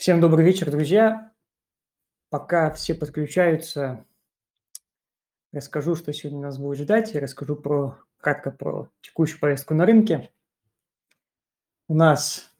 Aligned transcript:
Всем 0.00 0.18
добрый 0.18 0.46
вечер, 0.46 0.70
друзья. 0.70 1.30
Пока 2.30 2.72
все 2.72 2.94
подключаются, 2.94 4.06
расскажу, 5.52 5.94
что 5.94 6.14
сегодня 6.14 6.40
нас 6.40 6.56
будет 6.56 6.78
ждать, 6.78 7.14
и 7.14 7.18
расскажу 7.18 7.54
про, 7.54 7.98
кратко 8.16 8.50
про 8.50 8.88
текущую 9.02 9.40
повестку 9.40 9.74
на 9.74 9.84
рынке. 9.84 10.30
У 11.86 11.94
нас 11.94 12.50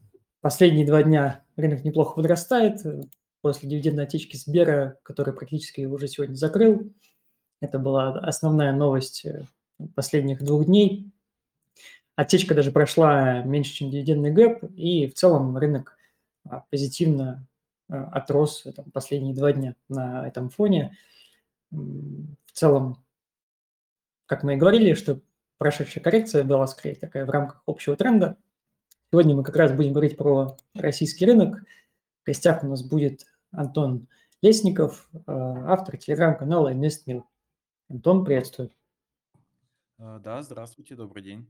последние 0.42 0.87
два 0.87 1.03
дня 1.03 1.42
рынок 1.56 1.82
неплохо 1.82 2.16
подрастает 2.16 2.82
после 3.41 3.70
дивидендной 3.70 4.04
отечки 4.04 4.36
Сбера, 4.36 4.98
который 5.02 5.32
практически 5.32 5.86
уже 5.86 6.09
сегодня 6.09 6.34
закрыл. 6.34 6.93
Это 7.62 7.79
была 7.79 8.18
основная 8.18 8.75
новость 8.75 9.25
э, 9.25 9.46
последних 9.95 10.43
двух 10.43 10.66
дней. 10.66 11.11
Отечка 12.16 12.54
даже 12.54 12.70
прошла 12.70 13.41
меньше, 13.45 13.72
чем 13.72 13.91
дивидендный 13.91 14.30
гэп, 14.30 14.64
и 14.77 15.07
в 15.07 15.14
целом 15.14 15.57
рынок 15.57 15.96
позитивно 16.70 17.46
а, 17.88 18.04
отрос 18.12 18.66
там, 18.74 18.91
последние 18.91 19.34
два 19.34 19.52
дня 19.52 19.74
на 19.88 20.27
этом 20.27 20.48
фоне. 20.48 20.96
В 21.70 22.52
целом, 22.52 23.05
как 24.27 24.42
мы 24.42 24.55
и 24.55 24.56
говорили, 24.56 24.95
что 24.95 25.20
прошедшая 25.59 26.02
коррекция 26.02 26.45
была 26.45 26.66
скорее 26.66 26.95
такая 26.96 27.24
в 27.24 27.30
рамках 27.30 27.62
общего 27.66 27.96
тренда. 27.96 28.37
Сегодня 29.10 29.34
мы 29.34 29.45
как 29.45 29.56
раз 29.56 29.73
будем 29.73 29.92
говорить 29.92 30.16
про 30.16 30.56
российский 30.74 31.27
рынок. 31.27 31.62
В 32.23 32.27
гостях 32.27 32.62
у 32.62 32.66
нас 32.66 32.82
будет 32.82 33.27
Антон 33.51 34.09
Лесников, 34.43 35.09
а, 35.27 35.73
автор 35.73 35.96
телеграм-канала 35.96 36.73
InvestMill. 36.73 37.24
Антон, 37.88 38.24
приветствую. 38.24 38.70
Да, 39.98 40.43
здравствуйте, 40.43 40.95
добрый 40.95 41.23
день. 41.23 41.48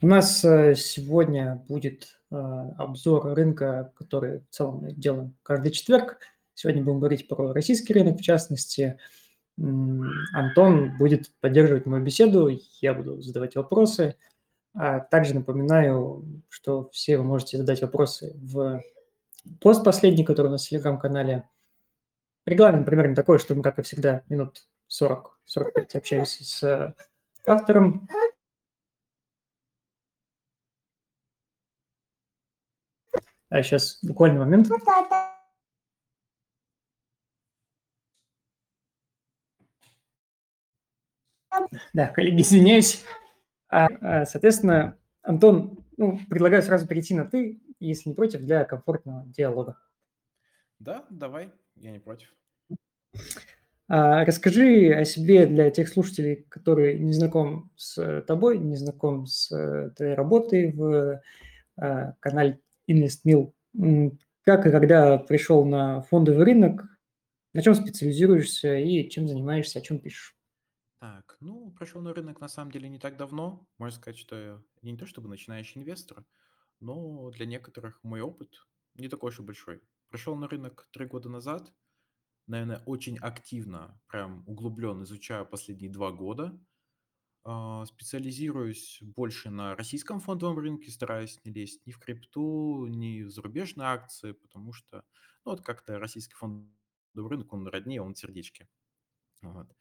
У 0.00 0.06
нас 0.06 0.44
э, 0.44 0.76
сегодня 0.76 1.56
будет 1.68 2.20
э, 2.30 2.36
обзор 2.36 3.34
рынка, 3.34 3.92
который 3.96 4.40
в 4.40 4.48
целом 4.50 4.82
мы 4.82 4.92
делаем 4.92 5.36
каждый 5.42 5.72
четверг. 5.72 6.18
Сегодня 6.54 6.84
будем 6.84 7.00
говорить 7.00 7.26
про 7.26 7.52
российский 7.52 7.94
рынок, 7.94 8.18
в 8.18 8.22
частности. 8.22 8.96
Антон 9.60 10.96
будет 10.98 11.32
поддерживать 11.40 11.86
мою 11.86 12.04
беседу, 12.04 12.48
я 12.80 12.94
буду 12.94 13.20
задавать 13.20 13.56
вопросы. 13.56 14.14
А 14.72 15.00
также 15.00 15.34
напоминаю, 15.34 16.24
что 16.48 16.88
все 16.90 17.18
вы 17.18 17.24
можете 17.24 17.56
задать 17.56 17.82
вопросы 17.82 18.36
в 18.36 18.80
пост 19.60 19.82
последний, 19.82 20.24
который 20.24 20.46
у 20.46 20.50
нас 20.50 20.64
в 20.64 20.68
телеграм-канале. 20.68 21.48
Регламент 22.46 22.86
примерно 22.86 23.16
такой, 23.16 23.40
что 23.40 23.56
мы, 23.56 23.64
как 23.64 23.80
и 23.80 23.82
всегда, 23.82 24.22
минут 24.28 24.68
40-45 24.88 25.24
общаемся 25.94 26.44
с 26.44 26.94
автором, 27.44 28.08
А 33.50 33.62
сейчас 33.62 33.98
буквально 34.02 34.40
момент. 34.40 34.68
Да, 41.92 42.08
коллеги, 42.08 42.42
извиняюсь. 42.42 43.04
А, 43.68 43.86
а, 44.00 44.26
соответственно, 44.26 44.96
Антон, 45.22 45.78
ну, 45.96 46.18
предлагаю 46.28 46.62
сразу 46.62 46.86
перейти 46.86 47.14
на 47.14 47.24
«ты», 47.24 47.60
если 47.80 48.10
не 48.10 48.14
против, 48.14 48.40
для 48.40 48.64
комфортного 48.64 49.24
диалога. 49.26 49.78
Да, 50.78 51.04
давай, 51.10 51.52
я 51.76 51.90
не 51.90 51.98
против. 51.98 52.34
А, 53.88 54.24
расскажи 54.24 54.92
о 54.92 55.04
себе 55.04 55.46
для 55.46 55.70
тех 55.70 55.88
слушателей, 55.88 56.46
которые 56.48 56.98
не 56.98 57.12
знаком 57.12 57.70
с 57.76 58.22
тобой, 58.22 58.58
не 58.58 58.76
знаком 58.76 59.26
с 59.26 59.50
э, 59.50 59.90
твоей 59.96 60.14
работой 60.14 60.72
в 60.72 61.22
а, 61.76 62.12
канале 62.20 62.60
InvestMill. 62.88 63.52
Как 64.42 64.66
и 64.66 64.70
когда 64.70 65.18
пришел 65.18 65.64
на 65.64 66.02
фондовый 66.02 66.44
рынок, 66.44 66.84
на 67.54 67.62
чем 67.62 67.74
специализируешься 67.74 68.76
и 68.76 69.08
чем 69.08 69.28
занимаешься, 69.28 69.78
о 69.78 69.82
чем 69.82 69.98
пишешь? 69.98 70.36
Так, 71.00 71.36
ну, 71.40 71.70
пришел 71.78 72.00
на 72.00 72.12
рынок 72.12 72.40
на 72.40 72.48
самом 72.48 72.72
деле 72.72 72.88
не 72.88 72.98
так 72.98 73.16
давно. 73.16 73.66
Можно 73.78 74.00
сказать, 74.00 74.18
что 74.18 74.36
я 74.36 74.62
не 74.82 74.96
то 74.96 75.06
чтобы 75.06 75.28
начинающий 75.28 75.80
инвестор, 75.80 76.24
но 76.80 77.30
для 77.30 77.46
некоторых 77.46 78.00
мой 78.02 78.20
опыт 78.20 78.66
не 78.94 79.08
такой 79.08 79.30
уж 79.30 79.38
и 79.38 79.42
большой. 79.42 79.82
Пришел 80.08 80.34
на 80.34 80.48
рынок 80.48 80.88
три 80.92 81.06
года 81.06 81.28
назад, 81.28 81.72
наверное, 82.46 82.82
очень 82.86 83.18
активно, 83.18 84.00
прям 84.08 84.42
углублен 84.46 85.02
изучаю 85.04 85.46
последние 85.46 85.90
два 85.90 86.10
года. 86.10 86.58
А, 87.50 87.86
специализируюсь 87.86 88.98
больше 89.00 89.48
на 89.48 89.74
российском 89.74 90.20
фондовом 90.20 90.58
рынке, 90.58 90.90
стараюсь 90.90 91.40
не 91.44 91.52
лезть 91.52 91.80
ни 91.86 91.92
в 91.92 91.98
крипту, 91.98 92.84
ни 92.88 93.22
в 93.22 93.30
зарубежные 93.30 93.88
акции, 93.88 94.32
потому 94.32 94.74
что, 94.74 95.02
ну, 95.46 95.52
вот 95.52 95.62
как-то 95.62 95.98
российский 95.98 96.34
фондовый 96.34 96.68
рынок, 97.30 97.50
он 97.54 97.66
роднее, 97.66 98.02
он 98.02 98.12
в 98.12 98.18
сердечке. 98.18 98.68
Вот. 99.42 99.74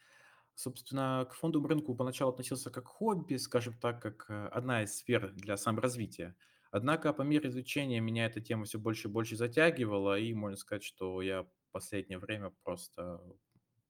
Собственно, 0.56 1.28
к 1.30 1.36
фондовому 1.36 1.70
рынку 1.70 1.96
поначалу 1.96 2.32
относился 2.32 2.72
как 2.72 2.88
хобби, 2.88 3.36
скажем 3.36 3.78
так, 3.80 4.02
как 4.02 4.26
э, 4.30 4.48
одна 4.48 4.84
из 4.84 4.98
сфер 4.98 5.34
для 5.34 5.58
саморазвития. 5.58 6.38
Однако 6.72 7.14
по 7.14 7.24
мере 7.24 7.50
изучения 7.50 8.00
меня 8.00 8.28
эта 8.28 8.42
тема 8.42 8.66
все 8.66 8.80
больше 8.80 9.10
и 9.10 9.12
больше 9.12 9.36
затягивала, 9.36 10.18
и 10.18 10.34
можно 10.34 10.58
сказать, 10.58 10.84
что 10.84 11.22
я 11.22 11.44
в 11.44 11.50
последнее 11.72 12.20
время 12.20 12.52
просто 12.64 13.22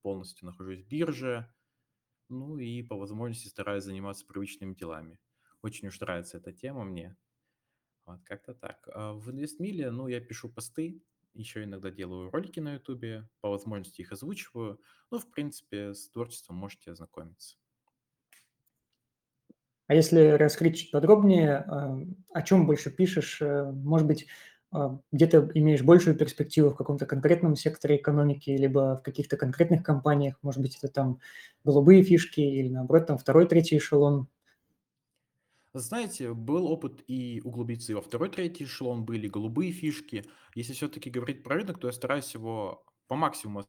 полностью 0.01 0.47
нахожусь 0.47 0.83
в 0.83 0.87
бирже, 0.87 1.53
ну 2.29 2.57
и 2.57 2.81
по 2.83 2.95
возможности 2.97 3.47
стараюсь 3.47 3.83
заниматься 3.83 4.25
привычными 4.25 4.73
делами. 4.73 5.19
Очень 5.61 5.87
уж 5.89 5.99
нравится 5.99 6.37
эта 6.37 6.53
тема 6.53 6.83
мне. 6.83 7.17
Вот, 8.05 8.21
как-то 8.23 8.53
так. 8.53 8.87
А 8.93 9.13
в 9.13 9.31
инвестмиле, 9.31 9.91
ну, 9.91 10.07
я 10.07 10.21
пишу 10.21 10.49
посты, 10.49 11.01
еще 11.33 11.63
иногда 11.63 11.91
делаю 11.91 12.31
ролики 12.31 12.59
на 12.59 12.75
ютубе, 12.75 13.29
по 13.41 13.49
возможности 13.49 14.01
их 14.01 14.11
озвучиваю. 14.11 14.81
Ну, 15.11 15.19
в 15.19 15.29
принципе, 15.31 15.93
с 15.93 16.09
творчеством 16.09 16.57
можете 16.57 16.91
ознакомиться. 16.91 17.57
А 19.87 19.93
если 19.95 20.31
раскрыть 20.31 20.91
подробнее, 20.91 21.57
а, 21.57 21.97
о 22.33 22.41
чем 22.41 22.65
больше 22.65 22.91
пишешь? 22.91 23.41
Э, 23.41 23.71
может 23.71 24.05
быть, 24.05 24.27
а, 24.71 24.99
где-то 25.11 25.49
имеешь 25.53 25.83
большую 25.83 26.15
перспективу 26.17 26.69
в 26.71 26.75
каком-то 26.75 27.05
конкретном 27.05 27.55
секторе 27.55 27.97
экономики, 27.97 28.49
либо 28.51 28.97
в 28.97 29.03
каких-то 29.03 29.37
конкретных 29.37 29.83
компаниях, 29.83 30.35
может 30.41 30.61
быть, 30.61 30.77
это 30.77 30.87
там 30.91 31.19
голубые 31.63 32.03
фишки 32.03 32.41
или, 32.41 32.69
наоборот, 32.69 33.07
там 33.07 33.17
второй, 33.17 33.47
третий 33.47 33.77
эшелон. 33.77 34.27
Знаете, 35.73 36.33
был 36.33 36.67
опыт 36.67 37.03
и 37.07 37.41
углубиться 37.43 37.91
и 37.91 37.95
во 37.95 38.01
второй, 38.01 38.29
третий 38.29 38.63
эшелон, 38.63 39.05
были 39.05 39.27
голубые 39.27 39.71
фишки. 39.71 40.25
Если 40.55 40.73
все-таки 40.73 41.09
говорить 41.09 41.43
про 41.43 41.55
рынок, 41.55 41.79
то 41.79 41.87
я 41.87 41.93
стараюсь 41.93 42.33
его 42.33 42.83
по 43.07 43.15
максимуму 43.15 43.65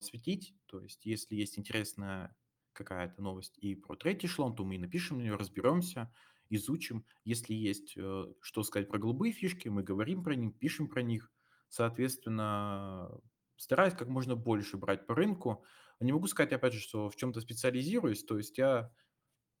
осветить. 0.00 0.54
То 0.66 0.80
есть, 0.80 1.04
если 1.04 1.34
есть 1.34 1.58
интересная 1.58 2.34
какая-то 2.72 3.20
новость 3.20 3.58
и 3.58 3.74
про 3.74 3.96
третий 3.96 4.26
эшелон, 4.26 4.54
то 4.54 4.64
мы 4.64 4.76
и 4.76 4.78
напишем 4.78 5.18
на 5.18 5.22
нее, 5.22 5.34
разберемся 5.34 6.12
изучим. 6.50 7.06
Если 7.24 7.54
есть 7.54 7.94
э, 7.96 8.26
что 8.40 8.62
сказать 8.62 8.88
про 8.88 8.98
голубые 8.98 9.32
фишки, 9.32 9.68
мы 9.68 9.82
говорим 9.82 10.22
про 10.22 10.34
них, 10.34 10.58
пишем 10.58 10.88
про 10.88 11.02
них. 11.02 11.32
Соответственно, 11.68 13.10
стараюсь 13.56 13.94
как 13.94 14.08
можно 14.08 14.36
больше 14.36 14.76
брать 14.76 15.06
по 15.06 15.14
рынку. 15.14 15.64
Не 16.00 16.12
могу 16.12 16.26
сказать, 16.26 16.52
опять 16.52 16.74
же, 16.74 16.80
что 16.80 17.08
в 17.08 17.16
чем-то 17.16 17.40
специализируюсь. 17.40 18.24
То 18.24 18.36
есть 18.36 18.58
я 18.58 18.92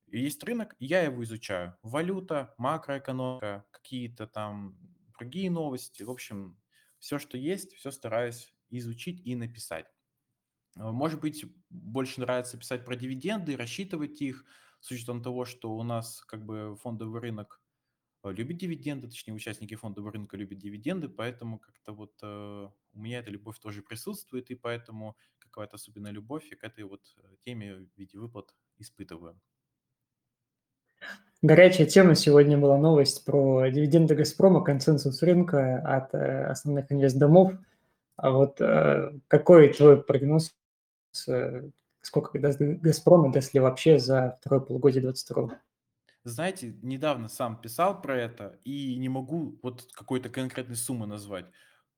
есть 0.06 0.42
рынок, 0.42 0.74
я 0.78 1.02
его 1.02 1.22
изучаю. 1.22 1.76
Валюта, 1.82 2.54
макроэкономика, 2.58 3.64
какие-то 3.70 4.26
там 4.26 4.76
другие 5.18 5.50
новости. 5.50 6.02
В 6.02 6.10
общем, 6.10 6.58
все, 6.98 7.18
что 7.18 7.38
есть, 7.38 7.74
все 7.74 7.90
стараюсь 7.90 8.54
изучить 8.70 9.20
и 9.24 9.36
написать. 9.36 9.86
Может 10.76 11.20
быть, 11.20 11.44
больше 11.68 12.20
нравится 12.20 12.56
писать 12.56 12.84
про 12.84 12.96
дивиденды, 12.96 13.56
рассчитывать 13.56 14.20
их, 14.22 14.44
с 14.80 14.90
учетом 14.90 15.22
того, 15.22 15.44
что 15.44 15.72
у 15.76 15.82
нас 15.82 16.22
как 16.22 16.44
бы 16.44 16.76
фондовый 16.82 17.20
рынок 17.20 17.60
э, 18.24 18.32
любит 18.32 18.58
дивиденды, 18.58 19.08
точнее, 19.08 19.34
участники 19.34 19.74
фондового 19.74 20.12
рынка 20.12 20.36
любят 20.36 20.58
дивиденды, 20.58 21.08
поэтому 21.08 21.58
как-то 21.58 21.92
вот 21.92 22.12
э, 22.22 22.68
у 22.92 22.98
меня 22.98 23.20
эта 23.20 23.30
любовь 23.30 23.58
тоже 23.58 23.82
присутствует, 23.82 24.50
и 24.50 24.54
поэтому 24.54 25.16
какая-то 25.38 25.76
особенная 25.76 26.12
любовь 26.12 26.48
я 26.50 26.56
к 26.56 26.64
этой 26.64 26.84
вот 26.84 27.02
э, 27.18 27.36
теме 27.44 27.74
в 27.76 27.98
виде 27.98 28.18
выплат 28.18 28.54
испытываю. 28.78 29.40
Горячая 31.42 31.86
тема 31.86 32.14
сегодня 32.16 32.58
была 32.58 32.76
новость 32.76 33.24
про 33.24 33.66
дивиденды 33.70 34.14
Газпрома, 34.14 34.62
консенсус 34.62 35.22
рынка 35.22 35.78
от 35.78 36.14
э, 36.14 36.44
основных 36.44 36.92
инвестдомов. 36.92 37.54
А 38.16 38.30
вот 38.30 38.60
э, 38.60 39.12
какой 39.26 39.72
твой 39.72 40.02
прогноз 40.02 40.54
сколько 42.02 42.38
даст 42.38 42.60
«Газпром» 42.60 43.30
и 43.30 43.32
даст 43.32 43.54
ли 43.54 43.60
вообще 43.60 43.98
за 43.98 44.36
второе 44.40 44.60
полугодие 44.60 45.02
2022 45.02 45.60
Знаете, 46.24 46.78
недавно 46.82 47.28
сам 47.28 47.60
писал 47.60 48.00
про 48.02 48.16
это 48.18 48.60
и 48.64 48.96
не 48.96 49.08
могу 49.08 49.58
вот 49.62 49.88
какой-то 49.92 50.28
конкретной 50.28 50.76
суммы 50.76 51.06
назвать. 51.06 51.46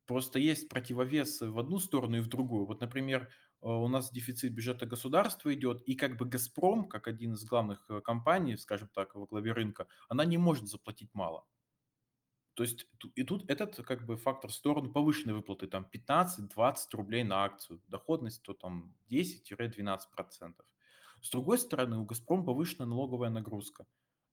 Просто 0.06 0.38
есть 0.38 0.68
противовес 0.68 1.40
в 1.40 1.58
одну 1.58 1.78
сторону 1.78 2.18
и 2.18 2.20
в 2.20 2.28
другую. 2.28 2.66
Вот, 2.66 2.80
например, 2.80 3.28
э, 3.62 3.68
у 3.68 3.88
нас 3.88 4.10
дефицит 4.12 4.52
бюджета 4.54 4.86
государства 4.86 5.52
идет, 5.54 5.82
и 5.86 5.94
как 5.96 6.16
бы 6.18 6.26
«Газпром», 6.26 6.88
как 6.88 7.08
один 7.08 7.34
из 7.34 7.44
главных 7.44 7.84
э, 7.90 8.00
компаний, 8.00 8.56
скажем 8.56 8.88
так, 8.94 9.14
во 9.14 9.26
главе 9.26 9.52
рынка, 9.52 9.88
она 10.08 10.24
не 10.24 10.38
может 10.38 10.68
заплатить 10.68 11.10
мало. 11.14 11.44
То 12.54 12.64
есть 12.64 12.86
и 13.14 13.24
тут 13.24 13.48
этот 13.50 13.76
как 13.86 14.04
бы 14.04 14.16
фактор 14.16 14.50
в 14.50 14.54
сторону 14.54 14.92
повышенной 14.92 15.34
выплаты, 15.34 15.66
там 15.66 15.86
15-20 15.90 16.76
рублей 16.92 17.24
на 17.24 17.44
акцию. 17.44 17.82
Доходность 17.88 18.42
то 18.42 18.52
там 18.52 18.94
10-12%. 19.10 20.54
С 21.22 21.30
другой 21.30 21.58
стороны, 21.58 21.98
у 21.98 22.04
«Газпрома» 22.04 22.44
повышенная 22.44 22.88
налоговая 22.88 23.30
нагрузка. 23.30 23.86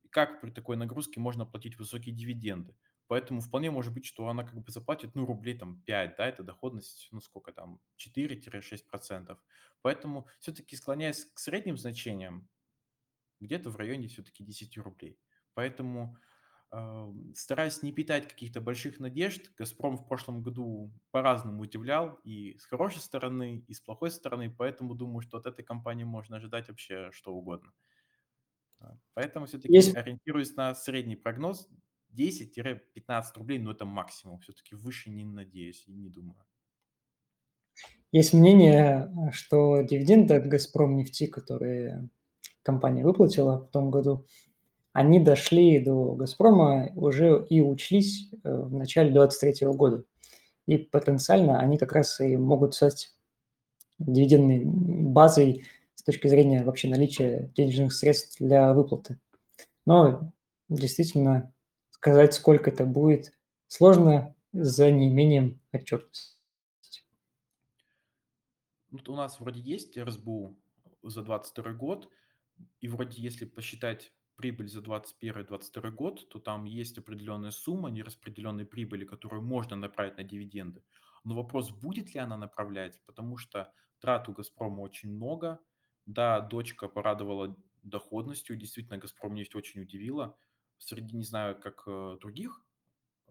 И 0.03 0.07
как 0.07 0.41
при 0.41 0.49
такой 0.49 0.75
нагрузке 0.75 1.19
можно 1.19 1.45
платить 1.45 1.77
высокие 1.77 2.13
дивиденды? 2.13 2.75
Поэтому 3.07 3.41
вполне 3.41 3.71
может 3.71 3.93
быть, 3.93 4.05
что 4.05 4.27
она 4.27 4.43
как 4.43 4.61
бы 4.61 4.71
заплатит, 4.71 5.15
ну, 5.15 5.25
рублей 5.25 5.57
там 5.57 5.81
5, 5.83 6.15
да, 6.17 6.27
это 6.27 6.43
доходность, 6.43 7.07
ну, 7.11 7.21
сколько 7.21 7.51
там, 7.51 7.79
4-6%. 7.97 9.37
Поэтому 9.81 10.27
все-таки 10.39 10.75
склоняясь 10.75 11.25
к 11.25 11.39
средним 11.39 11.77
значениям, 11.77 12.47
где-то 13.39 13.69
в 13.69 13.77
районе 13.77 14.07
все-таки 14.09 14.43
10 14.43 14.77
рублей. 14.77 15.19
Поэтому 15.53 16.17
стараясь 17.35 17.81
не 17.81 17.91
питать 17.91 18.27
каких-то 18.27 18.61
больших 18.61 18.99
надежд, 18.99 19.51
«Газпром» 19.57 19.97
в 19.97 20.07
прошлом 20.07 20.43
году 20.43 20.91
по-разному 21.11 21.63
удивлял 21.63 22.19
и 22.23 22.57
с 22.59 22.65
хорошей 22.65 23.01
стороны, 23.01 23.63
и 23.67 23.73
с 23.73 23.81
плохой 23.81 24.11
стороны, 24.11 24.53
поэтому 24.55 24.93
думаю, 24.93 25.21
что 25.21 25.37
от 25.37 25.47
этой 25.47 25.63
компании 25.63 26.03
можно 26.03 26.37
ожидать 26.37 26.69
вообще 26.69 27.09
что 27.11 27.33
угодно. 27.33 27.71
А, 28.79 28.97
Поэтому 29.15 29.47
все-таки 29.47 29.73
Есть, 29.73 29.95
ориентируюсь 29.95 30.55
на 30.55 30.75
средний 30.75 31.15
прогноз 31.15 31.67
10-15 32.15 33.23
рублей, 33.35 33.59
но 33.59 33.71
это 33.71 33.85
максимум. 33.85 34.39
Все-таки 34.39 34.75
выше 34.75 35.09
не 35.09 35.25
надеюсь 35.25 35.83
и 35.87 35.93
не 35.93 36.09
думаю. 36.09 36.45
есть 38.11 38.33
мнение, 38.33 39.11
э, 39.27 39.31
что 39.31 39.81
дивиденды 39.81 40.35
от 40.35 40.47
«Газпром» 40.47 40.95
нефти, 40.95 41.27
которые 41.27 42.09
компания 42.61 43.03
выплатила 43.03 43.57
в 43.59 43.71
том 43.71 43.89
году, 43.89 44.27
они 44.93 45.19
дошли 45.19 45.79
до 45.79 46.15
«Газпрома» 46.15 46.91
уже 46.95 47.45
и 47.49 47.61
учлись 47.61 48.29
э, 48.43 48.53
в 48.53 48.73
начале 48.73 49.11
2023 49.11 49.67
года. 49.67 50.03
И 50.65 50.77
потенциально 50.77 51.59
они 51.59 51.77
как 51.77 51.93
раз 51.93 52.19
и 52.19 52.37
могут 52.37 52.75
стать 52.75 53.13
дивидендной 53.99 54.63
базой 54.65 55.65
с 55.95 56.03
точки 56.03 56.27
зрения 56.27 56.63
вообще 56.63 56.87
наличия 56.87 57.51
денежных 57.55 57.93
средств 57.93 58.37
для 58.39 58.73
выплаты. 58.73 59.19
Но 59.85 60.31
действительно 60.69 61.53
сказать, 61.91 62.33
сколько 62.33 62.69
это 62.69 62.85
будет, 62.85 63.33
сложно 63.67 64.35
за 64.53 64.91
неимением 64.91 65.59
отчетности. 65.71 66.35
Вот 68.91 69.07
у 69.09 69.15
нас 69.15 69.39
вроде 69.39 69.59
есть 69.59 69.97
РСБУ 69.97 70.55
за 71.03 71.21
22 71.21 71.73
год, 71.73 72.09
и 72.81 72.87
вроде 72.87 73.21
если 73.21 73.45
посчитать 73.45 74.11
прибыль 74.39 74.69
за 74.69 74.79
21-22 74.79 75.91
год, 75.91 76.29
то 76.29 76.39
там 76.39 76.63
есть 76.63 76.97
определенная 76.97 77.51
сумма 77.51 77.89
нераспределенной 77.89 78.65
прибыли, 78.65 79.03
которую 79.03 79.41
можно 79.41 79.75
направить 79.75 80.15
на 80.15 80.23
дивиденды. 80.23 80.81
Но 81.25 81.35
вопрос, 81.35 81.71
будет 81.71 82.13
ли 82.13 82.21
она 82.21 82.37
направлять, 82.37 83.01
потому 83.05 83.35
что 83.35 83.69
трат 83.99 84.29
у 84.29 84.31
«Газпрома» 84.31 84.79
очень 84.79 85.13
много. 85.13 85.59
Да, 86.05 86.39
дочка 86.39 86.87
порадовала 86.87 87.57
доходностью, 87.83 88.55
действительно, 88.55 88.97
«Газпром» 88.97 89.33
нефть 89.33 89.55
очень 89.55 89.81
удивила. 89.81 90.37
Среди, 90.77 91.17
не 91.17 91.25
знаю, 91.25 91.59
как 91.59 91.83
э, 91.85 92.17
других 92.21 92.61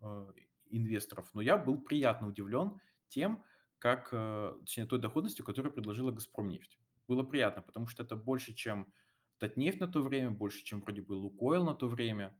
э, 0.02 0.26
инвесторов, 0.69 1.31
но 1.32 1.40
я 1.40 1.56
был 1.56 1.81
приятно 1.81 2.28
удивлен 2.28 2.82
тем, 3.08 3.43
как, 3.78 4.10
э, 4.12 4.56
точнее, 4.60 4.84
той 4.84 4.99
доходностью, 4.99 5.43
которую 5.43 5.72
предложила 5.72 6.10
«Газпромнефть». 6.10 6.78
Было 7.06 7.22
приятно, 7.22 7.62
потому 7.62 7.87
что 7.87 8.02
это 8.02 8.14
больше, 8.14 8.52
чем 8.52 8.93
Татнефть 9.38 9.81
на 9.81 9.88
то 9.88 10.02
время, 10.02 10.31
больше, 10.31 10.64
чем 10.64 10.81
вроде 10.81 11.02
бы 11.02 11.12
Лукойл 11.12 11.64
на 11.64 11.75
то 11.75 11.88
время. 11.88 12.35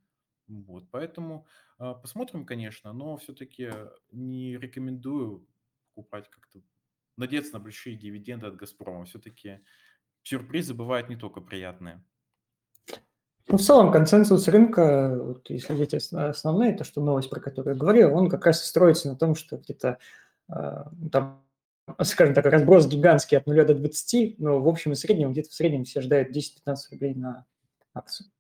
Вот, 0.49 0.85
поэтому 0.91 1.47
э, 1.79 1.95
посмотрим, 2.01 2.47
конечно, 2.47 2.93
но 2.93 3.17
все-таки 3.19 3.71
не 4.11 4.57
рекомендую 4.57 5.47
покупать 5.95 6.29
как-то, 6.31 6.61
надеяться 7.17 7.53
на 7.53 7.61
большие 7.61 7.97
дивиденды 7.97 8.47
от 8.47 8.57
«Газпрома». 8.57 9.05
Все-таки 9.05 9.61
сюрпризы 10.23 10.75
бывают 10.75 11.09
не 11.09 11.17
только 11.17 11.41
приятные. 11.41 12.03
Ну, 13.47 13.57
в 13.57 13.63
целом 13.63 13.91
консенсус 13.91 14.47
рынка, 14.49 15.19
вот, 15.19 15.49
если 15.49 15.73
взять 15.73 15.95
ос- 15.95 16.13
основные, 16.13 16.77
то, 16.77 16.85
что 16.85 17.01
новость, 17.01 17.31
про 17.31 17.41
которую 17.41 17.75
я 17.75 17.81
говорил, 17.81 18.15
он 18.15 18.29
как 18.29 18.45
раз 18.45 18.65
строится 18.65 19.09
на 19.09 19.17
том, 19.17 19.35
что 19.35 19.57
где-то 19.57 19.99
э, 20.49 20.85
там, 21.11 21.43
скажем 22.03 22.35
так, 22.35 22.45
разброс 22.47 22.87
гигантский 22.87 23.39
от 23.39 23.47
0 23.47 23.65
до 23.65 23.75
20, 23.75 24.39
но 24.39 24.61
в 24.61 24.69
общем 24.69 24.93
и 24.93 24.95
среднем, 24.95 25.33
где-то 25.33 25.51
в 25.51 25.55
среднем 25.55 25.85
все 25.85 26.01
ожидают 26.01 26.37
10-15 26.37 26.77
рублей 26.91 27.15
на 27.15 27.47
акцию. 27.95 28.31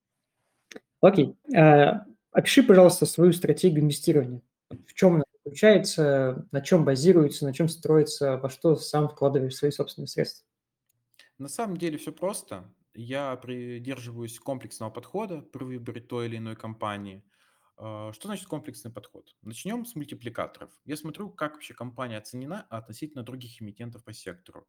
Окей. 1.00 1.36
Э, 1.54 2.00
Опиши, 2.30 2.62
пожалуйста, 2.62 3.06
свою 3.06 3.32
стратегию 3.32 3.82
инвестирования. 3.82 4.42
В 4.70 4.94
чем 4.94 5.16
она 5.16 5.24
заключается, 5.44 6.46
на 6.52 6.60
чем 6.60 6.84
базируется, 6.84 7.44
на 7.44 7.54
чем 7.54 7.68
строится, 7.68 8.36
во 8.36 8.50
что 8.50 8.76
сам 8.76 9.08
вкладываешь 9.08 9.56
свои 9.56 9.70
собственные 9.70 10.08
средства. 10.08 10.46
На 11.38 11.48
самом 11.48 11.78
деле 11.78 11.98
все 11.98 12.12
просто. 12.12 12.64
Я 12.94 13.34
придерживаюсь 13.36 14.38
комплексного 14.38 14.90
подхода 14.90 15.40
при 15.40 15.64
выборе 15.64 16.00
той 16.00 16.26
или 16.26 16.36
иной 16.36 16.56
компании. 16.56 17.24
А, 17.78 18.12
Что 18.12 18.28
значит 18.28 18.46
комплексный 18.48 18.90
подход? 18.90 19.36
Начнем 19.42 19.84
с 19.84 19.94
мультипликаторов. 19.94 20.72
Я 20.84 20.96
смотрю, 20.96 21.30
как 21.30 21.54
вообще 21.54 21.74
компания 21.74 22.18
оценена 22.18 22.62
относительно 22.62 23.22
других 23.22 23.62
эмитентов 23.62 24.04
по 24.04 24.12
сектору. 24.12 24.66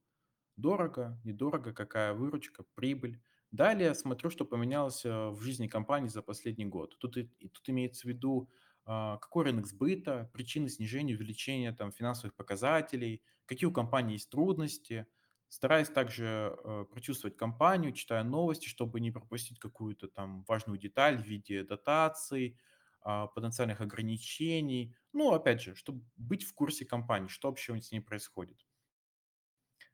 Дорого, 0.57 1.19
недорого, 1.23 1.73
какая 1.73 2.13
выручка, 2.13 2.65
прибыль. 2.75 3.21
Далее 3.51 3.95
смотрю, 3.95 4.29
что 4.29 4.45
поменялось 4.45 5.05
э, 5.05 5.29
в 5.29 5.41
жизни 5.41 5.67
компании 5.67 6.09
за 6.09 6.21
последний 6.21 6.65
год. 6.65 6.97
Тут, 6.99 7.17
и, 7.17 7.23
тут 7.39 7.67
имеется 7.69 8.01
в 8.07 8.11
виду, 8.11 8.49
а, 8.85 9.17
какой 9.17 9.45
рынок 9.45 9.67
сбыта, 9.67 10.29
причины 10.33 10.69
снижения, 10.69 11.15
увеличения 11.15 11.71
там, 11.73 11.91
финансовых 11.91 12.35
показателей, 12.35 13.23
какие 13.45 13.67
у 13.67 13.73
компании 13.73 14.13
есть 14.13 14.29
трудности. 14.29 15.07
Стараюсь 15.49 15.89
также 15.89 16.55
прочувствовать 16.91 17.37
компанию, 17.37 17.93
читая 17.93 18.23
новости, 18.23 18.67
чтобы 18.67 18.99
не 18.99 19.11
пропустить 19.11 19.59
какую-то 19.59 20.07
там 20.07 20.43
важную 20.47 20.79
деталь 20.79 21.17
в 21.17 21.25
виде 21.25 21.63
дотаций, 21.63 22.55
а, 22.55 22.78
потенциальных 23.01 23.81
ограничений. 23.81 24.95
Ну, 25.13 25.31
опять 25.33 25.61
же, 25.61 25.75
чтобы 25.75 26.03
быть 26.17 26.43
в 26.43 26.53
курсе 26.53 26.85
компании, 26.85 27.27
что 27.27 27.49
вообще 27.49 27.79
с 27.81 27.91
ней 27.91 28.01
происходит. 28.01 28.65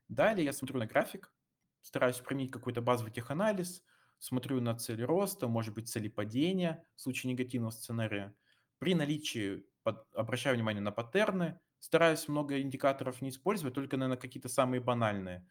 Далее 0.08 0.44
я 0.44 0.52
смотрю 0.52 0.78
на 0.78 0.86
график, 0.86 1.32
стараюсь 1.80 2.18
применить 2.18 2.50
какой-то 2.52 2.80
базовый 2.80 3.12
теханализ, 3.12 3.82
смотрю 4.18 4.60
на 4.60 4.76
цели 4.76 5.02
роста, 5.02 5.48
может 5.48 5.74
быть, 5.74 5.88
цели 5.88 6.08
падения 6.08 6.84
в 6.94 7.00
случае 7.02 7.32
негативного 7.32 7.70
сценария. 7.70 8.34
При 8.78 8.94
наличии 8.94 9.64
под- 9.82 10.06
обращаю 10.14 10.56
внимание 10.56 10.82
на 10.82 10.92
паттерны, 10.92 11.60
стараюсь 11.78 12.28
много 12.28 12.60
индикаторов 12.60 13.20
не 13.22 13.30
использовать, 13.30 13.74
только, 13.74 13.96
наверное, 13.96 14.20
какие-то 14.20 14.48
самые 14.48 14.80
банальные 14.80 15.48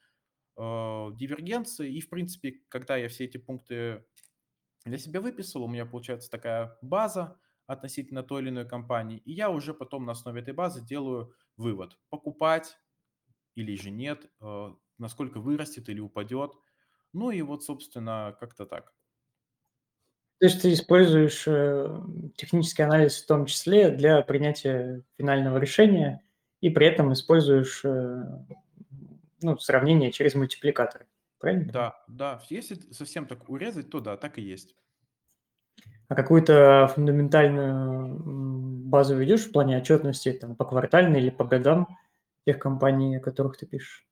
э, 0.57 0.61
дивергенции. 1.15 1.93
И, 1.95 2.01
в 2.01 2.09
принципе, 2.09 2.61
когда 2.69 2.97
я 2.97 3.09
все 3.09 3.25
эти 3.25 3.37
пункты 3.37 4.05
для 4.85 4.97
себя 4.97 5.21
выписал, 5.21 5.63
у 5.63 5.67
меня 5.67 5.85
получается 5.85 6.29
такая 6.29 6.77
база 6.81 7.39
относительно 7.67 8.23
той 8.23 8.41
или 8.41 8.49
иной 8.49 8.67
компании, 8.67 9.21
и 9.25 9.31
я 9.31 9.49
уже 9.49 9.73
потом 9.73 10.05
на 10.05 10.11
основе 10.13 10.41
этой 10.41 10.53
базы 10.53 10.85
делаю 10.85 11.33
вывод, 11.57 11.97
покупать 12.09 12.77
или 13.55 13.75
же 13.75 13.89
нет, 13.89 14.29
э, 14.41 14.73
насколько 14.97 15.39
вырастет 15.39 15.89
или 15.89 15.99
упадет. 15.99 16.51
Ну 17.13 17.31
и 17.31 17.41
вот, 17.41 17.63
собственно, 17.63 18.35
как-то 18.39 18.65
так. 18.65 18.93
То 20.39 20.47
есть 20.47 20.61
ты 20.61 20.73
используешь 20.73 21.47
э, 21.47 22.01
технический 22.35 22.83
анализ 22.83 23.21
в 23.21 23.25
том 23.25 23.45
числе 23.45 23.89
для 23.89 24.21
принятия 24.21 25.03
финального 25.17 25.57
решения 25.57 26.23
и 26.59 26.69
при 26.69 26.87
этом 26.87 27.13
используешь 27.13 27.85
э, 27.85 28.23
ну, 29.41 29.57
сравнение 29.57 30.11
через 30.11 30.35
мультипликаторы. 30.35 31.07
Правильно? 31.39 31.71
Да, 31.71 32.03
да, 32.07 32.41
если 32.49 32.75
совсем 32.91 33.27
так 33.27 33.49
урезать, 33.49 33.89
то 33.89 34.01
да, 34.01 34.17
так 34.17 34.37
и 34.37 34.41
есть. 34.41 34.75
А 36.07 36.15
какую-то 36.15 36.91
фундаментальную 36.93 38.19
базу 38.89 39.15
ведешь 39.15 39.45
в 39.45 39.51
плане 39.51 39.77
отчетности 39.77 40.31
там, 40.33 40.55
по 40.55 40.65
квартальной 40.65 41.19
или 41.19 41.29
по 41.31 41.45
годам 41.45 41.87
тех 42.45 42.59
компаний, 42.59 43.17
о 43.17 43.19
которых 43.19 43.57
ты 43.57 43.65
пишешь? 43.65 44.05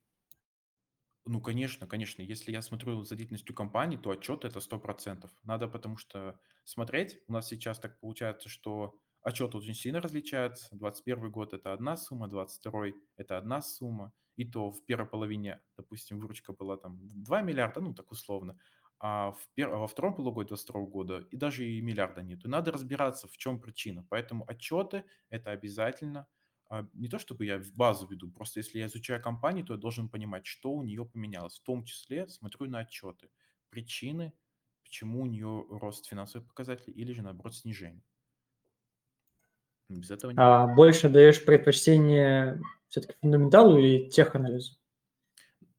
Ну, 1.25 1.39
конечно, 1.39 1.87
конечно. 1.87 2.21
Если 2.21 2.51
я 2.51 2.61
смотрю 2.61 3.03
за 3.03 3.15
деятельностью 3.15 3.55
компании, 3.55 3.97
то 3.97 4.09
отчет 4.09 4.43
это 4.43 4.59
100%. 4.59 5.29
Надо 5.43 5.67
потому 5.67 5.97
что 5.97 6.39
смотреть. 6.65 7.19
У 7.27 7.33
нас 7.33 7.47
сейчас 7.47 7.79
так 7.79 7.99
получается, 7.99 8.49
что 8.49 8.95
отчет 9.21 9.55
очень 9.55 9.75
сильно 9.75 10.01
различается. 10.01 10.67
21 10.75 11.31
год– 11.31 11.53
это 11.53 11.71
одна 11.73 11.95
сумма, 11.95 12.27
22 12.27 12.87
это 13.15 13.37
одна 13.37 13.61
сумма. 13.61 14.11
И 14.35 14.45
то 14.45 14.71
в 14.71 14.83
первой 14.85 15.07
половине, 15.07 15.61
допустим, 15.77 16.19
выручка 16.19 16.53
была 16.53 16.75
там 16.75 16.97
2 17.01 17.41
миллиарда, 17.41 17.81
ну, 17.81 17.93
так 17.93 18.11
условно. 18.11 18.57
А 19.05 19.31
в 19.31 19.49
пер... 19.53 19.69
во 19.69 19.87
втором 19.87 20.15
полугодии 20.15 20.49
22 20.49 20.81
года 20.85 21.27
и 21.29 21.35
даже 21.35 21.67
и 21.67 21.81
миллиарда 21.81 22.21
нет. 22.23 22.45
И 22.45 22.47
надо 22.47 22.71
разбираться, 22.71 23.27
в 23.27 23.37
чем 23.37 23.59
причина. 23.59 24.05
Поэтому 24.09 24.45
отчеты– 24.47 25.03
это 25.29 25.51
обязательно– 25.51 26.25
а, 26.73 26.87
не 26.93 27.07
то 27.07 27.19
чтобы 27.19 27.45
я 27.45 27.59
в 27.59 27.71
базу 27.73 28.07
веду, 28.07 28.31
просто 28.31 28.59
если 28.59 28.79
я 28.79 28.87
изучаю 28.87 29.21
компанию, 29.21 29.63
то 29.63 29.73
я 29.73 29.79
должен 29.79 30.09
понимать, 30.09 30.47
что 30.47 30.71
у 30.71 30.81
нее 30.81 31.05
поменялось. 31.05 31.59
В 31.59 31.63
том 31.63 31.83
числе 31.83 32.27
смотрю 32.27 32.67
на 32.67 32.79
отчеты, 32.79 33.29
причины, 33.69 34.33
почему 34.83 35.21
у 35.21 35.27
нее 35.27 35.67
рост 35.69 36.07
финансовых 36.07 36.47
показателей 36.47 36.93
или 36.93 37.13
же 37.13 37.21
наоборот 37.21 37.55
снижение. 37.55 38.03
Без 39.87 40.09
этого 40.09 40.31
никуда. 40.31 40.63
А 40.63 40.67
больше 40.67 41.09
даешь 41.09 41.45
предпочтение 41.45 42.59
все-таки 42.87 43.13
фундаменталу 43.21 43.77
или 43.77 44.09
теханализу? 44.09 44.75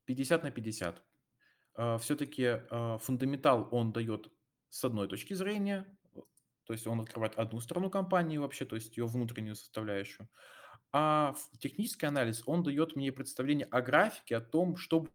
50 0.05 0.45
на 0.45 0.53
50. 0.53 1.03
Все-таки 1.77 2.63
фундаментал 3.01 3.69
он 3.73 3.93
дает 3.93 4.31
с 4.69 4.85
одной 4.85 5.09
точки 5.09 5.35
зрения, 5.35 5.87
то 6.65 6.73
есть 6.73 6.87
он 6.87 7.01
открывает 7.01 7.35
одну 7.37 7.61
сторону 7.61 7.91
компании 7.91 8.39
вообще, 8.39 8.65
то 8.65 8.77
есть 8.77 8.97
ее 8.97 9.07
внутреннюю 9.07 9.57
составляющую. 9.57 10.29
А 10.93 11.35
технический 11.59 12.07
анализ, 12.07 12.43
он 12.47 12.63
дает 12.63 12.97
мне 12.97 13.13
представление 13.13 13.67
о 13.67 13.83
графике, 13.83 14.37
о 14.37 14.41
том, 14.41 14.77
что 14.77 15.09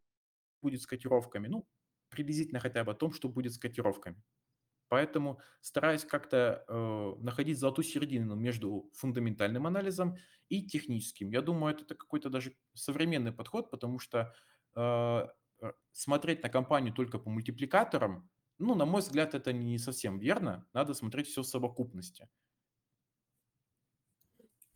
будет 0.61 0.81
с 0.81 0.85
котировками. 0.85 1.47
Ну, 1.47 1.67
приблизительно 2.09 2.59
хотя 2.59 2.83
бы 2.83 2.91
о 2.91 2.95
том, 2.95 3.13
что 3.13 3.29
будет 3.29 3.53
с 3.53 3.57
котировками. 3.57 4.21
Поэтому 4.89 5.39
стараюсь 5.61 6.03
как-то 6.03 6.65
э, 6.67 7.13
находить 7.19 7.59
золотую 7.59 7.85
середину 7.85 8.35
между 8.35 8.89
фундаментальным 8.95 9.67
анализом 9.67 10.17
и 10.49 10.65
техническим. 10.67 11.29
Я 11.29 11.41
думаю, 11.41 11.75
это 11.75 11.95
какой-то 11.95 12.29
даже 12.29 12.55
современный 12.73 13.31
подход, 13.31 13.69
потому 13.69 13.99
что 13.99 14.33
э, 14.75 14.81
э, 14.81 15.27
смотреть 15.91 16.43
на 16.43 16.49
компанию 16.49 16.93
только 16.93 17.19
по 17.19 17.29
мультипликаторам, 17.29 18.29
ну, 18.59 18.75
на 18.75 18.85
мой 18.85 19.01
взгляд, 19.01 19.35
это 19.35 19.53
не 19.53 19.77
совсем 19.77 20.19
верно. 20.19 20.65
Надо 20.73 20.93
смотреть 20.93 21.27
все 21.27 21.43
в 21.43 21.47
совокупности. 21.47 22.27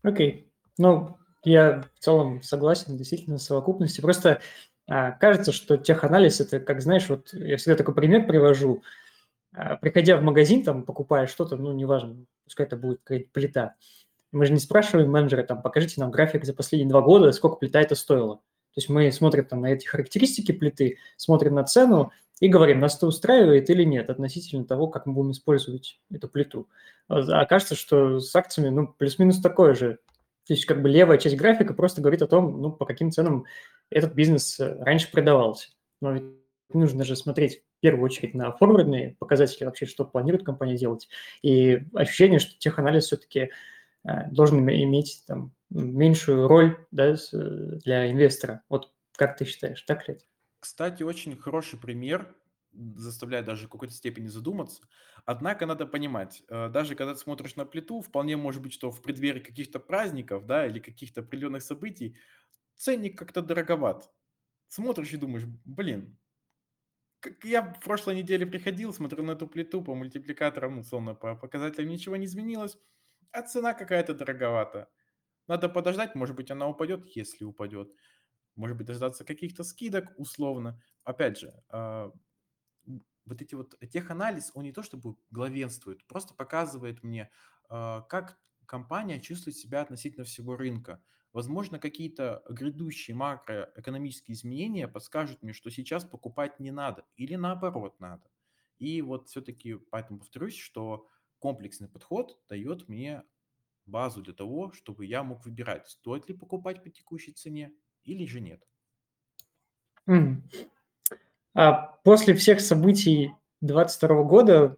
Окей. 0.01 0.49
Ну, 0.77 1.17
я 1.43 1.83
в 1.95 1.99
целом 1.99 2.41
согласен, 2.41 2.97
действительно, 2.97 3.37
с 3.37 3.45
совокупности. 3.45 3.99
Просто 3.99 4.41
а, 4.87 5.11
кажется, 5.11 5.51
что 5.51 5.77
теханализ– 5.77 6.39
это, 6.41 6.59
как 6.59 6.81
знаешь, 6.81 7.09
вот 7.09 7.33
я 7.33 7.57
всегда 7.57 7.75
такой 7.75 7.93
пример 7.93 8.25
привожу. 8.25 8.83
А, 9.53 9.75
приходя 9.75 10.17
в 10.17 10.23
магазин, 10.23 10.63
там, 10.63 10.83
покупая 10.83 11.27
что-то, 11.27 11.57
ну, 11.57 11.73
неважно, 11.73 12.25
пускай 12.45 12.65
это 12.65 12.77
будет 12.77 13.01
какая-то 13.03 13.29
плита, 13.31 13.75
мы 14.31 14.45
же 14.45 14.53
не 14.53 14.59
спрашиваем 14.59 15.11
менеджера, 15.11 15.43
там, 15.43 15.61
покажите 15.61 16.01
нам 16.01 16.09
график 16.09 16.43
за 16.43 16.53
последние 16.53 16.89
два 16.89 17.01
года, 17.01 17.31
сколько 17.31 17.57
плита 17.57 17.81
это 17.81 17.95
стоила. 17.95 18.41
То 18.73 18.79
есть 18.79 18.89
мы 18.89 19.11
смотрим 19.11 19.45
там 19.45 19.61
на 19.61 19.67
эти 19.67 19.85
характеристики 19.85 20.51
плиты, 20.51 20.97
смотрим 21.15 21.53
на 21.55 21.63
цену 21.63 22.11
и 22.39 22.47
говорим, 22.47 22.79
нас 22.79 22.97
это 22.97 23.05
устраивает 23.05 23.69
или 23.69 23.83
нет, 23.83 24.09
относительно 24.09 24.65
того, 24.65 24.87
как 24.87 25.05
мы 25.05 25.13
будем 25.13 25.31
использовать 25.31 25.99
эту 26.11 26.27
плиту. 26.27 26.67
А 27.07 27.45
кажется, 27.45 27.75
что 27.75 28.19
с 28.19 28.35
акциями, 28.35 28.69
ну, 28.69 28.87
плюс-минус 28.87 29.39
такое 29.39 29.75
же. 29.75 29.99
То 30.47 30.53
есть 30.53 30.65
как 30.65 30.81
бы 30.81 30.89
левая 30.89 31.17
часть 31.19 31.37
графика 31.37 31.73
просто 31.73 32.01
говорит 32.01 32.21
о 32.21 32.27
том, 32.27 32.61
ну, 32.61 32.71
по 32.71 32.85
каким 32.85 33.11
ценам 33.11 33.45
этот 33.89 34.13
бизнес 34.13 34.59
э, 34.59 34.77
раньше 34.83 35.09
продавался. 35.09 35.69
Но 36.01 36.13
ведь 36.13 36.23
нужно 36.73 37.05
же 37.05 37.15
смотреть 37.15 37.59
в 37.77 37.81
первую 37.81 38.03
очередь 38.05 38.33
на 38.33 38.51
форвардные 38.51 39.15
показатели 39.19 39.65
вообще, 39.65 39.85
что 39.85 40.03
планирует 40.03 40.43
компания 40.43 40.75
делать. 40.75 41.07
И 41.43 41.83
ощущение, 41.93 42.39
что 42.39 42.57
теханализ 42.57 43.05
все-таки 43.05 43.51
э, 44.05 44.29
должен 44.31 44.67
иметь 44.67 45.23
там 45.27 45.53
меньшую 45.73 46.47
роль 46.47 46.85
да, 46.91 47.15
для 47.31 48.11
инвестора. 48.11 48.63
Вот 48.69 48.91
как 49.15 49.37
ты 49.37 49.45
считаешь, 49.45 49.81
так 49.83 50.07
ли 50.07 50.15
это? 50.15 50.23
Кстати, 50.59 51.03
очень 51.03 51.35
хороший 51.37 51.77
пример, 51.79 52.35
заставляет 52.71 53.45
даже 53.45 53.67
в 53.67 53.69
какой-то 53.69 53.93
степени 53.93 54.27
задуматься. 54.27 54.83
Однако 55.25 55.65
надо 55.65 55.85
понимать, 55.85 56.43
э, 56.47 56.69
даже 56.69 56.95
когда 56.95 57.13
ты 57.13 57.19
смотришь 57.19 57.55
на 57.55 57.65
плиту, 57.65 58.01
вполне 58.01 58.35
может 58.37 58.61
быть, 58.61 58.73
что 58.73 58.89
в 58.91 59.01
преддверии 59.01 59.41
каких-то 59.41 59.79
праздников, 59.79 60.45
да, 60.45 60.65
или 60.65 60.79
каких-то 60.79 61.21
определенных 61.21 61.63
событий 61.63 62.17
ценник 62.75 63.17
как-то 63.17 63.41
дороговат. 63.41 64.11
Смотришь 64.69 65.13
и 65.13 65.17
думаешь, 65.17 65.45
блин, 65.65 66.17
я 67.43 67.61
в 67.61 67.79
прошлой 67.79 68.15
неделе 68.15 68.45
приходил, 68.45 68.93
смотрю 68.93 69.23
на 69.23 69.31
эту 69.31 69.47
плиту 69.47 69.81
по 69.81 69.95
мультипликаторам, 69.95 70.79
условно, 70.79 71.15
по 71.15 71.35
показателям 71.35 71.89
ничего 71.89 72.15
не 72.17 72.25
изменилось, 72.25 72.77
а 73.31 73.41
цена 73.43 73.73
какая-то 73.73 74.13
дороговата. 74.13 74.89
Надо 75.47 75.69
подождать, 75.69 76.15
может 76.15 76.35
быть, 76.35 76.51
она 76.51 76.67
упадет, 76.67 77.05
если 77.15 77.43
упадет. 77.43 77.93
Может 78.55 78.77
быть, 78.77 78.88
дождаться 78.88 79.25
каких-то 79.25 79.63
скидок, 79.63 80.13
условно. 80.17 80.81
Опять 81.03 81.39
же, 81.39 81.63
а, 81.69 82.12
вот 83.25 83.41
эти 83.41 83.55
вот 83.55 83.75
теханализ, 83.91 84.51
он 84.53 84.63
не 84.63 84.71
то 84.73 84.83
чтобы 84.83 85.15
главенствует, 85.31 86.05
просто 86.07 86.33
показывает 86.33 87.03
мне, 87.03 87.31
а, 87.69 88.01
как 88.01 88.39
компания 88.65 89.19
чувствует 89.21 89.55
себя 89.57 89.81
относительно 89.81 90.25
всего 90.25 90.55
рынка. 90.55 91.03
Возможно, 91.31 91.79
какие-то 91.79 92.43
грядущие 92.50 93.15
макроэкономические 93.15 94.35
изменения 94.35 94.88
подскажут 94.88 95.41
мне, 95.41 95.53
что 95.53 95.71
сейчас 95.71 96.05
покупать 96.05 96.59
не 96.59 96.71
надо 96.71 97.05
или 97.15 97.35
наоборот 97.35 98.00
надо. 98.00 98.29
И 98.77 99.01
вот 99.01 99.29
все-таки 99.29 99.75
поэтому 99.75 100.19
повторюсь, 100.19 100.57
что 100.57 101.07
комплексный 101.39 101.88
подход 101.88 102.39
дает 102.50 102.88
мне 102.88 103.23
базу 103.85 104.21
для 104.21 104.33
того, 104.33 104.71
чтобы 104.71 105.05
я 105.05 105.23
мог 105.23 105.45
выбирать, 105.45 105.87
стоит 105.87 106.27
ли 106.27 106.35
покупать 106.35 106.83
по 106.83 106.89
текущей 106.89 107.31
цене 107.31 107.71
или 108.03 108.25
же 108.25 108.41
нет. 108.41 108.61
А 111.55 111.73
после 112.03 112.33
всех 112.33 112.61
событий 112.61 113.33
2022 113.61 114.23
года, 114.23 114.77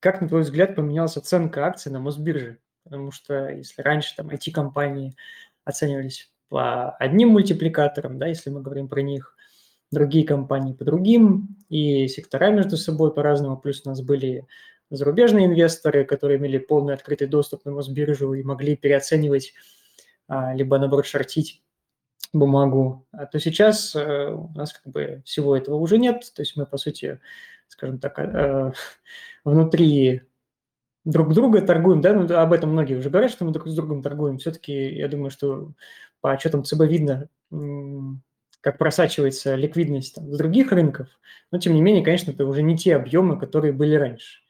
как, 0.00 0.20
на 0.20 0.28
твой 0.28 0.42
взгляд, 0.42 0.76
поменялась 0.76 1.16
оценка 1.16 1.66
акций 1.66 1.90
на 1.90 2.00
Мосбирже? 2.00 2.58
Потому 2.84 3.10
что 3.10 3.48
если 3.48 3.82
раньше 3.82 4.14
там 4.16 4.28
IT-компании 4.30 5.14
оценивались 5.64 6.32
по 6.48 6.90
одним 6.96 7.30
мультипликаторам, 7.30 8.18
да, 8.18 8.26
если 8.26 8.50
мы 8.50 8.62
говорим 8.62 8.88
про 8.88 9.02
них, 9.02 9.36
другие 9.90 10.26
компании 10.26 10.72
по 10.72 10.84
другим, 10.84 11.56
и 11.68 12.06
сектора 12.08 12.50
между 12.50 12.76
собой 12.76 13.12
по-разному, 13.12 13.56
плюс 13.56 13.82
у 13.84 13.88
нас 13.88 14.02
были 14.02 14.46
зарубежные 14.90 15.46
инвесторы, 15.46 16.04
которые 16.04 16.38
имели 16.38 16.58
полный 16.58 16.94
открытый 16.94 17.28
доступ 17.28 17.64
на 17.64 17.72
Мосбиржу 17.72 18.34
и 18.34 18.42
могли 18.42 18.76
переоценивать, 18.76 19.54
а, 20.28 20.54
либо, 20.54 20.78
наоборот, 20.78 21.06
шортить 21.06 21.62
бумагу, 22.32 23.06
а 23.12 23.26
то 23.26 23.40
сейчас 23.40 23.94
э, 23.96 24.30
у 24.30 24.50
нас 24.54 24.72
как 24.72 24.92
бы 24.92 25.22
всего 25.24 25.56
этого 25.56 25.76
уже 25.76 25.98
нет. 25.98 26.30
То 26.34 26.42
есть 26.42 26.56
мы, 26.56 26.66
по 26.66 26.76
сути, 26.76 27.20
скажем 27.68 27.98
так, 27.98 28.18
э, 28.18 28.72
внутри 29.44 30.22
друг 31.04 31.34
друга 31.34 31.62
торгуем, 31.62 32.00
да, 32.00 32.12
ну, 32.12 32.32
об 32.36 32.52
этом 32.52 32.70
многие 32.70 32.94
уже 32.94 33.10
говорят, 33.10 33.30
что 33.30 33.44
мы 33.44 33.52
друг 33.52 33.68
с 33.68 33.74
другом 33.74 34.02
торгуем. 34.02 34.38
Все-таки 34.38 34.94
я 34.94 35.08
думаю, 35.08 35.30
что 35.30 35.72
по 36.20 36.32
отчетам 36.32 36.64
ЦБ 36.64 36.82
видно, 36.82 37.28
как 38.60 38.78
просачивается 38.78 39.54
ликвидность 39.54 40.14
там, 40.14 40.32
с 40.32 40.36
других 40.36 40.70
рынков, 40.70 41.08
но 41.50 41.58
тем 41.58 41.74
не 41.74 41.80
менее, 41.80 42.04
конечно, 42.04 42.30
это 42.30 42.44
уже 42.44 42.62
не 42.62 42.76
те 42.76 42.94
объемы, 42.94 43.38
которые 43.38 43.72
были 43.72 43.94
раньше. 43.94 44.40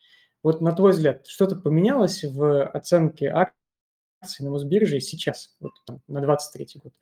Вот 0.43 0.61
на 0.61 0.73
твой 0.73 0.93
взгляд, 0.93 1.27
что-то 1.27 1.57
поменялось 1.57 2.25
в 2.25 2.65
оценке 2.67 3.29
акций 3.29 4.45
на 4.45 4.51
Мосбирже 4.51 5.01
сейчас, 5.01 5.57
вот, 5.61 5.73
там, 5.87 6.01
на 6.09 6.21
23 6.21 6.81
год. 6.83 6.93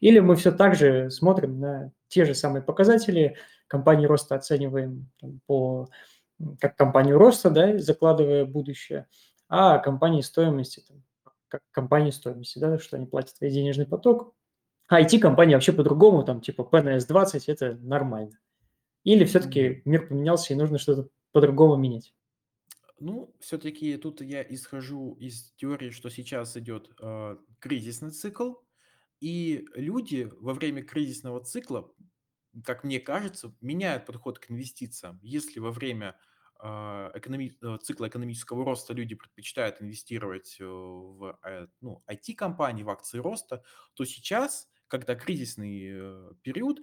Или 0.00 0.20
мы 0.20 0.36
все 0.36 0.52
так 0.52 0.74
же 0.74 1.10
смотрим 1.10 1.60
на 1.60 1.92
те 2.08 2.24
же 2.24 2.34
самые 2.34 2.62
показатели, 2.62 3.36
компании 3.66 4.06
роста 4.06 4.34
оцениваем 4.36 5.10
там, 5.20 5.40
по, 5.46 5.88
как 6.60 6.76
компанию 6.76 7.18
роста, 7.18 7.50
да, 7.50 7.78
закладывая 7.78 8.44
будущее, 8.44 9.06
а 9.48 9.78
компании 9.78 10.20
стоимости, 10.20 10.82
там, 10.86 11.02
как 11.48 11.62
компании 11.70 12.10
стоимости, 12.10 12.58
да, 12.58 12.78
что 12.78 12.96
они 12.96 13.06
платят 13.06 13.36
весь 13.40 13.54
денежный 13.54 13.86
поток. 13.86 14.34
А 14.88 15.00
IT-компании 15.00 15.54
вообще 15.54 15.72
по-другому, 15.72 16.24
там, 16.24 16.40
типа 16.40 16.68
PNS 16.70 17.06
20, 17.08 17.48
это 17.48 17.74
нормально. 17.76 18.38
Или 19.02 19.24
все-таки 19.24 19.82
мир 19.84 20.06
поменялся 20.08 20.52
и 20.52 20.56
нужно 20.56 20.78
что-то 20.78 21.08
по-другому 21.32 21.76
менять? 21.76 22.12
Ну, 23.04 23.36
все-таки 23.38 23.98
тут 23.98 24.22
я 24.22 24.42
исхожу 24.42 25.12
из 25.20 25.52
теории, 25.56 25.90
что 25.90 26.08
сейчас 26.08 26.56
идет 26.56 26.90
э, 27.02 27.36
кризисный 27.58 28.12
цикл, 28.12 28.54
и 29.20 29.66
люди 29.74 30.30
во 30.40 30.54
время 30.54 30.82
кризисного 30.82 31.44
цикла, 31.44 31.92
как 32.64 32.82
мне 32.82 33.00
кажется, 33.00 33.54
меняют 33.60 34.06
подход 34.06 34.38
к 34.38 34.50
инвестициям. 34.50 35.20
Если 35.22 35.60
во 35.60 35.70
время 35.70 36.18
э, 36.58 36.66
экономи- 36.66 37.58
э, 37.60 37.76
цикла 37.82 38.08
экономического 38.08 38.64
роста 38.64 38.94
люди 38.94 39.14
предпочитают 39.14 39.82
инвестировать 39.82 40.56
э, 40.58 40.64
в 40.64 41.38
э, 41.44 41.66
ну, 41.82 42.02
IT-компании, 42.10 42.84
в 42.84 42.88
акции 42.88 43.18
роста, 43.18 43.62
то 43.92 44.06
сейчас, 44.06 44.66
когда 44.88 45.14
кризисный 45.14 46.34
период, 46.40 46.80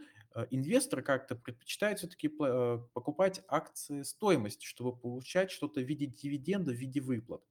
инвестор 0.52 1.02
как-то 1.02 1.36
предпочитает 1.36 2.00
все-таки 2.00 2.28
э, 2.28 2.80
покупать 2.94 3.44
акции 3.48 4.04
стоимости, 4.04 4.66
чтобы 4.66 4.96
получать 4.98 5.52
что-то 5.52 5.82
в 5.82 5.84
виде 5.84 6.06
дивиденда, 6.06 6.72
в 6.72 6.76
виде 6.76 7.02
выплат. 7.02 7.44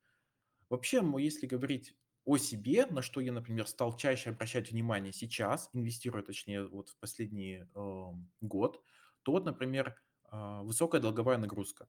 Вообще, 0.69 1.03
если 1.19 1.47
говорить 1.47 1.97
о 2.25 2.37
себе, 2.37 2.87
на 2.87 3.03
что 3.03 3.21
я, 3.21 3.33
например, 3.33 3.67
стал 3.67 3.97
чаще 3.97 4.31
обращать 4.31 4.71
внимание 4.71 5.13
сейчас, 5.13 5.69
инвестируя, 5.73 6.23
точнее, 6.23 6.67
вот 6.67 6.91
в 6.91 6.99
последний 6.99 7.65
э, 7.75 8.13
год, 8.41 8.83
то 9.23 9.33
вот, 9.33 9.45
например, 9.45 9.97
э, 10.31 10.61
высокая 10.63 11.01
долговая 11.01 11.39
нагрузка 11.39 11.89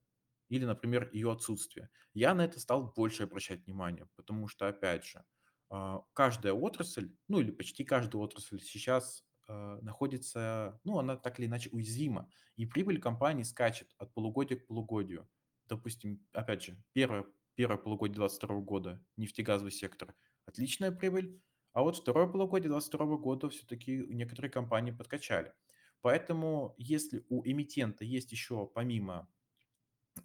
или, 0.49 0.65
например, 0.65 1.09
ее 1.13 1.31
отсутствие. 1.31 1.89
Я 2.13 2.33
на 2.33 2.43
это 2.45 2.59
стал 2.59 2.91
больше 2.91 3.23
обращать 3.23 3.65
внимание, 3.65 4.07
потому 4.15 4.47
что, 4.47 4.67
опять 4.67 5.05
же, 5.05 5.23
э, 5.69 5.99
каждая 6.13 6.53
отрасль, 6.53 7.13
ну 7.27 7.39
или 7.39 7.51
почти 7.51 7.83
каждая 7.83 8.21
отрасль 8.21 8.59
сейчас 8.61 9.23
э, 9.51 9.79
находится, 9.81 10.79
ну, 10.83 10.97
она 10.99 11.17
так 11.17 11.39
или 11.39 11.47
иначе 11.47 11.69
уязвима, 11.71 12.29
и 12.55 12.65
прибыль 12.65 12.99
компании 12.99 13.43
скачет 13.43 13.89
от 13.97 14.13
полугодия 14.13 14.57
к 14.57 14.67
полугодию. 14.67 15.27
Допустим, 15.65 16.25
опять 16.33 16.63
же, 16.63 16.77
первое, 16.93 17.25
первое 17.55 17.77
полугодие 17.77 18.15
2022 18.15 18.61
года, 18.61 19.03
нефтегазовый 19.17 19.71
сектор, 19.71 20.15
отличная 20.45 20.91
прибыль, 20.91 21.41
а 21.73 21.83
вот 21.83 21.97
второе 21.97 22.27
полугодие 22.27 22.69
2022 22.69 23.17
года 23.17 23.49
все-таки 23.49 24.05
некоторые 24.09 24.51
компании 24.51 24.91
подкачали. 24.91 25.53
Поэтому 26.01 26.75
если 26.77 27.25
у 27.29 27.43
эмитента 27.45 28.03
есть 28.03 28.31
еще 28.31 28.65
помимо 28.65 29.29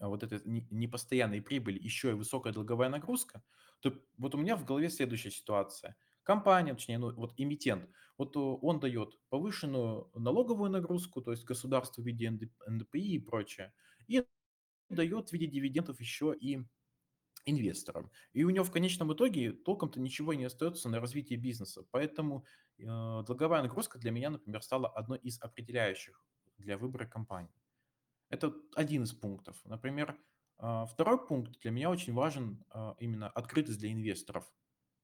а, 0.01 0.09
вот 0.09 0.23
этой 0.23 0.41
непостоянной 0.45 1.43
прибыли 1.43 1.79
еще 1.79 2.11
и 2.11 2.15
высокая 2.15 2.53
долговая 2.53 2.89
нагрузка, 2.89 3.43
то 3.81 3.93
вот 4.19 4.35
у 4.35 4.39
меня 4.39 4.57
в 4.57 4.65
голове 4.65 4.91
следующая 4.91 5.31
ситуация. 5.31 5.97
Компания, 6.27 6.75
точнее, 6.75 6.99
ну, 6.99 7.15
вот 7.15 7.35
эмитент, 7.37 7.89
вот 8.19 8.37
он 8.37 8.81
дает 8.81 9.17
повышенную 9.29 10.11
налоговую 10.13 10.73
нагрузку, 10.73 11.23
то 11.23 11.31
есть 11.31 11.45
государство 11.45 12.03
в 12.03 12.05
виде 12.05 12.29
НДПИ 12.67 13.15
и 13.15 13.19
прочее, 13.21 13.73
и 14.09 14.27
дает 14.89 15.29
в 15.29 15.33
виде 15.33 15.47
дивидендов 15.47 16.01
еще 16.01 16.35
и 16.35 16.65
инвесторам. 17.45 18.11
И 18.33 18.43
у 18.43 18.51
него 18.51 18.65
в 18.65 18.73
конечном 18.73 19.15
итоге 19.15 19.53
толком-то 19.53 20.01
ничего 20.01 20.35
не 20.35 20.47
остается 20.47 20.89
на 20.89 20.99
развитие 20.99 21.39
бизнеса. 21.39 21.87
Поэтому 21.93 22.45
э, 22.77 22.83
долговая 22.83 23.63
нагрузка 23.63 24.01
для 24.01 24.11
меня, 24.11 24.31
например, 24.31 24.63
стала 24.63 24.89
одной 24.89 25.19
из 25.19 25.41
определяющих 25.41 26.21
для 26.59 26.77
выбора 26.77 27.07
компании. 27.07 27.55
Это 28.31 28.53
один 28.75 29.05
из 29.05 29.13
пунктов. 29.13 29.57
Например, 29.65 30.19
э, 30.59 30.87
второй 30.91 31.25
пункт 31.25 31.61
для 31.61 31.71
меня 31.71 31.89
очень 31.89 32.15
важен 32.15 32.65
э, 32.75 32.95
именно 32.99 33.29
открытость 33.31 33.79
для 33.79 33.93
инвесторов. 33.93 34.53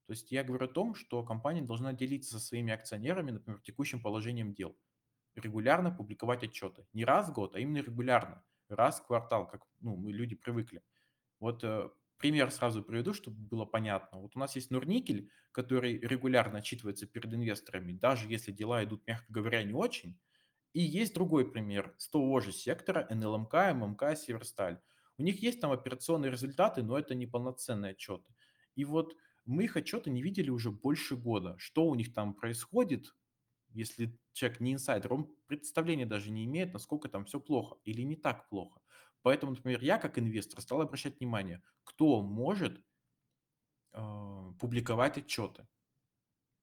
То 0.05 0.13
есть 0.13 0.31
я 0.31 0.43
говорю 0.43 0.65
о 0.65 0.73
том, 0.73 0.95
что 0.95 1.23
компания 1.23 1.61
должна 1.61 1.93
делиться 1.93 2.31
со 2.31 2.39
своими 2.39 2.73
акционерами, 2.73 3.31
например, 3.31 3.61
текущим 3.61 4.01
положением 4.01 4.53
дел. 4.53 4.77
Регулярно 5.35 5.91
публиковать 5.91 6.43
отчеты. 6.43 6.85
Не 6.93 7.05
раз 7.05 7.29
в 7.29 7.33
год, 7.33 7.55
а 7.55 7.59
именно 7.59 7.77
регулярно. 7.77 8.43
Раз 8.69 8.99
в 8.99 9.05
квартал, 9.07 9.47
как 9.47 9.61
ну, 9.79 9.95
мы 9.95 10.11
люди 10.11 10.35
привыкли. 10.35 10.83
Вот 11.39 11.63
пример 12.17 12.51
сразу 12.51 12.83
приведу, 12.83 13.13
чтобы 13.13 13.37
было 13.37 13.65
понятно. 13.65 14.19
Вот 14.19 14.35
у 14.35 14.39
нас 14.39 14.55
есть 14.55 14.71
Нурникель, 14.71 15.29
который 15.51 15.99
регулярно 15.99 16.59
отчитывается 16.59 17.05
перед 17.05 17.33
инвесторами, 17.33 17.93
даже 17.93 18.29
если 18.29 18.51
дела 18.51 18.83
идут, 18.83 19.05
мягко 19.07 19.25
говоря, 19.27 19.63
не 19.63 19.73
очень. 19.73 20.17
И 20.73 20.81
есть 20.81 21.13
другой 21.13 21.51
пример 21.51 21.93
с 21.97 22.09
того 22.09 22.39
же 22.39 22.51
сектора 22.51 23.07
НЛМК, 23.09 23.53
ММК, 23.73 24.17
Северсталь. 24.17 24.79
У 25.17 25.23
них 25.23 25.43
есть 25.43 25.59
там 25.59 25.71
операционные 25.71 26.31
результаты, 26.31 26.81
но 26.81 26.97
это 26.97 27.13
не 27.13 27.27
полноценные 27.27 27.91
отчеты. 27.91 28.33
И 28.75 28.85
вот 28.85 29.13
мы 29.45 29.65
их 29.65 29.75
отчеты 29.77 30.09
не 30.09 30.21
видели 30.21 30.49
уже 30.49 30.71
больше 30.71 31.15
года. 31.15 31.55
Что 31.57 31.85
у 31.85 31.95
них 31.95 32.13
там 32.13 32.33
происходит, 32.33 33.13
если 33.69 34.17
человек 34.33 34.59
не 34.59 34.73
инсайдер, 34.73 35.13
он 35.13 35.35
представления 35.47 36.05
даже 36.05 36.31
не 36.31 36.45
имеет, 36.45 36.73
насколько 36.73 37.09
там 37.09 37.25
все 37.25 37.39
плохо 37.39 37.77
или 37.83 38.01
не 38.01 38.15
так 38.15 38.47
плохо. 38.49 38.81
Поэтому, 39.21 39.53
например, 39.53 39.81
я 39.81 39.97
как 39.97 40.19
инвестор 40.19 40.61
стал 40.61 40.81
обращать 40.81 41.19
внимание, 41.19 41.61
кто 41.83 42.21
может 42.21 42.81
э, 43.93 44.51
публиковать 44.59 45.17
отчеты. 45.17 45.67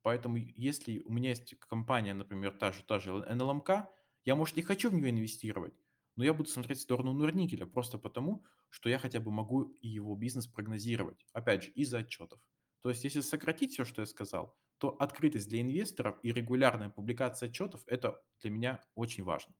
Поэтому 0.03 0.37
если 0.37 1.01
у 1.01 1.13
меня 1.13 1.31
есть 1.31 1.55
компания, 1.61 2.15
например, 2.15 2.53
та 2.53 2.73
же, 2.73 2.83
та 2.85 2.99
же 2.99 3.13
НЛМК, 3.13 3.89
я, 4.25 4.37
может, 4.37 4.57
не 4.57 4.63
хочу 4.63 4.91
в 4.91 4.95
нее 4.95 5.11
инвестировать, 5.11 5.75
но 6.17 6.25
я 6.25 6.35
буду 6.35 6.49
смотреть 6.49 6.79
в 6.79 6.83
сторону 6.83 7.13
Нурникеля 7.13 7.67
просто 7.67 7.99
потому, 7.99 8.45
что 8.69 8.89
я 8.89 8.99
хотя 8.99 9.21
бы 9.21 9.31
могу 9.31 9.77
его 9.81 10.15
бизнес 10.17 10.47
прогнозировать. 10.47 11.27
Опять 11.33 11.65
же, 11.65 11.71
из-за 11.71 11.99
отчетов. 11.99 12.41
То 12.83 12.91
есть, 12.91 13.05
если 13.05 13.21
сократить 13.21 13.73
все, 13.73 13.85
что 13.85 14.03
я 14.03 14.07
сказал, 14.07 14.57
то 14.79 14.97
открытость 14.99 15.49
для 15.49 15.61
инвесторов 15.61 16.19
и 16.23 16.33
регулярная 16.33 16.89
публикация 16.89 17.49
отчетов– 17.49 17.83
это 17.87 18.23
для 18.41 18.51
меня 18.51 18.81
очень 18.95 19.25
важно 19.25 19.55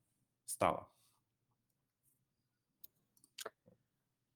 стало. 0.47 0.89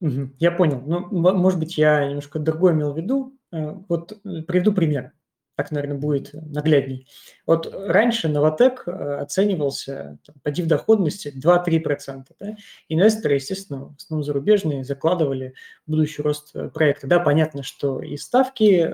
Я 0.00 0.52
понял. 0.52 0.82
Ну, 0.82 1.08
может 1.10 1.58
быть, 1.58 1.78
я 1.78 2.06
немножко 2.06 2.38
другое 2.38 2.74
имел 2.74 2.92
в 2.92 2.96
виду. 2.98 3.38
Э, 3.52 3.72
вот 3.88 4.20
приведу 4.22 4.74
пример. 4.74 5.12
Так, 5.56 5.70
наверное, 5.70 5.98
будет 5.98 6.32
наглядней. 6.32 7.06
Вот 7.46 7.72
раньше 7.72 8.28
Новотек 8.28 8.84
э, 8.86 8.90
оценивался 8.90 10.18
там, 10.26 10.36
по 10.42 10.50
див-доходности 10.50 11.32
2-3%. 11.36 12.24
Да? 12.40 12.56
Инвесторы, 12.88 13.34
естественно, 13.34 13.86
в 13.86 13.96
основном 13.96 14.24
зарубежные, 14.24 14.84
закладывали 14.84 15.54
будущий 15.86 16.22
рост 16.22 16.52
проекта. 16.72 17.06
Да, 17.06 17.20
понятно, 17.20 17.62
что 17.62 18.02
и 18.02 18.16
ставки 18.16 18.90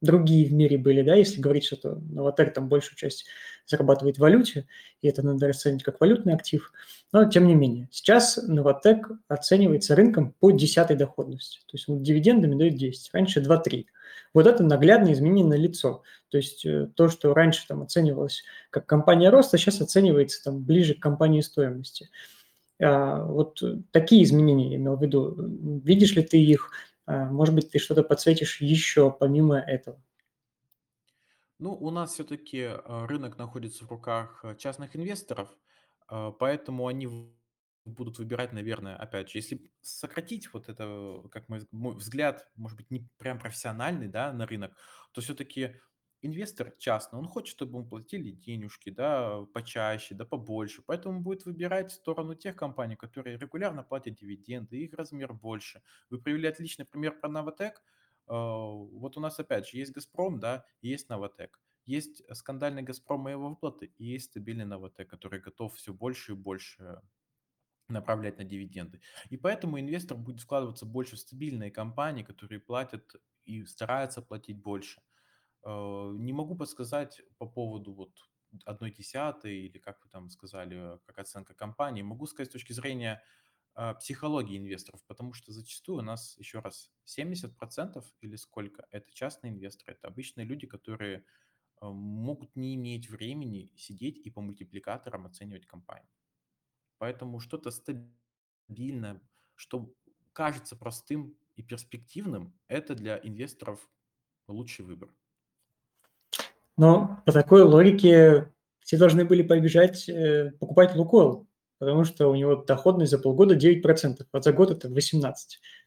другие 0.00 0.46
в 0.46 0.52
мире 0.52 0.78
были, 0.78 1.02
да, 1.02 1.14
если 1.14 1.40
говорить, 1.40 1.64
что 1.64 2.00
Новотек 2.10 2.54
там 2.54 2.68
большую 2.68 2.96
часть 2.96 3.26
зарабатывает 3.66 4.16
в 4.16 4.20
валюте, 4.20 4.66
и 5.02 5.08
это 5.08 5.22
надо 5.22 5.48
расценить 5.48 5.82
как 5.82 6.00
валютный 6.00 6.34
актив. 6.34 6.72
Но 7.12 7.28
тем 7.28 7.46
не 7.46 7.54
менее, 7.54 7.88
сейчас 7.90 8.36
Новотек 8.36 9.10
оценивается 9.28 9.94
рынком 9.94 10.34
по 10.40 10.50
десятой 10.50 10.96
доходности. 10.96 11.58
То 11.66 11.76
есть 11.76 11.88
он 11.88 12.02
дивидендами 12.02 12.56
дает 12.56 12.76
10, 12.76 13.10
раньше 13.12 13.40
2-3. 13.40 13.86
Вот 14.34 14.46
это 14.46 14.62
наглядное 14.62 15.12
изменение 15.12 15.46
на 15.46 15.54
лицо. 15.54 16.02
То 16.30 16.38
есть 16.38 16.64
э, 16.64 16.88
то, 16.94 17.08
что 17.08 17.34
раньше 17.34 17.66
там 17.66 17.82
оценивалось 17.82 18.42
как 18.70 18.86
компания 18.86 19.30
роста, 19.30 19.58
сейчас 19.58 19.80
оценивается 19.80 20.42
там 20.44 20.62
ближе 20.62 20.94
к 20.94 21.00
компании 21.00 21.40
стоимости. 21.40 22.10
А, 22.80 23.24
вот 23.24 23.60
такие 23.90 24.22
изменения 24.22 24.70
я 24.70 24.76
имел 24.76 24.96
в 24.96 25.02
виду. 25.02 25.34
Видишь 25.84 26.14
ли 26.14 26.22
ты 26.22 26.40
их? 26.40 26.70
А, 27.08 27.24
может 27.24 27.54
быть, 27.54 27.70
ты 27.70 27.78
что-то 27.78 28.02
подсветишь 28.02 28.60
еще 28.60 29.10
помимо 29.10 29.58
этого? 29.58 29.98
Ну, 31.58 31.72
у 31.72 31.90
нас 31.90 32.12
все-таки 32.12 32.58
э, 32.58 33.06
рынок 33.06 33.38
находится 33.38 33.86
в 33.86 33.90
руках 33.90 34.40
э, 34.44 34.54
частных 34.56 34.94
инвесторов, 34.94 35.48
э, 36.10 36.32
поэтому 36.38 36.86
они 36.86 37.08
будут 37.86 38.18
выбирать, 38.18 38.52
наверное, 38.52 38.94
опять 38.94 39.30
же, 39.30 39.38
если 39.38 39.70
сократить 39.80 40.52
вот 40.52 40.68
это, 40.68 41.22
как 41.30 41.48
мой 41.48 41.94
взгляд, 41.94 42.46
может 42.56 42.76
быть, 42.76 42.90
не 42.90 43.08
прям 43.16 43.38
профессиональный, 43.38 44.08
да, 44.08 44.30
на 44.34 44.44
рынок, 44.44 44.76
то 45.12 45.22
все-таки 45.22 45.80
инвестор 46.22 46.72
частный, 46.78 47.18
он 47.18 47.26
хочет, 47.26 47.56
чтобы 47.56 47.78
ему 47.78 47.88
платили 47.88 48.30
денежки, 48.30 48.90
да, 48.90 49.42
почаще, 49.54 50.14
да, 50.14 50.24
побольше, 50.24 50.82
поэтому 50.86 51.20
будет 51.20 51.44
выбирать 51.44 51.92
сторону 51.92 52.34
тех 52.34 52.56
компаний, 52.56 52.96
которые 52.96 53.38
регулярно 53.38 53.82
платят 53.82 54.14
дивиденды, 54.16 54.78
их 54.78 54.94
размер 54.94 55.32
больше. 55.32 55.82
Вы 56.10 56.20
привели 56.20 56.48
отличный 56.48 56.84
пример 56.84 57.18
про 57.20 57.28
Новотек– 57.28 57.82
а, 58.28 58.36
вот 58.36 59.16
у 59.16 59.20
нас 59.20 59.38
опять 59.40 59.68
же 59.68 59.78
есть 59.78 59.92
«Газпром», 59.92 60.38
да, 60.38 60.64
есть 60.82 61.08
«Новотек». 61.08 61.60
Есть 61.86 62.22
скандальный 62.36 62.82
«Газпром» 62.82 63.28
и 63.28 63.32
его 63.32 63.48
выплаты, 63.48 63.86
и 63.96 64.04
есть 64.04 64.26
стабильный 64.26 64.66
«Новотек», 64.66 65.08
который 65.08 65.40
готов 65.40 65.74
все 65.74 65.94
больше 65.94 66.32
и 66.32 66.36
больше 66.36 67.00
направлять 67.88 68.36
на 68.36 68.44
дивиденды. 68.44 69.00
И 69.30 69.38
поэтому 69.38 69.80
инвестор 69.80 70.18
будет 70.18 70.42
вкладываться 70.42 70.84
больше 70.84 71.16
в 71.16 71.20
стабильные 71.20 71.70
компании, 71.70 72.22
которые 72.22 72.60
платят 72.60 73.16
и 73.44 73.64
стараются 73.64 74.20
платить 74.20 74.58
больше. 74.60 75.00
А, 75.68 76.12
не 76.12 76.32
могу 76.32 76.56
подсказать 76.56 77.20
по 77.36 77.46
поводу 77.46 77.92
вот 77.92 78.18
одной 78.64 78.90
десятой 78.90 79.66
или 79.66 79.78
как 79.78 80.02
вы 80.02 80.08
там 80.08 80.30
сказали, 80.30 80.98
как 81.04 81.18
оценка 81.18 81.54
компании. 81.54 82.00
Могу 82.00 82.26
сказать 82.26 82.48
с 82.48 82.52
точки 82.52 82.72
зрения 82.72 83.22
а, 83.74 83.92
психологии 83.94 84.56
инвесторов, 84.56 85.04
потому 85.06 85.34
что 85.34 85.52
зачастую 85.52 85.98
у 85.98 86.02
нас, 86.02 86.38
еще 86.38 86.60
раз, 86.60 86.90
70% 87.04 88.02
или 88.22 88.36
сколько, 88.36 88.86
это 88.90 89.12
частные 89.12 89.52
инвесторы, 89.52 89.92
это 89.92 90.08
обычные 90.08 90.46
люди, 90.46 90.66
которые 90.66 91.26
а, 91.82 91.90
могут 91.90 92.56
не 92.56 92.74
иметь 92.74 93.10
времени 93.10 93.70
сидеть 93.76 94.16
и 94.24 94.30
по 94.30 94.40
мультипликаторам 94.40 95.26
оценивать 95.26 95.66
компанию. 95.66 96.08
Поэтому 96.96 97.40
что-то 97.40 97.70
стабильное, 97.70 99.20
что 99.54 99.94
кажется 100.32 100.76
простым 100.76 101.36
и 101.56 101.62
перспективным, 101.62 102.58
это 102.68 102.94
для 102.94 103.18
инвесторов 103.22 103.86
лучший 104.48 104.86
выбор. 104.86 105.10
Но 106.78 107.20
по 107.26 107.32
такой 107.32 107.62
логике 107.62 108.50
все 108.80 108.96
должны 108.96 109.26
были 109.26 109.42
побежать 109.42 110.08
э, 110.08 110.52
покупать 110.58 110.94
Лукойл, 110.94 111.46
потому 111.78 112.04
что 112.04 112.30
у 112.30 112.34
него 112.34 112.56
доходность 112.56 113.10
за 113.10 113.18
полгода 113.18 113.54
9%, 113.54 114.24
а 114.32 114.40
за 114.40 114.52
год 114.52 114.70
это 114.70 114.88
18%. 114.88 115.32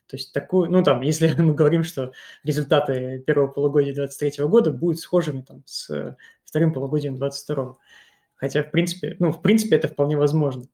То 0.07 0.17
есть 0.17 0.33
такую, 0.33 0.69
ну 0.69 0.83
там, 0.83 1.01
если 1.01 1.33
мы 1.41 1.55
говорим, 1.55 1.83
что 1.83 2.11
результаты 2.43 3.23
первого 3.25 3.47
полугодия 3.47 3.93
2023 3.93 4.45
года 4.45 4.71
будут 4.71 4.99
схожими 4.99 5.41
там, 5.41 5.63
с 5.65 6.15
вторым 6.43 6.73
полугодием 6.73 7.17
2022. 7.17 7.77
Хотя, 8.35 8.63
в 8.63 8.71
принципе, 8.71 9.15
ну, 9.19 9.31
в 9.31 9.41
принципе, 9.41 9.77
это 9.77 9.87
вполне 9.87 10.17
возможно. 10.17 10.65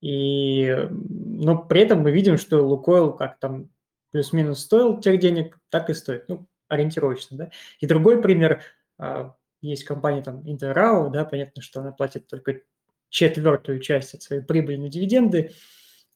И, 0.00 0.88
но 0.90 1.58
при 1.58 1.80
этом 1.80 2.00
мы 2.00 2.12
видим, 2.12 2.38
что 2.38 2.64
Лукойл 2.64 3.12
как 3.12 3.38
там 3.40 3.70
плюс-минус 4.12 4.60
стоил 4.60 5.00
тех 5.00 5.18
денег, 5.18 5.58
так 5.70 5.90
и 5.90 5.94
стоит, 5.94 6.28
ну, 6.28 6.46
ориентировочно, 6.68 7.36
да. 7.36 7.50
И 7.80 7.86
другой 7.86 8.22
пример, 8.22 8.62
а, 8.98 9.34
есть 9.60 9.84
компания 9.84 10.22
там 10.22 10.42
Интеррау, 10.48 11.10
да, 11.10 11.24
понятно, 11.24 11.62
что 11.62 11.80
она 11.80 11.92
платит 11.92 12.26
только 12.26 12.60
четвертую 13.08 13.80
часть 13.80 14.14
от 14.14 14.22
своей 14.22 14.42
прибыли 14.42 14.76
на 14.76 14.88
дивиденды 14.88 15.52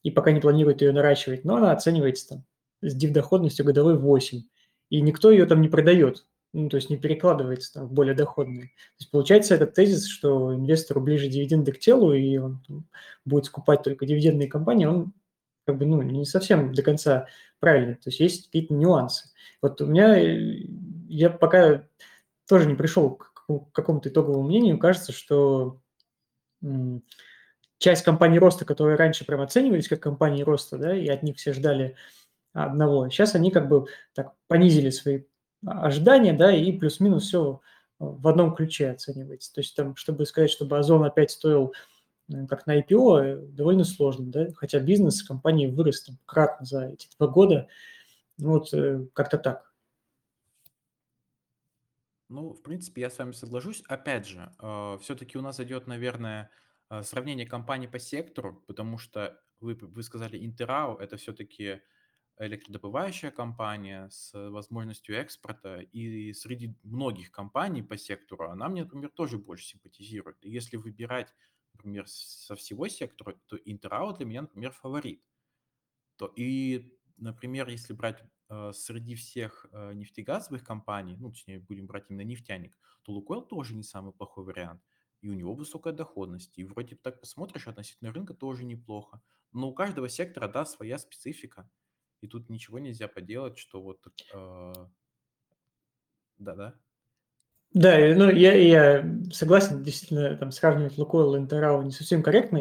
и 0.03 0.11
пока 0.11 0.31
не 0.31 0.39
планирует 0.39 0.81
ее 0.81 0.91
наращивать, 0.91 1.45
но 1.45 1.57
она 1.57 1.71
оценивается 1.71 2.29
там 2.29 2.45
с 2.81 2.93
див-доходностью 2.93 3.65
годовой 3.65 3.97
8. 3.97 4.43
И 4.89 5.01
никто 5.01 5.31
ее 5.31 5.45
там 5.45 5.61
не 5.61 5.69
продает, 5.69 6.25
ну, 6.51 6.69
то 6.69 6.77
есть 6.77 6.89
не 6.89 6.97
перекладывается 6.97 7.73
там 7.73 7.87
в 7.87 7.93
более 7.93 8.13
доходные. 8.13 8.67
То 8.67 8.99
есть 8.99 9.11
получается 9.11 9.55
этот 9.55 9.73
тезис, 9.73 10.07
что 10.07 10.53
инвестору 10.53 11.01
ближе 11.01 11.27
дивиденды 11.27 11.71
к 11.71 11.79
телу, 11.79 12.13
и 12.13 12.37
он 12.37 12.63
там, 12.67 12.87
будет 13.25 13.45
скупать 13.45 13.81
только 13.81 14.05
дивидендные 14.05 14.47
компании, 14.47 14.85
он 14.85 15.13
как 15.65 15.77
бы 15.77 15.85
ну, 15.85 16.01
не 16.01 16.25
совсем 16.25 16.73
до 16.73 16.83
конца 16.83 17.27
правильно, 17.59 17.95
то 17.95 18.09
есть 18.09 18.19
есть 18.19 18.45
какие-то 18.47 18.73
нюансы. 18.73 19.29
Вот 19.61 19.79
у 19.81 19.85
меня, 19.85 20.19
э, 20.19 20.65
я 21.07 21.29
пока 21.29 21.87
тоже 22.47 22.67
не 22.67 22.75
пришел 22.75 23.11
к 23.11 23.32
какому-то 23.59 24.09
итоговому 24.09 24.43
мнению, 24.43 24.77
кажется, 24.77 25.11
что 25.11 25.79
часть 27.77 28.03
компаний 28.03 28.39
роста, 28.39 28.65
которые 28.65 28.95
раньше 28.95 29.25
прям 29.25 29.41
оценивались 29.41 29.87
как 29.87 30.01
компании 30.01 30.43
роста, 30.43 30.77
да, 30.77 30.95
и 30.95 31.07
от 31.07 31.23
них 31.23 31.37
все 31.37 31.53
ждали 31.53 31.95
одного, 32.53 33.09
сейчас 33.09 33.35
они 33.35 33.51
как 33.51 33.67
бы 33.67 33.87
так 34.13 34.33
понизили 34.47 34.89
свои 34.89 35.23
ожидания, 35.65 36.33
да, 36.33 36.55
и 36.55 36.71
плюс-минус 36.71 37.27
все 37.27 37.61
в 37.99 38.27
одном 38.27 38.55
ключе 38.55 38.89
оценивается. 38.89 39.53
То 39.53 39.61
есть 39.61 39.75
там, 39.75 39.95
чтобы 39.95 40.25
сказать, 40.25 40.51
чтобы 40.51 40.77
Озон 40.77 41.03
опять 41.03 41.31
стоил 41.31 41.73
э, 42.29 42.45
как 42.47 42.67
на 42.67 42.79
IPO, 42.79 43.21
э, 43.21 43.35
довольно 43.47 43.83
сложно, 43.83 44.25
да, 44.25 44.47
хотя 44.55 44.79
бизнес 44.79 45.23
компании 45.23 45.67
вырос 45.67 46.03
там 46.03 46.17
кратно 46.25 46.65
за 46.65 46.87
эти 46.87 47.07
два 47.17 47.27
года, 47.27 47.67
вот 48.37 48.73
э, 48.73 49.05
как-то 49.13 49.37
так. 49.37 49.72
Ну, 52.33 52.51
в 52.51 52.63
принципе, 52.63 53.01
я 53.01 53.11
с 53.11 53.19
вами 53.19 53.33
соглашусь. 53.33 53.83
Опять 53.87 54.27
же, 54.27 54.51
э, 54.59 54.97
все-таки 55.01 55.37
у 55.37 55.41
нас 55.41 55.59
идет, 55.59 55.85
наверное, 55.85 56.49
э, 56.89 57.03
сравнение 57.03 57.45
компаний 57.45 57.87
по 57.87 57.99
сектору, 57.99 58.63
потому 58.67 58.97
что 58.97 59.39
вы, 59.59 59.75
вы 59.75 60.01
сказали 60.01 60.43
Интерау, 60.43 60.97
это 60.97 61.15
все-таки 61.17 61.81
электродобывающая 62.39 63.29
компания 63.29 64.09
с 64.09 64.33
возможностью 64.49 65.15
экспорта, 65.15 65.81
и 65.81 66.33
среди 66.33 66.75
многих 66.81 67.29
компаний 67.31 67.83
по 67.83 67.97
сектору 67.97 68.49
она 68.49 68.67
мне, 68.67 68.83
например, 68.83 69.11
тоже 69.11 69.37
больше 69.37 69.65
симпатизирует. 69.67 70.43
И 70.43 70.49
если 70.49 70.77
выбирать, 70.77 71.31
например, 71.73 72.07
со 72.07 72.55
всего 72.55 72.87
сектора, 72.87 73.35
то 73.45 73.57
Интерау 73.57 74.11
для 74.11 74.25
меня, 74.25 74.41
например, 74.41 74.71
фаворит. 74.71 75.23
То, 76.15 76.33
и, 76.35 76.97
например, 77.17 77.69
если 77.69 77.93
брать 77.93 78.23
среди 78.73 79.15
всех 79.15 79.65
э, 79.71 79.93
нефтегазовых 79.93 80.63
компаний, 80.63 81.15
ну, 81.17 81.29
точнее, 81.31 81.59
будем 81.59 81.87
брать 81.87 82.05
именно 82.09 82.23
нефтяник, 82.23 82.77
то 83.03 83.11
Лукойл 83.11 83.41
тоже 83.41 83.75
не 83.75 83.83
самый 83.83 84.13
плохой 84.13 84.43
вариант. 84.43 84.81
И 85.21 85.29
у 85.29 85.33
него 85.33 85.53
высокая 85.53 85.93
доходность. 85.93 86.57
И 86.57 86.63
вроде 86.65 86.95
так 86.95 87.19
посмотришь, 87.19 87.67
относительно 87.67 88.11
рынка 88.11 88.33
тоже 88.33 88.65
неплохо. 88.65 89.21
Но 89.51 89.69
у 89.69 89.73
каждого 89.73 90.09
сектора, 90.09 90.47
да, 90.47 90.65
своя 90.65 90.97
специфика. 90.97 91.69
И 92.21 92.27
тут 92.27 92.49
ничего 92.49 92.79
нельзя 92.79 93.07
поделать, 93.07 93.57
что 93.57 93.81
вот... 93.81 93.99
Э, 94.33 94.73
да-да. 96.37 96.75
Да, 97.73 97.97
ну 98.15 98.29
я, 98.29 98.53
я 98.53 99.31
согласен, 99.31 99.83
действительно, 99.83 100.37
там 100.37 100.51
сравнивать 100.51 100.97
Лукойл 100.97 101.35
и 101.35 101.39
Интерау 101.39 101.81
не 101.81 101.91
совсем 101.91 102.21
корректно. 102.21 102.59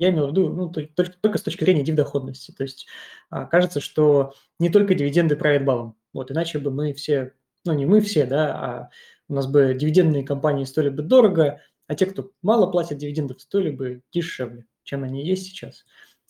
Я 0.00 0.08
имел 0.08 0.28
в 0.28 0.30
виду 0.30 0.48
ну, 0.48 0.70
только, 0.70 1.12
только 1.20 1.36
с 1.36 1.42
точки 1.42 1.62
зрения 1.62 1.84
дивдоходности. 1.84 2.52
То 2.52 2.62
есть 2.62 2.86
а, 3.28 3.44
кажется, 3.44 3.80
что 3.80 4.32
не 4.58 4.70
только 4.70 4.94
дивиденды 4.94 5.36
правят 5.36 5.66
балом. 5.66 5.94
Вот, 6.14 6.30
иначе 6.30 6.58
бы 6.58 6.70
мы 6.70 6.94
все, 6.94 7.34
ну 7.66 7.74
не 7.74 7.84
мы 7.84 8.00
все, 8.00 8.24
да, 8.24 8.54
а 8.54 8.90
у 9.28 9.34
нас 9.34 9.46
бы 9.46 9.74
дивидендные 9.78 10.24
компании 10.24 10.64
стоили 10.64 10.88
бы 10.88 11.02
дорого, 11.02 11.60
а 11.86 11.94
те, 11.94 12.06
кто 12.06 12.32
мало 12.40 12.70
платят 12.70 12.96
дивидендов, 12.96 13.42
стоили 13.42 13.70
бы 13.70 14.02
дешевле, 14.10 14.64
чем 14.84 15.04
они 15.04 15.22
есть 15.22 15.44
сейчас. 15.44 15.84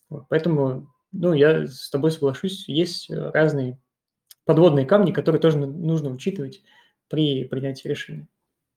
Вот, 0.08 0.24
поэтому 0.28 0.92
ну, 1.12 1.32
я 1.32 1.68
с 1.68 1.90
тобой 1.90 2.10
соглашусь, 2.10 2.68
есть 2.68 3.08
э, 3.08 3.30
разные 3.30 3.80
подводные 4.44 4.84
камни, 4.84 5.12
которые 5.12 5.40
тоже 5.40 5.58
нужно 5.58 6.10
учитывать 6.10 6.60
при 7.06 7.44
принятии 7.44 7.86
решения. 7.86 8.26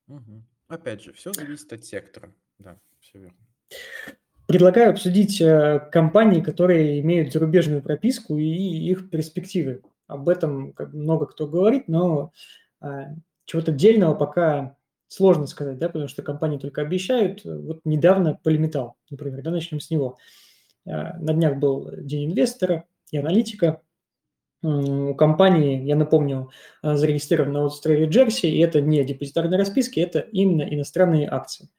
Угу. 0.08 0.44
Опять 0.68 1.02
же, 1.02 1.14
все 1.14 1.34
зависит 1.34 1.74
от 1.74 1.84
сектора. 1.84 2.32
Да, 2.60 2.80
все 3.00 3.18
верно. 3.18 3.38
Предлагаю 4.54 4.92
обсудить 4.92 5.42
э, 5.42 5.80
компании, 5.92 6.40
которые 6.40 7.00
имеют 7.00 7.34
зарубежную 7.34 7.82
прописку 7.82 8.38
и 8.38 8.46
их 8.46 9.10
перспективы. 9.10 9.82
Об 10.06 10.30
этом 10.30 10.76
много 10.78 11.26
кто 11.26 11.48
говорит, 11.48 11.88
но 11.88 12.32
а, 12.80 13.16
чего-то 13.46 13.72
отдельного 13.72 14.14
пока 14.14 14.78
сложно 15.08 15.48
сказать, 15.48 15.80
да, 15.80 15.88
потому 15.88 16.08
что 16.08 16.22
компании 16.22 16.60
только 16.60 16.82
обещают. 16.82 17.44
Вот 17.44 17.80
недавно 17.84 18.40
Полиметал, 18.44 18.96
например, 19.10 19.42
да, 19.42 19.50
начнем 19.50 19.80
с 19.80 19.90
него. 19.90 20.20
Э, 20.86 21.18
на 21.18 21.34
днях 21.34 21.58
был 21.58 21.90
день 21.98 22.30
инвестора 22.30 22.84
и 23.10 23.18
аналитика. 23.18 23.82
У 24.62 25.16
компании, 25.16 25.84
я 25.84 25.96
напомню, 25.96 26.52
э, 26.84 26.94
зарегистрирована 26.96 27.54
на 27.54 27.66
острове 27.66 28.06
Джерси, 28.06 28.46
и 28.46 28.60
это 28.60 28.82
не 28.82 29.04
депозитарные 29.04 29.58
расписки, 29.58 30.00
это 30.00 30.20
именно 30.20 30.62
иностранные 30.62 31.28
акции. 31.28 31.70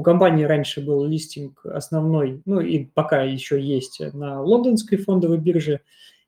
У 0.00 0.02
компании 0.02 0.44
раньше 0.44 0.80
был 0.80 1.04
листинг 1.04 1.60
основной, 1.66 2.40
ну 2.46 2.58
и 2.58 2.86
пока 2.86 3.22
еще 3.22 3.60
есть 3.60 4.00
на 4.14 4.40
лондонской 4.40 4.96
фондовой 4.96 5.36
бирже, 5.36 5.82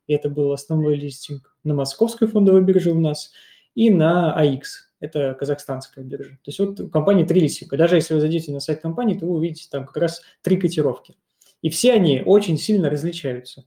и 0.07 0.13
это 0.13 0.29
был 0.29 0.53
основной 0.53 0.95
листинг 0.95 1.57
на 1.65 1.73
московской 1.73 2.29
фондовой 2.29 2.61
бирже 2.61 2.91
у 2.91 3.01
нас, 3.01 3.33
и 3.75 3.89
на 3.89 4.35
АИКС, 4.35 4.93
это 5.01 5.33
казахстанская 5.33 6.05
биржа. 6.05 6.33
То 6.33 6.49
есть 6.49 6.59
вот 6.59 6.81
у 6.81 6.91
компании 6.91 7.25
три 7.25 7.41
листинга. 7.41 7.79
Даже 7.79 7.97
если 7.97 8.13
вы 8.13 8.21
зайдете 8.21 8.53
на 8.53 8.61
сайт 8.61 8.83
компании, 8.83 9.19
то 9.19 9.25
вы 9.25 9.37
увидите 9.37 9.67
там 9.71 9.87
как 9.87 9.97
раз 9.97 10.21
три 10.43 10.59
котировки. 10.59 11.15
И 11.63 11.71
все 11.71 11.95
они 11.95 12.23
очень 12.27 12.59
сильно 12.59 12.91
различаются. 12.91 13.65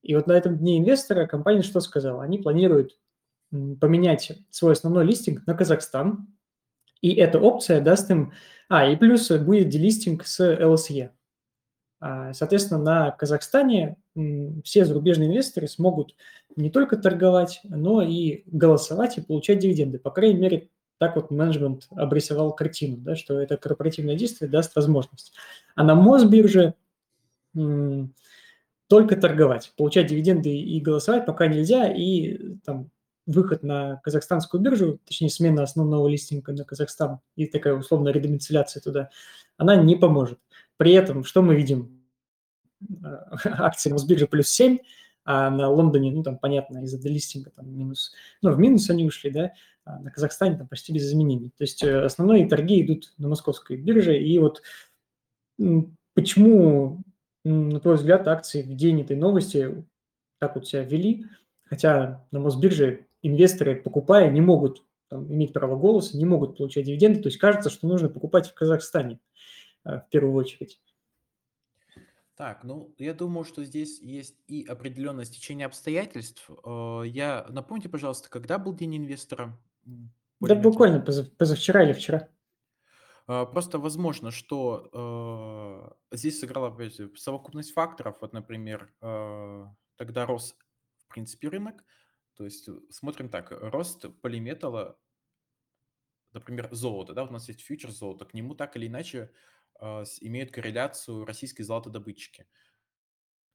И 0.00 0.14
вот 0.14 0.28
на 0.28 0.32
этом 0.34 0.58
дне 0.58 0.78
инвестора 0.78 1.26
компания 1.26 1.62
что 1.62 1.80
сказала? 1.80 2.22
Они 2.22 2.38
планируют 2.38 3.00
поменять 3.50 4.30
свой 4.50 4.74
основной 4.74 5.04
листинг 5.04 5.44
на 5.48 5.54
Казахстан, 5.54 6.28
и 7.00 7.14
эта 7.14 7.40
опция 7.40 7.80
даст 7.80 8.08
им... 8.12 8.32
А, 8.70 8.88
и 8.88 8.94
плюс 8.94 9.28
будет 9.32 9.68
делистинг 9.68 10.24
с 10.24 10.40
LSE. 10.40 11.10
А, 11.98 12.32
соответственно, 12.32 12.80
на 12.80 13.10
Казахстане 13.10 13.96
все 14.64 14.84
зарубежные 14.84 15.28
инвесторы 15.28 15.66
смогут 15.66 16.14
не 16.54 16.70
только 16.70 16.96
торговать, 16.96 17.60
но 17.64 18.00
и 18.00 18.44
голосовать 18.46 19.18
и 19.18 19.22
получать 19.22 19.58
дивиденды. 19.58 19.98
По 19.98 20.12
крайней 20.12 20.38
мере, 20.38 20.68
так 20.98 21.16
вот 21.16 21.32
менеджмент 21.32 21.88
обрисовал 21.90 22.54
картину, 22.54 22.98
да, 22.98 23.16
что 23.16 23.40
это 23.40 23.56
корпоративное 23.56 24.14
действие 24.14 24.48
даст 24.48 24.76
возможность. 24.76 25.32
А 25.74 25.82
на 25.82 25.96
Мосбирже 25.96 26.74
только 27.52 29.16
торговать, 29.16 29.72
получать 29.76 30.06
дивиденды 30.06 30.56
и 30.56 30.80
голосовать 30.80 31.26
пока 31.26 31.48
нельзя, 31.48 31.92
и 31.92 32.54
там 32.64 32.90
выход 33.30 33.62
на 33.62 34.00
казахстанскую 34.02 34.60
биржу, 34.60 35.00
точнее 35.04 35.30
смена 35.30 35.62
основного 35.62 36.08
листинга 36.08 36.52
на 36.52 36.64
Казахстан 36.64 37.20
и 37.36 37.46
такая 37.46 37.74
условная 37.74 38.12
редомицеляция 38.12 38.80
туда, 38.80 39.10
она 39.56 39.76
не 39.76 39.96
поможет. 39.96 40.38
При 40.76 40.92
этом, 40.92 41.24
что 41.24 41.42
мы 41.42 41.54
видим? 41.56 42.02
Акции 43.44 43.90
Мосбиржи 43.90 44.26
плюс 44.26 44.48
7, 44.48 44.78
а 45.24 45.50
на 45.50 45.68
Лондоне, 45.68 46.12
ну 46.12 46.22
там 46.22 46.38
понятно, 46.38 46.84
из-за 46.84 46.98
делистинга 46.98 47.50
там 47.50 47.70
минус, 47.70 48.14
ну 48.42 48.52
в 48.52 48.58
минус 48.58 48.88
они 48.90 49.06
ушли, 49.06 49.30
да, 49.30 49.52
а 49.84 49.98
на 49.98 50.10
Казахстане 50.10 50.56
там 50.56 50.68
почти 50.68 50.92
без 50.92 51.06
изменений. 51.06 51.50
То 51.56 51.64
есть 51.64 51.82
э, 51.82 52.04
основные 52.04 52.48
торги 52.48 52.82
идут 52.82 53.12
на 53.18 53.28
московской 53.28 53.76
бирже, 53.76 54.18
и 54.18 54.38
вот 54.38 54.62
почему 56.14 57.02
на 57.44 57.80
твой 57.80 57.96
взгляд, 57.96 58.28
акции 58.28 58.62
в 58.62 58.74
день 58.74 59.00
этой 59.00 59.16
новости 59.16 59.84
так 60.38 60.54
вот 60.54 60.66
себя 60.66 60.84
вели, 60.84 61.26
хотя 61.64 62.26
на 62.30 62.40
Мосбирже 62.40 63.06
инвесторы, 63.22 63.76
покупая, 63.76 64.30
не 64.30 64.40
могут 64.40 64.84
там, 65.08 65.32
иметь 65.32 65.52
право 65.52 65.76
голоса, 65.76 66.16
не 66.16 66.24
могут 66.24 66.56
получать 66.56 66.86
дивиденды, 66.86 67.20
то 67.20 67.28
есть 67.28 67.38
кажется, 67.38 67.70
что 67.70 67.86
нужно 67.86 68.08
покупать 68.08 68.48
в 68.48 68.54
Казахстане 68.54 69.20
э, 69.84 69.98
в 69.98 70.08
первую 70.10 70.34
очередь. 70.34 70.80
Так, 72.36 72.64
ну, 72.64 72.94
я 72.96 73.12
думаю, 73.12 73.44
что 73.44 73.64
здесь 73.64 74.00
есть 74.00 74.36
и 74.46 74.64
определенное 74.64 75.26
стечение 75.26 75.66
обстоятельств. 75.66 76.48
Э, 76.64 77.02
я 77.04 77.46
напомните, 77.50 77.88
пожалуйста, 77.88 78.30
когда 78.30 78.58
был 78.58 78.74
день 78.74 78.96
инвестора? 78.96 79.58
Да 80.40 80.54
буквально 80.54 81.00
позавчера 81.00 81.84
или 81.84 81.92
вчера. 81.92 82.28
А, 83.26 83.46
просто 83.46 83.78
возможно, 83.78 84.32
что 84.32 85.94
э, 86.10 86.16
здесь 86.16 86.40
сыграла 86.40 86.76
совокупность 87.14 87.72
факторов. 87.72 88.16
Вот, 88.20 88.32
например, 88.32 88.92
э, 89.00 89.66
тогда 89.96 90.26
рос, 90.26 90.56
в 91.06 91.12
принципе, 91.12 91.48
рынок. 91.48 91.84
То 92.40 92.44
есть 92.46 92.66
э, 92.70 92.72
смотрим 92.88 93.28
так, 93.28 93.50
рост 93.50 94.06
полиметалла, 94.22 94.98
например, 96.32 96.70
золото, 96.72 97.12
да, 97.12 97.24
у 97.24 97.30
нас 97.30 97.48
есть 97.48 97.60
фьючер 97.60 97.90
золота, 97.90 98.24
к 98.24 98.32
нему 98.32 98.54
так 98.54 98.78
или 98.78 98.86
иначе 98.86 99.30
э, 99.78 100.04
имеют 100.22 100.50
корреляцию 100.50 101.26
российские 101.26 101.66
золотодобытчики. 101.66 102.46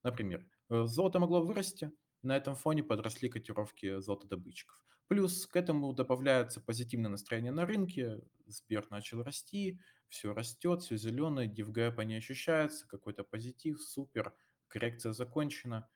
Например, 0.03 0.47
э, 0.69 0.83
золото 0.85 1.17
могло 1.17 1.41
вырасти, 1.41 1.91
на 2.21 2.37
этом 2.37 2.55
фоне 2.55 2.83
подросли 2.83 3.27
котировки 3.27 4.01
золотодобытчиков. 4.01 4.79
Плюс 5.07 5.47
к 5.47 5.55
этому 5.55 5.91
добавляется 5.91 6.61
позитивное 6.61 7.09
настроение 7.09 7.51
на 7.51 7.65
рынке, 7.65 8.21
Сбер 8.45 8.85
начал 8.91 9.23
расти, 9.23 9.79
все 10.09 10.31
растет, 10.31 10.83
все 10.83 10.95
зеленое, 10.95 11.47
дивгэпа 11.47 12.01
не 12.01 12.17
ощущается, 12.17 12.87
какой-то 12.87 13.23
позитив, 13.23 13.81
супер, 13.81 14.35
коррекция 14.67 15.13
закончена, 15.13 15.89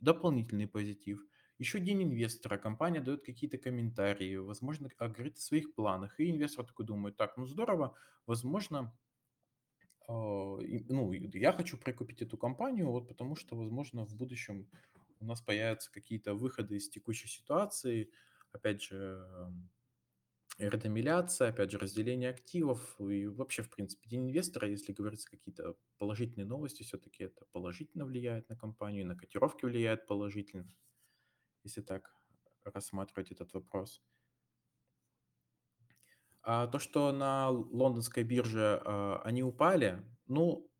дополнительный 0.00 0.66
позитив. 0.66 1.20
Еще 1.58 1.80
день 1.80 2.02
инвестора, 2.04 2.58
компания 2.58 3.00
дает 3.00 3.24
какие-то 3.24 3.58
комментарии, 3.58 4.36
возможно, 4.36 4.88
говорит 4.98 5.36
о 5.36 5.40
своих 5.40 5.74
планах, 5.74 6.18
и 6.20 6.30
инвестор 6.30 6.64
такой 6.66 6.86
думает, 6.86 7.16
так, 7.16 7.36
ну 7.36 7.46
здорово, 7.46 7.96
возможно, 8.26 8.96
а, 10.08 10.12
ну, 10.88 11.12
я 11.12 11.52
хочу 11.52 11.78
прикупить 11.78 12.22
эту 12.22 12.36
компанию, 12.36 12.90
вот 12.90 13.08
потому 13.08 13.36
что, 13.36 13.56
возможно, 13.56 14.04
в 14.06 14.14
будущем 14.14 14.68
у 15.20 15.24
нас 15.24 15.40
появятся 15.40 15.90
какие-то 15.92 16.34
выходы 16.34 16.76
из 16.76 16.88
текущей 16.90 17.28
ситуации, 17.28 18.10
опять 18.52 18.82
же, 18.82 18.96
эм, 18.96 19.70
ретамиляция, 20.58 21.48
опять 21.50 21.70
же, 21.72 21.78
разделение 21.78 22.30
активов. 22.30 23.00
И 23.00 23.26
вообще, 23.26 23.62
в 23.62 23.70
принципе, 23.70 24.08
день 24.10 24.26
инвестора, 24.28 24.68
если 24.68 24.92
говорится 24.92 25.30
какие-то 25.30 25.76
положительные 25.98 26.46
новости, 26.46 26.82
все-таки 26.84 27.24
это 27.24 27.46
положительно 27.52 28.04
влияет 28.06 28.48
на 28.48 28.56
компанию, 28.56 29.06
на 29.06 29.16
котировки 29.16 29.64
влияет 29.64 30.06
положительно, 30.06 30.72
если 31.64 31.82
так 31.82 32.14
рассматривать 32.64 33.30
этот 33.32 33.52
вопрос. 33.52 34.02
А 36.42 36.66
то, 36.66 36.78
что 36.78 37.10
на 37.12 37.48
лондонской 37.48 38.22
бирже 38.22 38.80
а, 38.84 39.22
они 39.24 39.42
упали, 39.42 40.02
ну, 40.26 40.70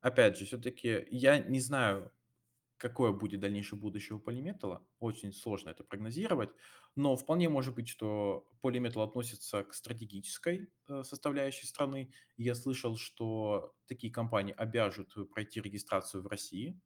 опять 0.00 0.38
же, 0.38 0.46
все-таки 0.46 1.06
я 1.10 1.38
не 1.38 1.60
знаю, 1.60 2.10
какое 2.78 3.12
будет 3.12 3.40
дальнейшее 3.40 3.78
будущее 3.78 4.16
у 4.16 4.20
Polymetal. 4.20 4.82
Очень 4.98 5.32
сложно 5.32 5.70
это 5.70 5.84
прогнозировать, 5.84 6.50
но 6.96 7.16
вполне 7.16 7.48
может 7.48 7.74
быть, 7.74 7.88
что 7.88 8.48
Polymetal 8.62 9.04
относится 9.04 9.64
к 9.64 9.74
стратегической 9.74 10.70
э, 10.88 11.02
составляющей 11.02 11.66
страны. 11.66 12.12
Я 12.36 12.54
слышал, 12.54 12.96
что 12.96 13.74
такие 13.86 14.12
компании 14.12 14.54
обяжут 14.54 15.14
пройти 15.32 15.60
регистрацию 15.60 16.22
в 16.22 16.26
России, 16.26 16.80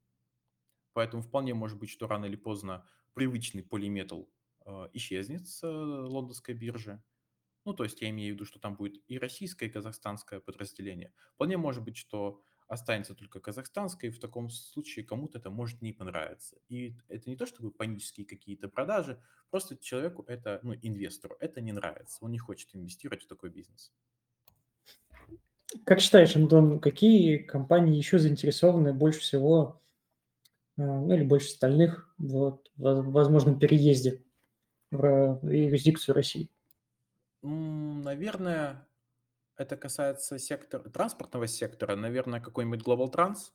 поэтому 0.92 1.22
вполне 1.22 1.55
может 1.55 1.79
быть, 1.79 1.90
что 1.90 2.07
рано 2.07 2.27
или 2.27 2.37
поздно 2.37 2.88
привычный 3.14 3.62
Polymetal 3.62 4.29
э, 4.66 4.88
исчезнет 4.92 5.49
с 5.49 5.62
э, 5.62 5.68
лондонской 5.68 6.55
биржи. 6.55 7.03
Ну, 7.64 7.75
то 7.75 7.85
есть 7.85 8.01
я 8.01 8.11
имею 8.11 8.33
в 8.33 8.37
виду, 8.37 8.44
что 8.44 8.59
там 8.59 8.77
будет 8.77 9.03
и 9.09 9.18
российское, 9.18 9.66
и 9.66 9.71
казахстанское 9.71 10.40
подразделение. 10.40 11.12
Вполне 11.35 11.57
может 11.57 11.85
быть, 11.85 11.97
что 11.97 12.42
останется 12.68 13.14
только 13.14 13.40
казахстанское, 13.40 14.11
и 14.11 14.14
в 14.14 14.21
таком 14.21 14.51
случае 14.51 15.05
кому-то 15.05 15.38
это 15.38 15.51
может 15.51 15.83
не 15.83 15.92
понравиться. 15.92 16.57
И 16.68 16.97
это 17.09 17.29
не 17.29 17.37
то, 17.37 17.47
чтобы 17.47 17.71
панические 17.71 18.27
какие-то 18.27 18.68
продажи, 18.68 19.21
просто 19.51 19.77
человеку 19.79 20.23
это, 20.29 20.61
ну, 20.62 20.75
инвестору 20.75 21.37
это 21.40 21.61
не 21.61 21.73
нравится. 21.73 22.18
Он 22.21 22.31
не 22.31 22.38
хочет 22.38 22.75
инвестировать 22.75 23.25
в 23.25 23.27
такой 23.27 23.51
бизнес. 23.51 23.92
Как 25.85 26.01
считаешь, 26.01 26.37
Антон, 26.37 26.81
какие 26.81 27.38
компании 27.38 27.97
еще 27.97 28.18
заинтересованы 28.18 28.92
больше 28.92 29.21
всего, 29.21 29.83
ну 30.79 31.12
или 31.14 31.25
больше 31.25 31.49
остальных, 31.49 32.14
вот, 32.19 32.71
в 32.77 33.11
возможном 33.11 33.59
переезде 33.59 34.25
в 34.91 35.41
юрисдикцию 35.43 36.14
России? 36.14 36.51
Наверное, 37.43 38.88
это 39.57 39.77
касается 39.77 40.38
сектора, 40.38 40.83
транспортного 40.88 41.47
сектора, 41.47 41.97
наверное, 41.97 42.41
какой-нибудь 42.41 42.83
Global 42.83 43.12
Trans, 43.12 43.53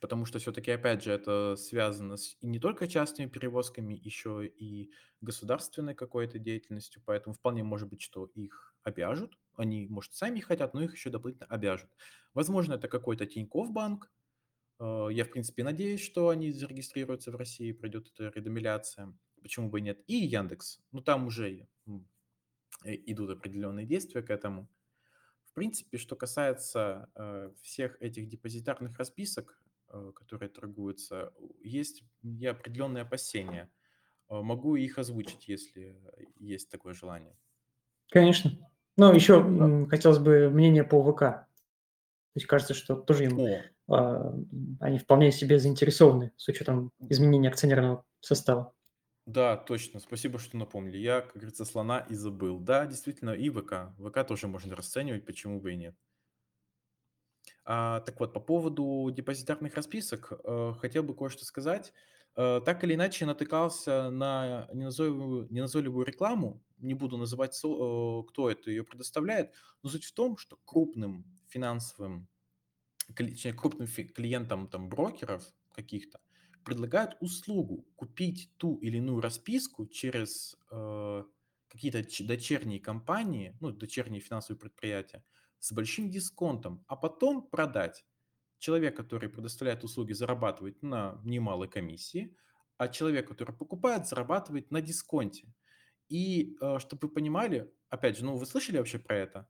потому 0.00 0.26
что 0.26 0.38
все-таки, 0.38 0.70
опять 0.70 1.02
же, 1.02 1.12
это 1.12 1.56
связано 1.56 2.16
с 2.16 2.36
не 2.42 2.58
только 2.58 2.88
частными 2.88 3.28
перевозками, 3.28 3.94
еще 3.94 4.46
и 4.46 4.90
государственной 5.20 5.94
какой-то 5.94 6.38
деятельностью, 6.38 7.02
поэтому 7.04 7.34
вполне 7.34 7.62
может 7.62 7.88
быть, 7.88 8.02
что 8.02 8.26
их 8.26 8.74
обяжут, 8.82 9.38
они, 9.56 9.86
может, 9.88 10.14
сами 10.14 10.40
хотят, 10.40 10.74
но 10.74 10.82
их 10.82 10.94
еще 10.94 11.10
дополнительно 11.10 11.46
обяжут. 11.48 11.90
Возможно, 12.34 12.74
это 12.74 12.88
какой-то 12.88 13.26
Тинькофф 13.26 13.70
банк, 13.70 14.06
э, 14.06 14.23
я, 15.10 15.24
в 15.24 15.30
принципе, 15.30 15.64
надеюсь, 15.64 16.00
что 16.00 16.28
они 16.28 16.52
зарегистрируются 16.52 17.30
в 17.30 17.36
России, 17.36 17.72
пройдет 17.72 18.10
эта 18.12 18.30
редомиляция, 18.36 19.16
почему 19.42 19.68
бы 19.70 19.78
и 19.78 19.82
нет, 19.82 20.02
и 20.06 20.16
Яндекс, 20.16 20.80
ну 20.92 21.00
там 21.00 21.26
уже 21.26 21.66
Э, 22.82 22.94
идут 23.06 23.30
определенные 23.30 23.86
действия 23.86 24.22
к 24.22 24.30
этому. 24.30 24.68
В 25.44 25.54
принципе, 25.54 25.98
что 25.98 26.16
касается 26.16 27.10
э, 27.14 27.52
всех 27.62 28.00
этих 28.00 28.28
депозитарных 28.28 28.98
расписок, 28.98 29.62
э, 29.88 30.12
которые 30.14 30.48
торгуются, 30.48 31.32
есть 31.62 32.02
и 32.22 32.46
определенные 32.46 33.02
опасения. 33.02 33.70
Э, 34.28 34.40
могу 34.40 34.76
их 34.76 34.98
озвучить, 34.98 35.48
если 35.48 36.00
есть 36.36 36.70
такое 36.70 36.94
желание. 36.94 37.36
Конечно. 38.10 38.50
Ну, 38.96 39.12
еще 39.12 39.86
хотелось 39.88 40.18
бы 40.18 40.50
мнение 40.50 40.84
по 40.84 41.02
ВК. 41.02 41.48
То 42.34 42.38
есть 42.38 42.46
кажется, 42.48 42.74
что 42.74 42.96
тоже 42.96 43.24
им, 43.24 43.38
э, 43.38 43.64
они 44.80 44.98
вполне 44.98 45.30
себе 45.30 45.58
заинтересованы 45.58 46.32
с 46.36 46.48
учетом 46.48 46.90
изменения 47.08 47.48
акционерного 47.48 48.04
состава. 48.20 48.72
Да, 49.26 49.56
точно. 49.56 50.00
Спасибо, 50.00 50.38
что 50.38 50.56
напомнили. 50.56 50.98
Я, 50.98 51.20
как 51.22 51.34
говорится, 51.36 51.64
слона 51.64 52.00
и 52.00 52.14
забыл. 52.14 52.58
Да, 52.60 52.86
действительно, 52.86 53.30
и 53.30 53.48
ВК. 53.50 53.94
ВК 53.98 54.26
тоже 54.26 54.48
можно 54.48 54.76
расценивать, 54.76 55.24
почему 55.24 55.60
бы 55.60 55.72
и 55.72 55.76
нет. 55.76 55.96
А, 57.64 58.00
так 58.00 58.20
вот, 58.20 58.32
по 58.32 58.40
поводу 58.40 59.10
депозитарных 59.10 59.74
расписок, 59.74 60.32
э, 60.44 60.72
хотел 60.78 61.02
бы 61.02 61.14
кое-что 61.14 61.44
сказать. 61.44 61.92
Э, 62.36 62.60
так 62.64 62.84
или 62.84 62.94
иначе, 62.94 63.26
натыкался 63.26 64.10
на 64.10 64.68
неназойливую, 64.72 65.48
неназойливую 65.50 66.04
рекламу. 66.06 66.62
Не 66.78 66.94
буду 66.94 67.16
называть, 67.16 67.58
э, 67.64 68.22
кто 68.28 68.50
это 68.50 68.70
ее 68.70 68.84
предоставляет, 68.84 69.52
но 69.82 69.88
суть 69.90 70.04
в 70.04 70.12
том, 70.14 70.36
что 70.36 70.58
крупным 70.64 71.33
финансовым, 71.54 72.28
кли- 73.14 73.52
крупным 73.52 73.86
клиентам 73.88 74.68
там, 74.68 74.88
брокеров 74.88 75.44
каких-то 75.72 76.20
предлагают 76.64 77.16
услугу 77.20 77.86
купить 77.96 78.50
ту 78.56 78.76
или 78.78 78.96
иную 78.98 79.20
расписку 79.20 79.86
через 79.86 80.56
э, 80.70 81.24
какие-то 81.68 82.02
дочерние 82.24 82.80
компании, 82.80 83.56
ну, 83.60 83.70
дочерние 83.70 84.20
финансовые 84.20 84.58
предприятия 84.58 85.24
с 85.58 85.72
большим 85.72 86.10
дисконтом, 86.10 86.84
а 86.88 86.96
потом 86.96 87.48
продать. 87.48 88.06
Человек, 88.58 88.96
который 88.96 89.28
предоставляет 89.28 89.84
услуги, 89.84 90.14
зарабатывает 90.14 90.82
на 90.82 91.20
немалой 91.24 91.68
комиссии, 91.68 92.36
а 92.78 92.88
человек, 92.88 93.28
который 93.28 93.54
покупает, 93.54 94.08
зарабатывает 94.08 94.70
на 94.70 94.80
дисконте. 94.80 95.52
И 96.08 96.56
э, 96.60 96.78
чтобы 96.80 97.08
вы 97.08 97.14
понимали, 97.14 97.72
опять 97.90 98.16
же, 98.18 98.24
ну 98.24 98.36
вы 98.36 98.46
слышали 98.46 98.78
вообще 98.78 98.98
про 98.98 99.16
это? 99.18 99.48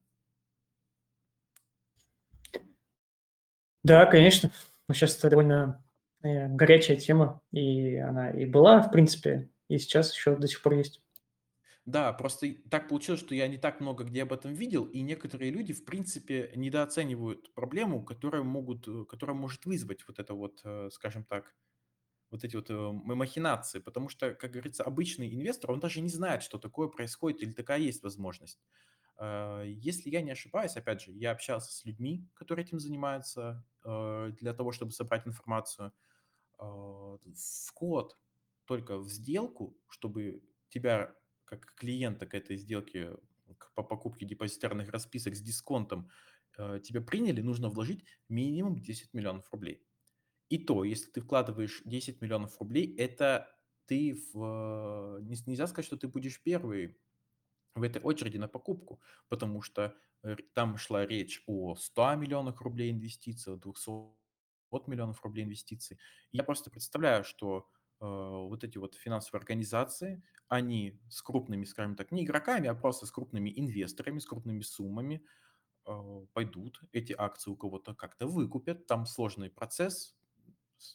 Да, 3.85 4.07
конечно. 4.07 4.51
Сейчас 4.93 5.17
это 5.17 5.31
довольно 5.31 5.81
Э, 6.25 6.49
горячая 6.49 6.97
тема, 6.97 7.43
и 7.53 7.97
она 7.97 8.31
и 8.31 8.47
была, 8.47 8.81
в 8.81 8.91
принципе, 8.91 9.51
и 9.69 9.77
сейчас 9.77 10.15
еще 10.15 10.37
до 10.37 10.49
сих 10.49 10.63
пор 10.63 10.73
есть. 10.73 11.03
Да, 11.85 12.15
просто 12.15 12.55
так 12.71 12.89
получилось, 12.89 13.21
что 13.21 13.35
я 13.35 13.47
не 13.47 13.59
так 13.59 13.81
много 13.81 14.05
где 14.05 14.23
об 14.23 14.33
этом 14.33 14.55
видел, 14.55 14.87
и 14.87 15.03
некоторые 15.03 15.51
люди, 15.51 15.75
в 15.75 15.85
принципе, 15.85 16.51
недооценивают 16.57 17.53
проблему, 17.53 18.03
которая 18.03 18.43
могут, 18.43 18.89
э, 18.89 19.05
которая 19.05 19.37
может 19.37 19.67
вызвать 19.67 20.03
вот 20.09 20.19
это 20.19 20.33
вот, 20.33 20.63
э, 20.65 20.89
скажем 20.93 21.25
так, 21.25 21.55
вот 22.31 22.45
эти 22.45 22.57
вот 22.57 22.71
махинации, 22.71 23.81
потому 23.81 24.09
что, 24.09 24.35
как 24.35 24.53
говорится, 24.53 24.85
обычный 24.85 25.35
инвестор, 25.35 25.73
он 25.73 25.81
даже 25.81 26.01
не 26.01 26.09
знает, 26.11 26.43
что 26.43 26.59
такое 26.59 26.89
происходит 26.89 27.43
или 27.43 27.53
такая 27.53 27.81
есть 27.81 28.03
возможность. 28.03 28.61
Если 29.19 30.11
я 30.11 30.23
не 30.23 30.33
ошибаюсь, 30.33 30.77
опять 30.77 31.03
же, 31.03 31.13
я 31.13 31.31
общался 31.31 31.73
с 31.73 31.85
людьми, 31.85 32.29
которые 32.35 32.65
этим 32.67 32.81
занимаются, 32.81 33.65
для 33.85 34.55
того, 34.55 34.73
чтобы 34.73 34.93
собрать 34.93 35.27
информацию– 35.27 35.93
а, 36.59 37.19
вход 37.67 38.17
только 38.67 38.99
в 38.99 39.09
сделку, 39.09 39.77
чтобы 39.89 40.43
тебя 40.69 41.15
как 41.45 41.75
клиента 41.75 42.27
к 42.27 42.35
этой 42.35 42.57
сделке 42.57 43.17
по 43.75 43.83
покупке 43.83 44.25
депозитарных 44.25 44.91
расписок 44.91 45.37
с 45.37 45.41
дисконтом 45.41 46.11
э, 46.57 46.81
тебя 46.83 47.03
приняли, 47.03 47.43
нужно 47.43 47.69
вложить 47.69 48.05
минимум 48.29 48.81
10 48.81 49.13
миллионов 49.13 49.53
рублей. 49.53 49.85
И 50.49 50.59
то, 50.59 50.83
если 50.85 51.11
ты 51.11 51.21
вкладываешь 51.21 51.83
10 51.85 52.23
миллионов 52.23 52.59
рублей, 52.59 52.95
это 52.97 53.55
ты 53.87 54.19
в... 54.33 55.19
Нельзя 55.21 55.67
сказать, 55.67 55.85
что 55.85 55.99
ты 55.99 56.09
будешь 56.09 56.43
первый 56.43 56.97
в 57.75 57.83
этой 57.83 58.03
очереди 58.03 58.37
на 58.37 58.49
покупку, 58.49 59.01
потому 59.29 59.63
что 59.63 59.95
там 60.55 60.77
шла 60.77 61.07
речь 61.07 61.43
о 61.47 61.77
100 61.77 62.15
миллионах 62.17 62.61
рублей 62.61 62.91
инвестиций, 62.91 63.55
о 63.55 63.57
200 63.57 63.91
от 64.71 64.89
миллионов 64.89 65.23
рублей 65.23 65.45
инвестиций. 65.45 65.99
Я 66.33 66.43
просто 66.43 66.71
представляю, 66.71 67.25
что 67.25 67.69
э, 68.01 68.05
вот 68.05 68.65
эти 68.65 68.79
вот 68.79 68.97
финансовые 68.97 69.39
организации, 69.41 70.23
они 70.49 71.01
с 71.09 71.23
крупными, 71.23 71.65
скажем 71.65 71.95
так, 71.95 72.11
не 72.11 72.25
игроками, 72.25 72.69
а 72.69 72.75
просто 72.75 73.07
с 73.07 73.11
крупными 73.11 73.53
инвесторами, 73.55 74.19
с 74.19 74.27
крупными 74.27 74.63
суммами 74.63 75.25
э, 75.87 76.27
пойдут, 76.33 76.81
эти 76.93 77.15
акции 77.17 77.51
у 77.51 77.57
кого-то 77.57 77.95
как-то 77.95 78.27
выкупят, 78.27 78.87
там 78.87 79.07
сложный 79.07 79.51
процесс, 79.51 80.17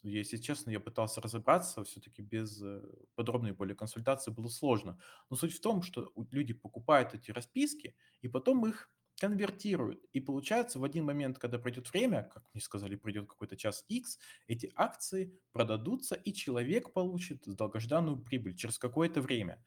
если 0.04 0.38
честно, 0.38 0.71
я 0.71 0.80
пытался 0.80 1.21
разобраться, 1.21 1.84
все-таки 1.84 2.21
без 2.21 2.62
э, 2.62 2.82
подробной 3.15 3.52
более 3.52 3.75
консультации 3.75 4.32
было 4.32 4.47
сложно. 4.47 4.99
Но 5.30 5.38
суть 5.38 5.54
в 5.54 5.62
том, 5.62 5.82
что 5.82 6.12
люди 6.32 6.54
покупают 6.54 7.13
эти 7.13 7.32
расписки, 7.32 7.95
и 8.21 8.28
потом 8.28 8.65
их 8.65 8.89
конвертируют. 9.19 10.04
И 10.13 10.21
получается, 10.21 10.80
в 10.80 10.84
один 10.84 11.06
момент, 11.06 11.38
когда 11.38 11.60
пройдет 11.60 11.91
время, 11.91 12.23
как 12.23 12.43
мне 12.54 12.62
сказали, 12.62 12.95
пройдет 12.95 13.28
какой-то 13.28 13.58
час 13.58 13.86
X, 13.89 14.17
эти 14.47 14.71
акции 14.75 15.38
продадутся, 15.52 16.15
и 16.15 16.34
человек 16.34 16.93
получит 16.93 17.43
долгожданную 17.45 18.17
прибыль 18.17 18.56
через 18.56 18.78
какое-то 18.80 19.21
время. 19.21 19.63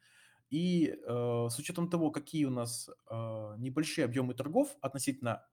И 0.49 0.87
э, 0.87 1.47
с 1.49 1.57
учетом 1.57 1.89
того, 1.89 2.11
какие 2.11 2.45
у 2.45 2.49
нас 2.49 2.89
э, 2.89 3.13
небольшие 3.57 4.05
объемы 4.05 4.33
торгов 4.33 4.75
относительно 4.81 5.45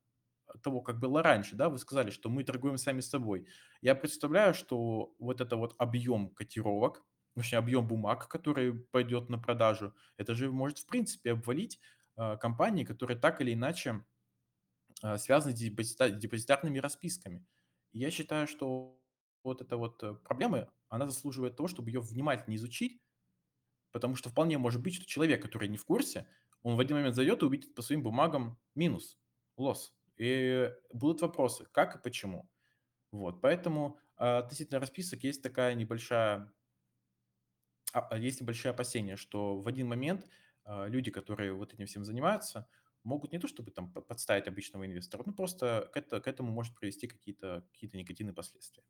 того, 0.63 0.81
как 0.81 0.99
было 0.99 1.23
раньше, 1.23 1.57
да, 1.57 1.69
вы 1.69 1.79
сказали, 1.79 2.11
что 2.11 2.29
мы 2.29 2.45
торгуем 2.45 2.79
сами 2.79 3.01
собой. 3.01 3.47
Я 3.81 3.95
представляю, 3.95 4.55
что 4.55 5.15
вот 5.19 5.41
это 5.41 5.57
вот 5.57 5.75
объем 5.79 6.31
котировок, 6.31 7.05
точнее, 7.35 7.59
объем 7.59 7.87
бумаг, 7.87 8.29
который 8.29 8.75
пойдет 8.75 9.29
на 9.29 9.39
продажу, 9.39 9.95
это 10.17 10.35
же 10.35 10.51
может, 10.51 10.79
в 10.79 10.87
принципе, 10.87 11.33
обвалить 11.33 11.81
э, 12.17 12.37
компании, 12.39 12.85
которые 12.85 13.19
так 13.19 13.41
или 13.41 13.55
иначе 13.55 14.05
э, 15.03 15.19
связаны 15.19 15.57
с 15.57 15.61
депозита- 15.61 16.11
депозитарными 16.11 16.79
расписками. 16.79 17.47
И 17.93 17.99
я 17.99 18.11
считаю, 18.11 18.47
что 18.47 19.01
вот 19.43 19.63
эта 19.63 19.77
вот 19.77 20.03
э, 20.03 20.15
проблема, 20.15 20.71
она 20.89 21.07
заслуживает 21.07 21.57
того, 21.57 21.69
чтобы 21.69 21.91
ее 21.91 22.01
внимательно 22.01 22.55
изучить, 22.57 23.01
потому 23.93 24.17
что 24.17 24.31
вполне 24.31 24.59
может 24.59 24.83
быть, 24.83 24.95
что 24.95 25.07
человек, 25.07 25.43
который 25.43 25.69
не 25.69 25.77
в 25.77 25.85
курсе, 25.85 26.27
он 26.63 26.77
в 26.77 26.81
один 26.81 26.97
момент 26.97 27.17
зайдет 27.17 27.43
и 27.43 27.47
увидит 27.47 27.75
по 27.75 27.83
своим 27.83 28.03
бумагам 28.03 28.59
минус, 28.75 29.19
лосс. 29.57 29.95
И 30.21 30.71
будут 30.93 31.23
вопросы, 31.23 31.65
как 31.73 31.97
и 31.97 31.99
почему. 31.99 32.47
Вот, 33.11 33.41
поэтому 33.41 33.99
а, 34.19 34.41
относительно 34.41 34.79
расписок 34.79 35.25
есть 35.25 35.43
такая 35.43 35.73
небольшая, 35.73 36.53
а, 37.95 38.01
а, 38.01 38.19
есть 38.19 38.39
небольшое 38.43 38.75
опасение, 38.75 39.17
что 39.17 39.57
в 39.57 39.67
один 39.67 39.89
момент 39.89 40.29
люди, 40.67 41.11
которые 41.11 41.55
вот 41.55 41.73
этим 41.73 41.87
всем 41.87 42.05
занимаются, 42.05 42.69
могут 43.03 43.33
не 43.33 43.39
то 43.39 43.49
чтобы 43.49 43.71
там 43.71 43.91
подставить 43.91 44.47
обычного 44.47 44.85
инвестора, 44.85 45.23
ну 45.25 45.33
просто 45.33 45.89
к, 45.91 45.97
это- 45.97 46.21
к 46.21 46.29
этому 46.29 46.53
может 46.53 46.77
привести 46.77 47.07
какие-то 47.07 47.65
какие 47.73 47.91
негативные 47.97 48.35
последствия. 48.35 48.85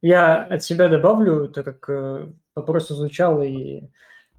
Я 0.00 0.42
от 0.42 0.64
себя 0.64 0.88
добавлю, 0.88 1.48
так 1.48 1.64
как 1.64 1.88
э, 1.88 2.32
вопрос 2.56 2.90
изучал, 2.90 3.40
и 3.42 3.88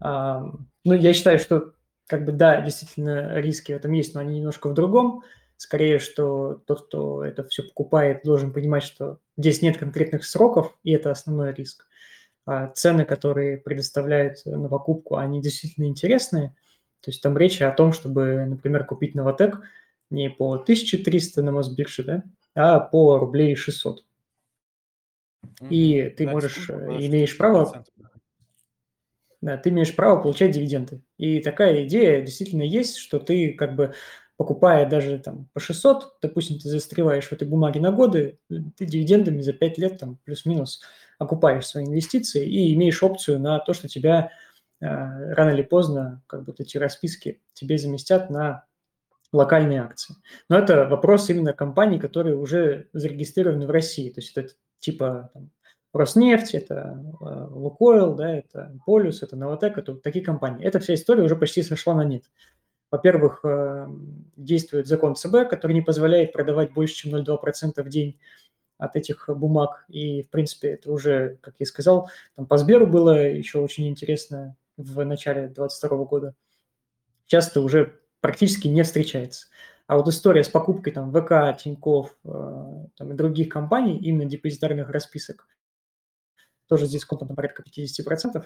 ну, 0.01 0.67
я 0.83 1.13
считаю, 1.13 1.39
что 1.39 1.75
как 2.07 2.25
бы 2.25 2.31
да, 2.31 2.61
действительно 2.61 3.39
риски 3.39 3.71
в 3.71 3.75
этом 3.75 3.91
есть, 3.93 4.13
но 4.13 4.21
они 4.21 4.37
немножко 4.39 4.69
в 4.69 4.73
другом. 4.73 5.23
Скорее, 5.57 5.99
что 5.99 6.61
тот, 6.65 6.87
кто 6.87 7.23
это 7.23 7.47
все 7.47 7.63
покупает, 7.63 8.21
должен 8.23 8.51
понимать, 8.51 8.83
что 8.83 9.19
здесь 9.37 9.61
нет 9.61 9.77
конкретных 9.77 10.25
сроков, 10.25 10.77
и 10.83 10.91
это 10.91 11.11
основной 11.11 11.53
риск. 11.53 11.87
А 12.45 12.67
цены, 12.67 13.05
которые 13.05 13.57
предоставляют 13.57 14.45
на 14.45 14.67
покупку, 14.67 15.15
они 15.15 15.41
действительно 15.41 15.85
интересные. 15.85 16.55
То 17.01 17.11
есть 17.11 17.21
там 17.21 17.37
речь 17.37 17.61
о 17.61 17.71
том, 17.71 17.93
чтобы, 17.93 18.45
например, 18.45 18.85
купить 18.85 19.15
Новотек 19.15 19.61
не 20.09 20.29
по 20.29 20.53
1300 20.53 21.41
на 21.41 21.51
Мосбирже, 21.51 22.03
да, 22.03 22.23
а 22.55 22.79
по 22.79 23.17
рублей 23.17 23.55
600. 23.55 24.03
И 25.69 26.13
ты 26.17 26.25
Да, 26.25 26.31
можешь, 26.31 26.69
э, 26.69 26.73
имеешь 26.73 27.37
право 27.37 27.65
60%, 27.65 27.85
да. 27.97 28.09
Да, 29.43 29.57
ты 29.57 29.71
имеешь 29.71 29.93
право 29.93 30.21
получать 30.21 30.51
дивиденды. 30.51 31.01
И 31.17 31.41
такая 31.41 31.85
идея 31.85 32.21
действительно 32.21 32.63
есть, 32.63 32.95
что 32.95 33.19
ты 33.19 33.51
как 33.51 33.75
бы 33.75 33.93
покупая 34.37 34.89
даже 34.89 35.19
там 35.19 35.49
по 35.51 35.59
600, 35.59 36.15
допустим, 36.21 36.59
ты 36.59 36.69
застреваешь 36.69 37.27
в 37.27 37.33
этой 37.33 37.45
бумаге 37.45 37.81
на 37.81 37.91
годы, 37.91 38.39
ты 38.47 38.85
дивидендами 38.85 39.41
за 39.41 39.51
5 39.51 39.77
лет 39.79 39.97
там 39.97 40.17
плюс-минус 40.23 40.81
окупаешь 41.19 41.67
свои 41.67 41.83
инвестиции 41.83 42.47
и 42.47 42.73
имеешь 42.73 43.03
опцию 43.03 43.41
на 43.41 43.59
то, 43.59 43.73
что 43.73 43.89
тебя 43.89 44.31
э, 44.79 44.85
рано 44.85 45.49
или 45.49 45.61
поздно 45.61 46.23
как 46.27 46.45
бы 46.45 46.55
эти 46.57 46.77
расписки 46.77 47.41
тебе 47.53 47.77
заместят 47.77 48.29
на 48.29 48.63
локальные 49.33 49.81
акции. 49.81 50.15
Но 50.47 50.57
это 50.57 50.85
вопрос 50.85 51.29
именно 51.29 51.51
компаний, 51.51 51.99
которые 51.99 52.37
уже 52.37 52.87
зарегистрированы 52.93 53.67
в 53.67 53.71
России. 53.71 54.09
То 54.09 54.21
есть 54.21 54.37
это 54.37 54.53
типа 54.79 55.31
там, 55.33 55.51
Роснефть, 55.93 56.55
это 56.55 56.99
э, 57.21 57.47
Лукойл, 57.51 58.15
да, 58.15 58.35
это 58.35 58.75
Полюс, 58.85 59.21
это 59.21 59.35
Новотек, 59.35 59.77
это 59.77 59.95
такие 59.95 60.25
компании. 60.25 60.65
Эта 60.65 60.79
вся 60.79 60.95
история 60.95 61.23
уже 61.23 61.35
почти 61.35 61.61
сошла 61.61 61.93
на 61.93 62.03
нет. 62.03 62.23
Во-первых, 62.89 63.41
э, 63.43 63.87
действует 64.35 64.87
закон 64.87 65.15
ЦБ, 65.15 65.49
который 65.49 65.73
не 65.73 65.81
позволяет 65.81 66.33
продавать 66.33 66.73
больше, 66.73 66.95
чем 66.95 67.15
0,2% 67.15 67.83
в 67.83 67.89
день 67.89 68.19
от 68.79 68.95
этих 68.95 69.29
бумаг. 69.29 69.85
И, 69.87 70.23
в 70.23 70.29
принципе, 70.29 70.69
это 70.69 70.91
уже, 70.91 71.37
как 71.41 71.55
я 71.59 71.65
сказал, 71.67 72.09
там 72.35 72.47
по 72.47 72.57
Сберу 72.57 72.87
было 72.87 73.27
еще 73.27 73.59
очень 73.59 73.87
интересно 73.87 74.55
в 74.77 75.03
начале 75.05 75.47
2022 75.47 75.97
года. 76.05 76.35
Сейчас 77.27 77.49
это 77.49 77.61
уже 77.61 77.99
практически 78.19 78.67
не 78.67 78.83
встречается. 78.83 79.47
А 79.85 79.97
вот 79.97 80.07
история 80.07 80.43
с 80.43 80.49
покупкой 80.49 80.93
там 80.93 81.11
ВК, 81.11 81.61
Тинькофф 81.61 82.15
э, 82.23 82.85
там, 82.97 83.11
и 83.11 83.15
других 83.15 83.49
компаний, 83.49 83.97
именно 83.97 84.25
депозитарных 84.25 84.89
расписок, 84.89 85.47
тоже 86.67 86.85
здесь 86.85 87.05
там 87.05 87.35
порядка 87.35 87.63
50%, 87.63 88.45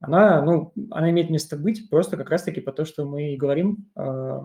она, 0.00 0.42
ну, 0.42 0.72
она 0.90 1.10
имеет 1.10 1.30
место 1.30 1.56
быть 1.56 1.88
просто 1.88 2.16
как 2.16 2.28
раз-таки 2.28 2.60
по 2.60 2.72
то, 2.72 2.84
что 2.84 3.04
мы 3.04 3.34
и 3.34 3.36
говорим 3.36 3.88
э, 3.96 4.40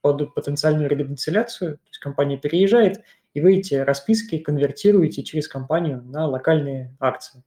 под 0.00 0.34
потенциальную 0.34 0.88
редомицеляцию, 0.88 1.76
то 1.76 1.88
есть 1.88 1.98
компания 1.98 2.38
переезжает, 2.38 3.02
и 3.34 3.40
вы 3.42 3.56
эти 3.56 3.74
расписки 3.74 4.38
конвертируете 4.38 5.22
через 5.22 5.48
компанию 5.48 6.02
на 6.02 6.26
локальные 6.26 6.96
акции. 6.98 7.44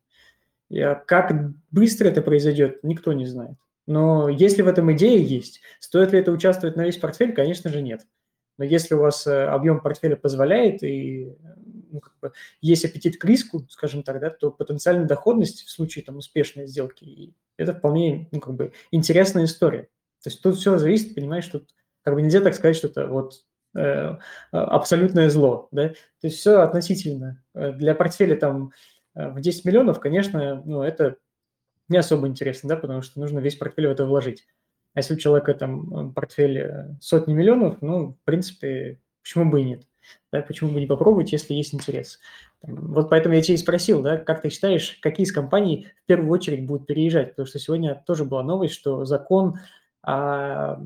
И, 0.70 0.80
как 1.08 1.34
быстро 1.72 2.10
это 2.10 2.22
произойдет, 2.22 2.84
никто 2.84 3.14
не 3.14 3.26
знает. 3.26 3.58
Но 3.88 4.30
если 4.30 4.62
в 4.62 4.68
этом 4.68 4.92
идея 4.94 5.18
есть, 5.18 5.62
стоит 5.80 6.12
ли 6.12 6.20
это 6.20 6.32
участвовать 6.32 6.76
на 6.76 6.86
весь 6.86 6.98
портфель, 6.98 7.34
конечно 7.34 7.72
же, 7.72 7.82
нет. 7.82 8.06
Но 8.60 8.66
если 8.66 8.94
у 8.94 9.00
вас 9.00 9.26
э, 9.26 9.46
объем 9.46 9.80
портфеля 9.80 10.16
позволяет 10.16 10.84
и 10.84 11.34
ну, 11.90 12.00
как 12.00 12.14
бы 12.22 12.32
есть 12.62 12.86
аппетит 12.86 13.18
к 13.18 13.26
риску, 13.26 13.66
скажем 13.70 14.04
так, 14.04 14.20
да, 14.20 14.30
то 14.30 14.52
потенциальная 14.52 15.06
доходность 15.06 15.66
в 15.66 15.70
случае 15.70 16.04
там, 16.06 16.18
успешной 16.18 16.68
сделки– 16.68 17.34
это 17.60 17.74
вполне 17.74 18.28
ну, 18.32 18.40
как 18.40 18.56
бы 18.56 18.72
интересная 18.90 19.46
история. 19.46 19.84
То 20.24 20.30
есть 20.30 20.42
тут 20.42 20.58
все 20.58 20.78
зависит, 20.78 21.14
понимаешь, 21.14 21.44
что 21.44 21.62
как 22.04 22.14
бы 22.14 22.22
нельзя 22.22 22.42
так 22.42 22.56
сказать, 22.56 22.78
что 22.78 22.88
это 22.88 23.08
вот 23.08 23.44
э, 23.76 24.18
абсолютное 24.52 25.30
зло. 25.30 25.68
Да? 25.72 25.90
То 25.90 25.96
есть 26.24 26.38
все 26.38 26.62
относительно. 26.62 27.44
Э, 27.54 27.72
для 27.74 27.94
портфеля 27.96 28.36
там 28.36 28.72
э, 29.16 29.30
в 29.30 29.42
10 29.42 29.66
миллионов, 29.66 30.00
конечно, 30.00 30.64
ну, 30.66 30.82
это 30.82 31.18
не 31.90 31.98
особо 31.98 32.28
интересно, 32.28 32.70
да, 32.70 32.78
потому 32.78 33.02
что 33.02 33.20
нужно 33.20 33.40
весь 33.40 33.56
портфель 33.56 33.88
в 33.88 33.92
это 33.92 34.06
вложить. 34.06 34.46
А 34.94 35.00
если 35.00 35.16
у 35.16 35.18
человека 35.18 35.54
там 35.54 36.14
портфель 36.14 36.98
сотни 37.02 37.34
миллионов, 37.34 37.82
ну, 37.82 38.14
в 38.14 38.24
принципе, 38.24 39.00
почему 39.22 39.50
бы 39.50 39.62
и 39.62 39.66
нет? 39.66 39.84
Да, 40.32 40.42
почему 40.42 40.72
бы 40.72 40.80
не 40.80 40.88
попробовать, 40.88 41.32
если 41.32 41.54
есть 41.54 41.74
интерес? 41.74 42.20
Вот 42.62 43.10
поэтому 43.10 43.36
я 43.36 43.42
тебя 43.42 43.56
и 43.56 43.58
спросил, 43.58 44.02
да, 44.02 44.18
как 44.18 44.42
ты 44.42 44.50
считаешь, 44.50 44.98
какие 45.02 45.26
из 45.26 45.32
компаний 45.32 45.88
в 46.04 46.08
первую 46.08 46.32
очередь 46.32 46.66
будут 46.66 46.88
переезжать? 46.88 47.30
Потому 47.32 47.48
что 47.48 47.60
сегодня 47.60 48.04
тоже 48.06 48.26
была 48.26 48.44
новость, 48.44 48.74
что 48.74 49.06
закон 49.06 49.60
о 50.02 50.78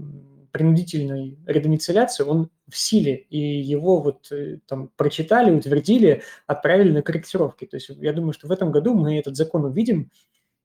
принудительной 0.52 1.40
редомицеляции, 1.48 2.24
он 2.24 2.50
в 2.70 2.78
силе, 2.78 3.16
и 3.16 3.40
его 3.40 4.00
вот 4.00 4.32
там 4.68 4.92
прочитали, 4.96 5.50
утвердили, 5.50 6.22
отправили 6.46 6.92
на 6.92 7.02
корректировки. 7.02 7.66
То 7.66 7.78
есть 7.78 7.90
я 7.90 8.14
думаю, 8.14 8.34
что 8.34 8.48
в 8.48 8.52
этом 8.52 8.72
году 8.72 8.94
мы 8.94 9.18
этот 9.18 9.36
закон 9.36 9.66
увидим, 9.66 10.12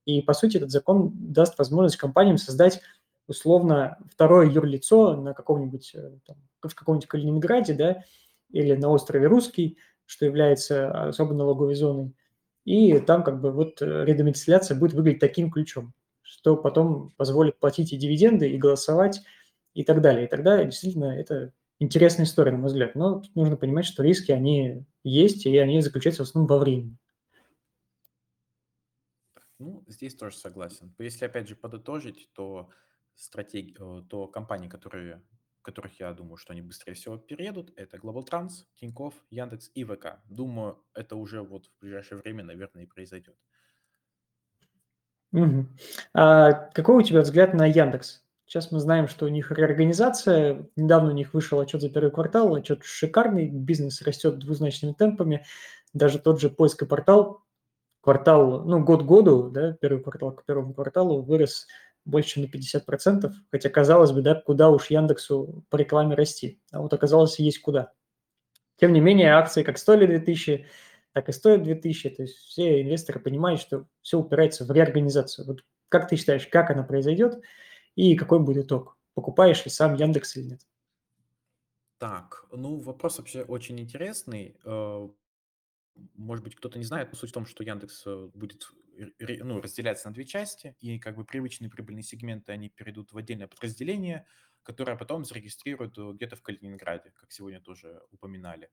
и, 0.05 0.21
по 0.21 0.33
сути, 0.33 0.57
этот 0.57 0.69
закон 0.69 1.11
даст 1.13 1.57
возможность 1.57 1.97
компаниям 1.97 2.37
создать 2.37 2.81
условно 3.27 3.97
второе 4.11 4.49
юрлицо 4.49 5.15
на 5.15 5.33
каком-нибудь, 5.33 5.95
там, 6.25 6.37
в 6.61 6.75
каком-нибудь 6.75 7.07
Калининграде, 7.07 7.73
да, 7.73 8.03
или 8.49 8.75
на 8.75 8.89
острове 8.89 9.27
Русский, 9.27 9.77
что 10.05 10.25
является 10.25 11.09
особо 11.09 11.33
налоговой 11.33 11.75
зоной. 11.75 12.15
И 12.65 12.99
там 12.99 13.23
как 13.23 13.41
бы 13.41 13.51
вот 13.51 13.81
редомицеляция 13.81 14.77
будет 14.77 14.93
выглядеть 14.93 15.19
таким 15.19 15.51
ключом, 15.51 15.93
что 16.21 16.55
потом 16.57 17.11
позволит 17.11 17.57
платить 17.57 17.93
и 17.93 17.97
дивиденды, 17.97 18.49
и 18.49 18.57
голосовать, 18.57 19.21
и 19.73 19.83
так 19.83 20.01
далее. 20.01 20.25
И 20.25 20.29
тогда 20.29 20.63
действительно 20.63 21.17
это 21.17 21.53
интересная 21.79 22.25
история, 22.25 22.51
на 22.51 22.57
мой 22.57 22.67
взгляд. 22.67 22.95
Но 22.95 23.21
тут 23.21 23.35
нужно 23.35 23.57
понимать, 23.57 23.85
что 23.85 24.03
риски, 24.03 24.31
они 24.31 24.85
есть, 25.03 25.45
и 25.45 25.57
они 25.57 25.81
заключаются 25.81 26.23
в 26.23 26.27
основном 26.27 26.47
во 26.47 26.59
времени. 26.59 26.97
Ну, 29.59 29.83
здесь 29.87 30.15
тоже 30.15 30.37
согласен. 30.37 30.93
Если, 30.99 31.25
опять 31.25 31.47
же, 31.47 31.55
подытожить, 31.55 32.29
то 32.33 32.69
стратеги... 33.15 33.75
Э, 33.79 34.03
то 34.07 34.27
компании, 34.27 34.69
которые 34.69 35.21
которых 35.61 35.99
я 35.99 36.13
думаю, 36.13 36.37
что 36.37 36.53
они 36.53 36.61
быстрее 36.61 36.93
всего 36.93 37.17
переедут, 37.17 37.71
это 37.75 37.97
Global 37.97 38.25
Trans, 38.27 38.65
Тинькофф, 38.75 39.13
Яндекс 39.29 39.71
и 39.73 39.83
ВК. 39.83 40.19
Думаю, 40.25 40.83
это 40.93 41.15
уже 41.15 41.41
вот 41.41 41.65
в 41.65 41.81
ближайшее 41.81 42.19
время, 42.21 42.43
наверное, 42.43 42.83
и 42.83 42.87
произойдет. 42.87 43.35
Угу. 45.31 45.67
А 46.13 46.51
какой 46.51 46.97
у 46.97 47.01
тебя 47.01 47.21
взгляд 47.21 47.53
на 47.53 47.65
Яндекс? 47.65 48.23
Сейчас 48.45 48.71
мы 48.71 48.79
знаем, 48.79 49.07
что 49.07 49.25
у 49.25 49.29
них 49.29 49.51
реорганизация. 49.51 50.67
Недавно 50.75 51.11
у 51.11 51.13
них 51.13 51.35
вышел 51.35 51.59
отчет 51.59 51.81
за 51.81 51.89
первый 51.89 52.09
квартал. 52.09 52.55
Отчет 52.55 52.83
шикарный, 52.83 53.47
бизнес 53.47 54.01
растет 54.01 54.39
двузначными 54.39 54.93
темпами. 54.93 55.45
Даже 55.93 56.17
тот 56.17 56.41
же 56.41 56.49
поиск 56.49 56.87
портал, 56.87 57.43
квартал, 58.01 58.63
ну, 58.65 58.83
год 58.83 59.03
году, 59.03 59.51
да, 59.51 59.73
первый 59.73 60.01
квартал 60.01 60.31
к 60.31 60.45
первому 60.45 60.73
кварталу 60.73 61.21
вырос 61.21 61.67
больше, 62.09 62.31
чем 62.31 62.43
на 62.43 62.47
50%, 62.47 63.31
хотя, 63.51 63.69
казалось 63.69 64.11
бы, 64.11 64.21
да, 64.21 64.35
куда 64.35 64.69
уж 64.69 64.89
Яндексу 64.89 65.65
по 65.69 65.75
рекламе 65.75 66.15
расти. 66.15 66.61
А 66.71 66.81
вот 66.81 66.93
оказалось, 66.93 67.39
есть 67.39 67.61
куда. 67.61 67.93
Тем 68.77 68.93
не 68.93 69.01
менее, 69.01 69.33
акции 69.33 69.63
как 69.63 69.77
стоили 69.77 70.05
2000, 70.05 70.67
так 71.13 71.29
и 71.29 71.31
стоят 71.31 71.63
2000. 71.63 72.09
То 72.09 72.21
есть 72.23 72.35
все 72.37 72.81
инвесторы 72.81 73.19
понимают, 73.19 73.61
что 73.61 73.85
все 74.01 74.17
упирается 74.17 74.65
в 74.65 74.71
реорганизацию. 74.71 75.45
Вот 75.45 75.65
как 75.89 76.07
ты 76.07 76.15
считаешь, 76.15 76.47
как 76.47 76.71
она 76.71 76.83
произойдет 76.83 77.41
и 77.95 78.15
какой 78.15 78.39
будет 78.39 78.65
итог? 78.65 78.97
Покупаешь 79.13 79.65
ли 79.65 79.71
сам 79.71 79.95
Яндекс 79.95 80.37
или 80.37 80.51
нет? 80.51 80.61
Так, 81.97 82.45
ну 82.53 82.77
вопрос 82.77 83.17
вообще 83.17 83.41
очень 83.41 83.79
интересный. 83.79 84.55
Э, 85.99 86.07
может 86.15 86.43
быть, 86.43 86.55
кто-то 86.55 86.77
не 86.77 86.85
знает, 86.85 87.09
но 87.11 87.17
суть 87.17 87.29
в 87.31 87.33
том, 87.33 87.45
что 87.45 87.63
Яндекс 87.63 88.03
э, 88.07 88.29
будет 88.33 88.67
ре- 89.19 89.43
ну, 89.43 89.61
разделяться 89.61 90.07
на 90.09 90.13
две 90.13 90.25
части, 90.25 90.75
и 90.79 90.99
как 90.99 91.15
бы 91.15 91.25
привычные 91.25 91.69
прибыльные 91.69 92.03
сегменты, 92.03 92.51
они 92.51 92.69
перейдут 92.69 93.11
в 93.13 93.17
отдельное 93.17 93.47
подразделение, 93.47 94.25
которое 94.63 94.97
потом 94.97 95.25
зарегистрируют 95.25 95.97
э, 95.97 96.11
где-то 96.13 96.35
в 96.35 96.41
Калининграде, 96.41 97.11
как 97.11 97.31
сегодня 97.31 97.61
тоже 97.61 98.01
упоминали. 98.11 98.69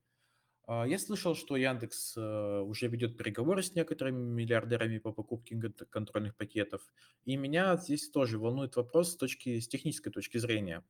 А, 0.65 0.85
Я 0.87 0.99
слышал, 0.99 1.35
что 1.35 1.55
Яндекс 1.57 2.15
э, 2.17 2.59
уже 2.61 2.87
ведет 2.87 3.17
переговоры 3.17 3.63
с 3.63 3.73
некоторыми 3.75 4.17
миллиардерами 4.21 4.97
по 4.99 5.11
покупке 5.13 5.55
кон- 5.59 5.73
контрольных 5.89 6.35
пакетов. 6.35 6.81
И 7.25 7.37
меня 7.37 7.77
здесь 7.77 8.09
тоже 8.09 8.37
волнует 8.39 8.75
вопрос 8.75 9.13
с 9.13 9.17
точки, 9.17 9.59
с 9.59 9.67
технической 9.67 10.11
точки 10.11 10.37
зрения. 10.37 10.85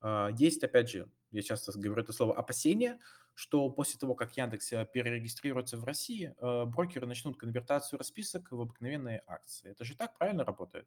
А, 0.00 0.30
Есть, 0.38 0.64
опять 0.64 0.90
же, 0.90 1.10
я 1.30 1.42
часто 1.42 1.72
говорю 1.78 2.02
это 2.02 2.12
слово, 2.12 2.36
опасения, 2.36 2.98
что 3.34 3.68
после 3.70 3.98
того, 3.98 4.14
как 4.14 4.36
Яндекс 4.36 4.72
э, 4.72 4.86
перерегистрируется 4.92 5.76
в 5.76 5.84
России, 5.84 6.34
э, 6.36 6.64
брокеры 6.66 7.06
начнут 7.06 7.36
конвертацию 7.36 7.98
расписок 7.98 8.50
в 8.50 8.60
обыкновенные 8.60 9.22
акции. 9.26 9.70
Это 9.70 9.84
же 9.84 9.96
так 9.96 10.16
правильно 10.18 10.44
работает? 10.44 10.86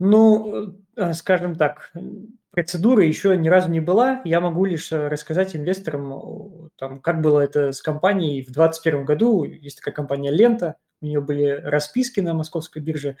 Ну, 0.00 0.76
э, 0.96 1.12
скажем 1.14 1.56
так, 1.56 1.90
м, 1.94 2.38
процедуры 2.50 3.04
еще 3.04 3.36
ни 3.36 3.48
разу 3.48 3.68
не 3.70 3.80
была. 3.80 4.20
Я 4.24 4.40
могу 4.40 4.64
лишь 4.64 4.92
рассказать 4.92 5.54
инвесторам, 5.56 6.70
там, 6.76 7.00
как 7.00 7.20
было 7.20 7.40
это 7.40 7.72
с 7.72 7.82
компанией 7.82 8.42
в 8.42 8.52
2021 8.52 9.04
году. 9.04 9.44
Есть 9.44 9.78
такая 9.78 9.94
компания 9.94 10.30
«Лента», 10.30 10.76
у 11.00 11.06
нее 11.06 11.20
были 11.20 11.44
расписки 11.44 12.20
на 12.20 12.34
московской 12.34 12.82
бирже, 12.82 13.16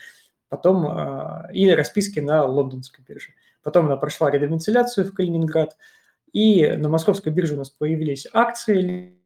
потом 0.48 0.86
а, 0.86 1.48
и 1.52 1.70
расписки 1.70 2.20
на 2.20 2.44
лондонской 2.44 3.04
бирже. 3.06 3.34
Потом 3.62 3.86
она 3.86 3.96
прошла 3.96 4.30
редомицеляцию 4.30 5.06
в 5.06 5.14
Калининград, 5.14 5.76
и 6.32 6.66
на 6.76 6.88
московской 6.88 7.32
бирже 7.32 7.54
у 7.54 7.58
нас 7.58 7.70
появились 7.70 8.26
акции 8.32 9.18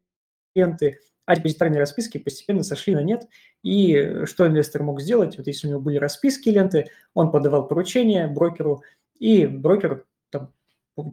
ленты, 0.55 1.01
а 1.25 1.37
депозитарные 1.37 1.81
расписки 1.81 2.19
постепенно 2.19 2.63
сошли 2.63 2.95
на 2.95 3.03
нет. 3.03 3.29
И 3.63 4.25
что 4.25 4.47
инвестор 4.47 4.83
мог 4.83 5.01
сделать? 5.01 5.37
Вот 5.39 5.47
если 5.47 5.67
у 5.67 5.71
него 5.71 5.81
были 5.81 5.97
расписки 5.97 6.49
ленты, 6.49 6.89
он 7.15 7.31
подавал 7.31 7.69
поручение 7.69 8.27
брокеру, 8.27 8.83
и 9.19 9.47
брокер 9.47 10.05
там, 10.31 10.53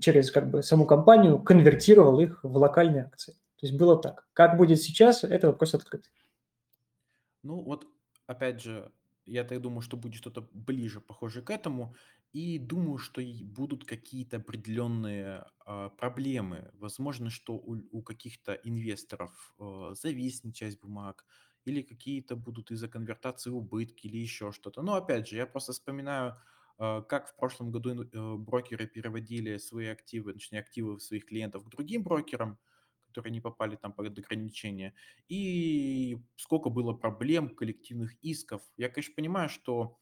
через 0.01 0.31
как 0.31 0.49
бы 0.49 0.63
саму 0.63 0.85
компанию 0.85 1.39
конвертировал 1.39 2.19
их 2.19 2.43
в 2.43 2.57
локальные 2.57 3.03
акции. 3.03 3.33
То 3.33 3.67
есть 3.67 3.77
было 3.77 4.01
так. 4.01 4.27
Как 4.33 4.57
будет 4.57 4.81
сейчас, 4.81 5.23
это 5.23 5.47
вопрос 5.47 5.75
открытый. 5.75 6.11
Ну 7.43 7.61
вот, 7.61 7.85
опять 8.25 8.61
же, 8.61 8.91
я 9.25 9.43
так 9.43 9.61
думаю, 9.61 9.81
что 9.81 9.95
будет 9.95 10.15
что-то 10.15 10.47
ближе, 10.53 11.01
похоже 11.01 11.41
к 11.41 11.51
этому, 11.51 11.95
и 12.33 12.59
думаю, 12.59 12.97
что 12.99 13.21
будут 13.43 13.85
какие-то 13.85 14.37
определенные 14.37 15.45
а, 15.65 15.89
проблемы. 15.89 16.69
Возможно, 16.73 17.29
что 17.29 17.55
у, 17.55 17.77
у 17.91 18.03
каких-то 18.03 18.53
инвесторов 18.53 19.53
а, 19.59 19.93
зависнет 19.95 20.55
часть 20.55 20.79
бумаг, 20.81 21.25
или 21.65 21.81
какие-то 21.81 22.35
будут 22.35 22.71
из-за 22.71 22.87
конвертации 22.87 23.49
убытки, 23.49 24.07
или 24.07 24.17
еще 24.17 24.51
что-то. 24.51 24.81
Но 24.81 24.95
опять 24.95 25.27
же, 25.27 25.37
я 25.37 25.47
просто 25.47 25.73
вспоминаю, 25.73 26.37
а, 26.77 27.01
как 27.01 27.29
в 27.29 27.35
прошлом 27.35 27.71
году 27.71 28.03
э, 28.03 28.35
брокеры 28.37 28.87
переводили 28.87 29.57
свои 29.57 29.87
активы, 29.87 30.33
точнее, 30.33 30.59
активы 30.59 30.99
своих 30.99 31.25
клиентов 31.25 31.65
к 31.65 31.69
другим 31.69 32.03
брокерам, 32.03 32.59
которые 33.07 33.31
не 33.33 33.41
попали 33.41 33.75
там 33.75 33.91
под 33.93 34.17
ограничения 34.19 34.93
и 35.27 36.17
сколько 36.35 36.69
было 36.69 36.93
проблем, 36.93 37.49
коллективных 37.55 38.13
исков. 38.23 38.61
Я, 38.77 38.89
конечно, 38.89 39.13
понимаю, 39.15 39.49
что 39.49 39.97
а, 39.97 39.98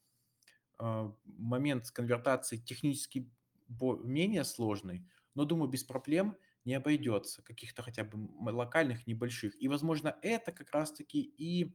момент 0.78 1.86
с 1.86 1.90
конвертацией 1.90 2.62
технически 2.62 3.30
менее 3.68 4.44
сложный, 4.44 5.06
но, 5.34 5.44
думаю, 5.44 5.68
без 5.68 5.84
проблем 5.84 6.36
не 6.64 6.74
обойдется, 6.74 7.42
каких-то 7.42 7.82
хотя 7.82 8.04
бы 8.04 8.28
локальных, 8.50 9.06
небольших. 9.06 9.60
И, 9.60 9.68
возможно, 9.68 10.16
это 10.22 10.52
как 10.52 10.70
раз-таки 10.72 11.20
и 11.20 11.74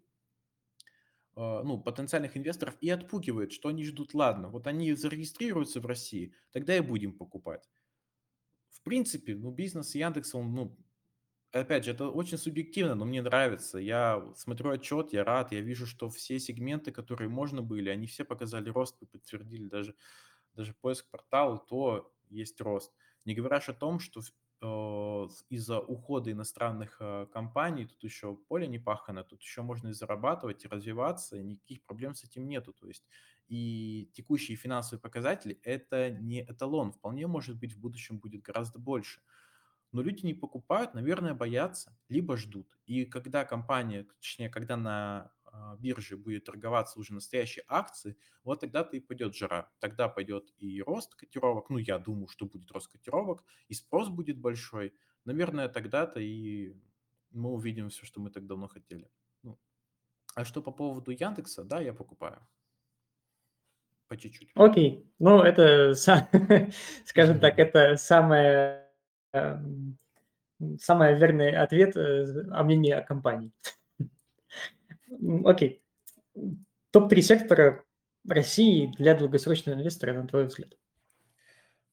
а, 1.35 1.63
ну, 1.63 1.79
потенциальных 1.79 2.37
инвесторов 2.37 2.77
и 2.79 2.89
отпугивает, 2.89 3.51
что 3.51 3.69
они 3.69 3.83
ждут, 3.85 4.13
ладно, 4.13 4.49
вот 4.49 4.67
они 4.67 4.93
зарегистрируются 4.93 5.81
в 5.81 5.85
России, 5.85 6.33
тогда 6.51 6.77
и 6.77 6.81
будем 6.81 7.13
покупать. 7.13 7.69
В 8.69 8.81
принципе, 8.83 9.35
ну, 9.35 9.51
бизнес 9.51 9.95
Яндекса, 9.95 10.37
он, 10.37 10.53
ну, 10.53 10.77
Опять 11.53 11.85
же, 11.85 11.91
это 11.91 12.09
очень 12.09 12.39
субъективно, 12.39 12.95
но 12.95 13.05
мне 13.05 13.21
нравится. 13.21 13.77
Я 13.77 14.27
смотрю 14.35 14.71
отчет, 14.71 15.13
я 15.13 15.23
рад, 15.23 15.51
я 15.51 15.61
вижу, 15.61 15.85
что 15.85 16.09
все 16.09 16.39
сегменты, 16.39 16.91
которые 16.91 17.29
можно 17.29 17.61
были, 17.61 17.89
они 17.89 18.07
все 18.07 18.25
показали 18.25 18.69
рост, 18.69 18.97
вы 19.01 19.05
подтвердили 19.07 19.67
даже, 19.67 19.95
даже 20.55 20.73
поиск 20.73 21.09
портала, 21.11 21.59
то 21.59 22.11
есть 22.29 22.59
рост. 22.61 22.93
Не 23.25 23.35
говоря 23.35 23.57
уж 23.57 23.69
о 23.69 23.73
том, 23.73 23.99
что 23.99 24.21
из-за 25.49 25.79
ухода 25.81 26.31
иностранных 26.31 26.97
э, 27.01 27.27
компаний 27.33 27.85
тут 27.85 28.03
еще 28.03 28.35
поле 28.35 28.65
не 28.67 28.79
пахано, 28.79 29.23
тут 29.23 29.41
еще 29.41 29.61
можно 29.61 29.89
и 29.89 29.93
зарабатывать, 29.93 30.63
и 30.63 30.67
развиваться, 30.69 31.37
и 31.37 31.43
никаких 31.43 31.83
проблем 31.83 32.15
с 32.15 32.23
этим 32.23 32.47
нету. 32.47 32.73
То 32.73 32.87
есть 32.87 33.05
и 33.47 34.09
текущие 34.13 34.55
финансовые 34.57 35.01
показатели– 35.01 35.59
это 35.63 36.09
не 36.11 36.41
эталон, 36.43 36.93
вполне 36.93 37.27
может 37.27 37.57
быть 37.59 37.73
в 37.73 37.79
будущем 37.79 38.19
будет 38.19 38.41
гораздо 38.41 38.79
больше 38.79 39.21
но 39.93 40.01
люди 40.01 40.25
не 40.25 40.33
покупают, 40.33 40.93
наверное, 40.93 41.33
боятся, 41.33 41.95
либо 42.09 42.35
ждут. 42.35 42.67
И 42.85 43.05
когда 43.05 43.45
компания, 43.45 44.05
точнее, 44.19 44.49
когда 44.49 44.75
на 44.75 45.31
а, 45.45 45.75
бирже 45.77 46.17
будет 46.17 46.45
торговаться 46.45 46.99
уже 46.99 47.13
настоящие 47.13 47.63
акции, 47.67 48.17
вот 48.43 48.61
тогда-то 48.61 48.97
и 48.97 48.99
пойдет 48.99 49.35
жара. 49.35 49.69
Тогда 49.79 50.09
пойдет 50.09 50.51
и 50.57 50.81
рост 50.81 51.13
котировок, 51.13 51.69
ну, 51.69 51.77
я 51.77 51.99
думаю, 51.99 52.27
что 52.27 52.47
будет 52.47 52.71
рост 52.71 52.91
котировок, 52.91 53.43
и 53.67 53.75
спрос 53.75 54.09
будет 54.09 54.39
большой. 54.39 54.95
Наверное, 55.25 55.69
тогда-то 55.69 56.19
и 56.19 56.75
мы 57.29 57.51
увидим 57.51 57.89
все, 57.89 58.03
что 58.03 58.19
мы 58.19 58.31
так 58.31 58.47
давно 58.47 58.67
хотели. 58.67 59.11
Ну, 59.43 59.59
а 60.33 60.43
что 60.43 60.63
по 60.63 60.71
поводу 60.71 61.11
Яндекса, 61.11 61.63
да, 61.63 61.79
я 61.81 61.93
покупаю. 61.93 62.39
По 64.07 64.17
чуть-чуть. 64.17 64.49
Окей, 64.55 65.07
ну 65.19 65.41
это, 65.41 65.93
скажем 67.05 67.39
так, 67.39 67.57
это 67.59 67.95
самое, 67.97 68.82
самый 70.79 71.17
верный 71.17 71.51
ответ 71.51 71.95
э, 71.95 72.45
о 72.51 72.63
мнении 72.63 72.91
о 72.91 73.01
компании. 73.01 73.51
Окей. 75.45 75.81
Топ-3 76.91 77.21
сектора 77.21 77.83
России 78.27 78.91
для 78.97 79.15
долгосрочного 79.15 79.75
инвестора, 79.75 80.13
на 80.13 80.27
твой 80.27 80.45
взгляд? 80.45 80.77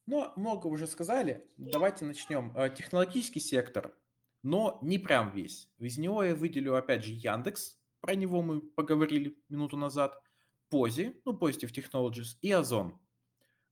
Ну, 0.07 0.31
много 0.37 0.67
уже 0.67 0.87
сказали. 0.87 1.47
Давайте 1.57 2.05
начнем. 2.05 2.53
Э, 2.57 2.71
Технологический 2.71 3.41
сектор, 3.41 3.95
но 4.43 4.79
не 4.83 4.99
прям 4.99 5.31
весь. 5.31 5.69
Из 5.79 5.99
него 5.99 6.23
я 6.23 6.35
выделю, 6.35 6.77
опять 6.77 7.05
же, 7.05 7.13
Яндекс. 7.13 7.79
Про 8.01 8.15
него 8.15 8.43
мы 8.43 8.61
поговорили 8.61 9.37
минуту 9.49 9.77
назад. 9.77 10.21
Пози, 10.69 11.21
ну, 11.25 11.33
Positive 11.33 11.73
Technologies 11.75 12.39
и 12.41 12.53
Озон. 12.53 12.99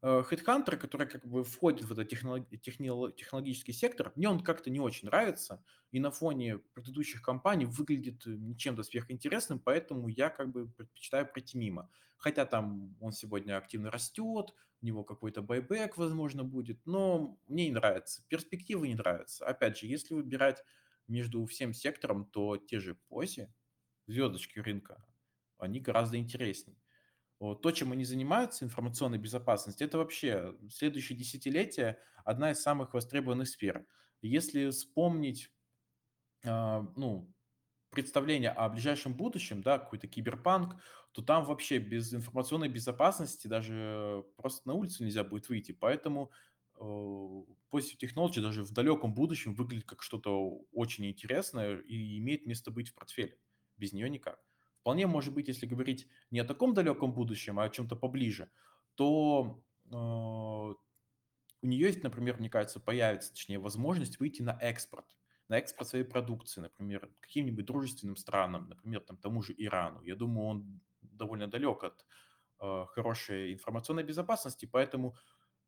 Э, 0.02 0.22
Headhunter, 0.30 0.76
который 0.76 1.08
как 1.08 1.26
бы 1.26 1.42
входит 1.44 1.84
в 1.84 1.92
этот 1.92 2.08
технолог- 2.12 2.48
техноло- 2.60 3.12
технологический 3.12 3.72
сектор, 3.72 4.12
мне 4.14 4.28
он 4.28 4.40
как-то 4.40 4.70
не 4.70 4.80
очень 4.80 5.08
нравится, 5.08 5.64
и 5.90 5.98
на 5.98 6.10
фоне 6.10 6.58
предыдущих 6.58 7.20
компаний 7.22 7.64
выглядит 7.66 8.26
э, 8.26 8.30
ничем-то 8.30 8.82
сверхинтересным, 8.84 9.58
поэтому 9.58 10.08
я 10.08 10.30
как 10.30 10.50
бы 10.52 10.68
предпочитаю 10.68 11.26
пройти 11.26 11.58
мимо. 11.58 11.90
Хотя 12.16 12.46
там 12.46 12.96
он 13.00 13.12
сегодня 13.12 13.56
активно 13.56 13.90
растет, 13.90 14.54
у 14.80 14.86
него 14.86 15.02
какой-то 15.04 15.42
байбек, 15.42 15.96
возможно, 15.96 16.44
будет, 16.44 16.86
но 16.86 17.38
мне 17.48 17.66
не 17.66 17.72
нравится, 17.72 18.22
перспективы 18.28 18.88
не 18.88 18.94
нравятся. 18.94 19.46
Опять 19.46 19.78
же, 19.78 19.86
если 19.86 20.14
выбирать 20.14 20.62
между 21.08 21.44
всем 21.46 21.72
сектором, 21.74 22.24
то 22.26 22.56
те 22.56 22.78
же 22.78 22.94
пози, 23.08 23.52
звездочки 24.06 24.60
рынка, 24.60 25.04
они 25.58 25.80
гораздо 25.80 26.18
интереснее. 26.18 26.78
То, 27.38 27.70
чем 27.70 27.92
они 27.92 28.04
занимаются, 28.04 28.64
информационной 28.64 29.18
безопасностью, 29.18 29.86
это 29.86 29.98
вообще 29.98 30.56
следующее 30.70 31.16
десятилетие 31.16 31.98
одна 32.24 32.50
из 32.50 32.60
самых 32.60 32.94
востребованных 32.94 33.48
сфер. 33.48 33.86
Если 34.22 34.70
вспомнить, 34.70 35.50
а, 36.44 36.82
ну, 36.96 37.32
представление 37.90 38.50
о 38.50 38.68
ближайшем 38.68 39.14
будущем, 39.14 39.62
да, 39.62 39.78
какой-то 39.78 40.08
киберпанк, 40.08 40.80
то 41.12 41.22
там 41.22 41.44
вообще 41.44 41.78
без 41.78 42.14
информационной 42.14 42.68
безопасности 42.68 43.48
даже 43.48 44.24
просто 44.36 44.68
на 44.68 44.74
улицу 44.74 45.04
нельзя 45.04 45.24
будет 45.24 45.48
выйти. 45.48 45.72
Поэтому 45.72 46.32
э, 46.76 46.80
Positive 46.80 47.98
Technology 48.02 48.40
даже 48.42 48.64
в 48.64 48.72
далеком 48.72 49.14
будущем 49.14 49.54
выглядит 49.54 49.86
как 49.86 50.02
что-то 50.02 50.60
очень 50.72 51.06
интересное 51.06 51.78
и 51.78 52.18
имеет 52.18 52.46
место 52.46 52.70
быть 52.70 52.90
в 52.90 52.94
портфеле. 52.94 53.38
Без 53.76 53.92
нее 53.92 54.10
никак. 54.10 54.47
Вполне 54.88 55.06
может 55.06 55.34
быть, 55.34 55.48
если 55.48 55.66
говорить 55.66 56.08
не 56.30 56.40
о 56.40 56.46
таком 56.46 56.72
далеком 56.72 57.12
будущем, 57.12 57.60
а 57.60 57.64
о 57.64 57.68
чем-то 57.68 57.94
поближе, 57.94 58.50
то 58.94 59.62
э, 59.84 59.94
у 59.94 60.76
нее 61.66 61.88
есть, 61.88 62.02
например, 62.02 62.38
мне 62.38 62.48
кажется, 62.48 62.80
появится, 62.80 63.30
точнее, 63.34 63.58
возможность 63.58 64.18
выйти 64.18 64.40
на 64.40 64.56
экспорт 64.58 65.04
на 65.48 65.58
экспорт 65.58 65.90
своей 65.90 66.06
продукции, 66.06 66.62
например, 66.62 67.10
каким-нибудь 67.20 67.66
дружественным 67.66 68.16
странам, 68.16 68.70
например, 68.70 69.02
там, 69.02 69.18
тому 69.18 69.42
же 69.42 69.54
Ирану. 69.58 70.02
Я 70.04 70.16
думаю, 70.16 70.46
он 70.46 70.80
довольно 71.02 71.48
далек 71.48 71.84
от 71.84 72.06
э, 72.62 72.86
хорошей 72.94 73.52
информационной 73.52 74.04
безопасности, 74.04 74.64
поэтому 74.64 75.16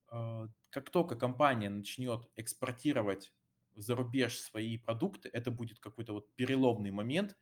а, 0.09 0.49
как 0.71 0.89
только 0.89 1.15
компания 1.15 1.69
начнет 1.69 2.27
экспортировать 2.37 3.35
за 3.75 3.97
рубеж 3.97 4.39
свои 4.39 4.79
продукты, 4.79 5.29
это 5.31 5.51
будет 5.51 5.79
какой-то 5.79 6.15
вот 6.15 6.35
переломный 6.37 6.91
момент, 6.91 7.37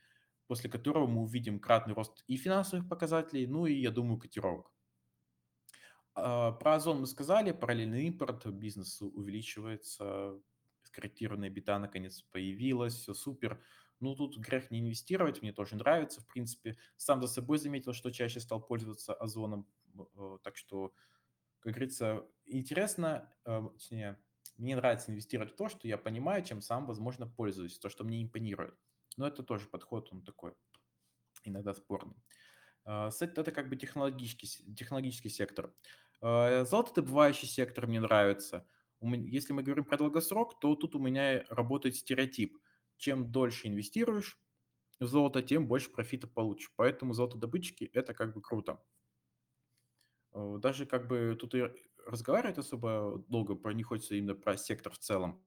после 0.49 0.69
которого 0.69 1.07
мы 1.07 1.23
увидим 1.23 1.61
кратный 1.61 1.95
рост 1.95 2.25
и 2.27 2.37
финансовых 2.37 2.89
показателей, 2.89 3.47
ну 3.47 3.67
и, 3.67 3.75
я 3.75 3.91
думаю, 3.91 4.19
котировок. 4.19 4.73
А, 6.15 6.53
про 6.53 6.75
Озон 6.75 7.01
мы 7.01 7.07
сказали, 7.07 7.53
параллельный 7.53 8.07
импорт, 8.07 8.47
бизнес 8.47 9.01
увеличивается, 9.01 10.41
скорректированная 10.83 11.51
бита 11.51 11.79
наконец 11.79 12.23
появилась, 12.23 12.95
все 12.95 13.15
супер. 13.15 13.63
Ну, 14.01 14.15
тут 14.15 14.39
грех 14.39 14.71
не 14.71 14.81
инвестировать, 14.81 15.43
мне 15.43 15.53
тоже 15.53 15.77
нравится, 15.77 16.21
в 16.21 16.27
принципе. 16.27 16.79
Сам 16.97 17.21
за 17.21 17.29
собой 17.29 17.59
заметил, 17.59 17.93
что 17.93 18.11
чаще 18.11 18.41
стал 18.41 18.61
пользоваться 18.61 19.13
Озоном, 19.13 19.69
э, 19.97 20.39
так 20.43 20.57
что, 20.57 20.93
как 21.61 21.73
говорится, 21.73 22.25
интересно, 22.47 23.33
э, 23.45 23.61
точнее, 23.73 24.19
мне 24.57 24.77
нравится 24.77 25.11
инвестировать 25.11 25.53
в 25.53 25.57
то, 25.57 25.69
что 25.69 25.87
я 25.89 25.99
понимаю, 25.99 26.45
чем 26.45 26.63
сам, 26.63 26.87
возможно, 26.87 27.27
пользуюсь, 27.27 27.79
то, 27.79 27.89
что 27.89 28.05
мне 28.05 28.23
импонирует. 28.23 28.75
Но 29.19 29.27
это 29.27 29.43
тоже 29.43 29.67
подход, 29.67 30.09
он 30.13 30.23
такой 30.23 30.55
иногда 31.45 31.75
спорный. 31.75 32.15
А, 32.85 33.11
это 33.21 33.51
как 33.51 33.69
бы 33.69 33.77
технологический, 33.77 34.47
технологический 34.75 35.29
сектор. 35.29 35.75
А, 36.21 36.65
золотодобывающий 36.65 37.49
сектор 37.49 37.89
мне 37.89 38.01
нравится. 38.01 38.67
Если 39.01 39.53
мы 39.53 39.63
говорим 39.65 39.85
про 39.85 39.99
долгосрок, 39.99 40.59
то 40.61 40.75
тут 40.77 40.95
у 40.95 41.01
меня 41.01 41.45
работает 41.51 41.97
стереотип. 41.97 42.57
Чем 42.97 43.31
дольше 43.31 43.67
инвестируешь 43.67 44.41
в 45.01 45.07
золото, 45.07 45.43
тем 45.43 45.67
больше 45.67 45.91
профита 45.91 46.29
получишь. 46.29 46.73
Поэтому 46.77 47.13
золотодобытчики– 47.13 47.85
это 47.93 48.15
как 48.15 48.35
бы 48.35 48.41
круто. 48.41 48.81
А, 50.31 50.59
даже 50.59 50.87
как 50.87 51.09
бы 51.09 51.37
тут 51.39 51.57
и 51.57 51.73
разговаривать 52.07 52.59
особо 52.59 53.25
долго 53.29 53.57
про 53.57 53.73
не 53.73 53.83
хочется 53.83 54.15
именно 54.15 54.37
про 54.37 54.57
сектор 54.57 54.93
в 54.93 54.99
целом. 54.99 55.45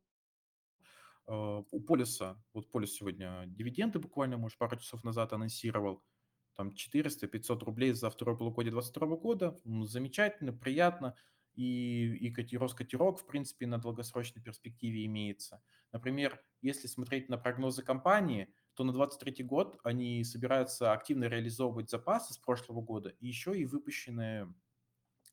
У 1.31 1.81
Полиса, 1.81 2.41
вот 2.53 2.69
Полис 2.71 2.93
сегодня 2.93 3.43
дивиденды 3.47 3.99
буквально, 3.99 4.37
может, 4.37 4.57
пару 4.57 4.77
часов 4.77 5.03
назад 5.03 5.33
анонсировал– 5.33 6.03
там 6.55 6.69
400-500 6.69 7.63
рублей 7.63 7.93
за 7.93 8.09
второе 8.09 8.35
полугодие 8.35 8.71
2022 8.71 9.17
года. 9.17 9.59
Замечательно, 9.85 10.53
приятно. 10.53 11.15
И, 11.53 12.15
и 12.15 12.31
котирос 12.31 12.73
котирок, 12.73 13.19
в 13.19 13.25
принципе, 13.25 13.67
на 13.67 13.77
долгосрочной 13.77 14.41
перспективе 14.41 15.05
имеется. 15.05 15.61
Например, 15.91 16.41
если 16.61 16.87
смотреть 16.87 17.27
на 17.27 17.37
прогнозы 17.37 17.83
компании, 17.83 18.53
то 18.75 18.85
на 18.85 18.93
2023 18.93 19.43
год 19.43 19.77
они 19.83 20.23
собираются 20.23 20.93
активно 20.93 21.25
реализовывать 21.25 21.89
запасы 21.89 22.33
с 22.33 22.37
прошлого 22.37 22.81
года 22.81 23.09
и 23.19 23.27
еще 23.27 23.57
и 23.57 23.65
выпущенные 23.65 24.53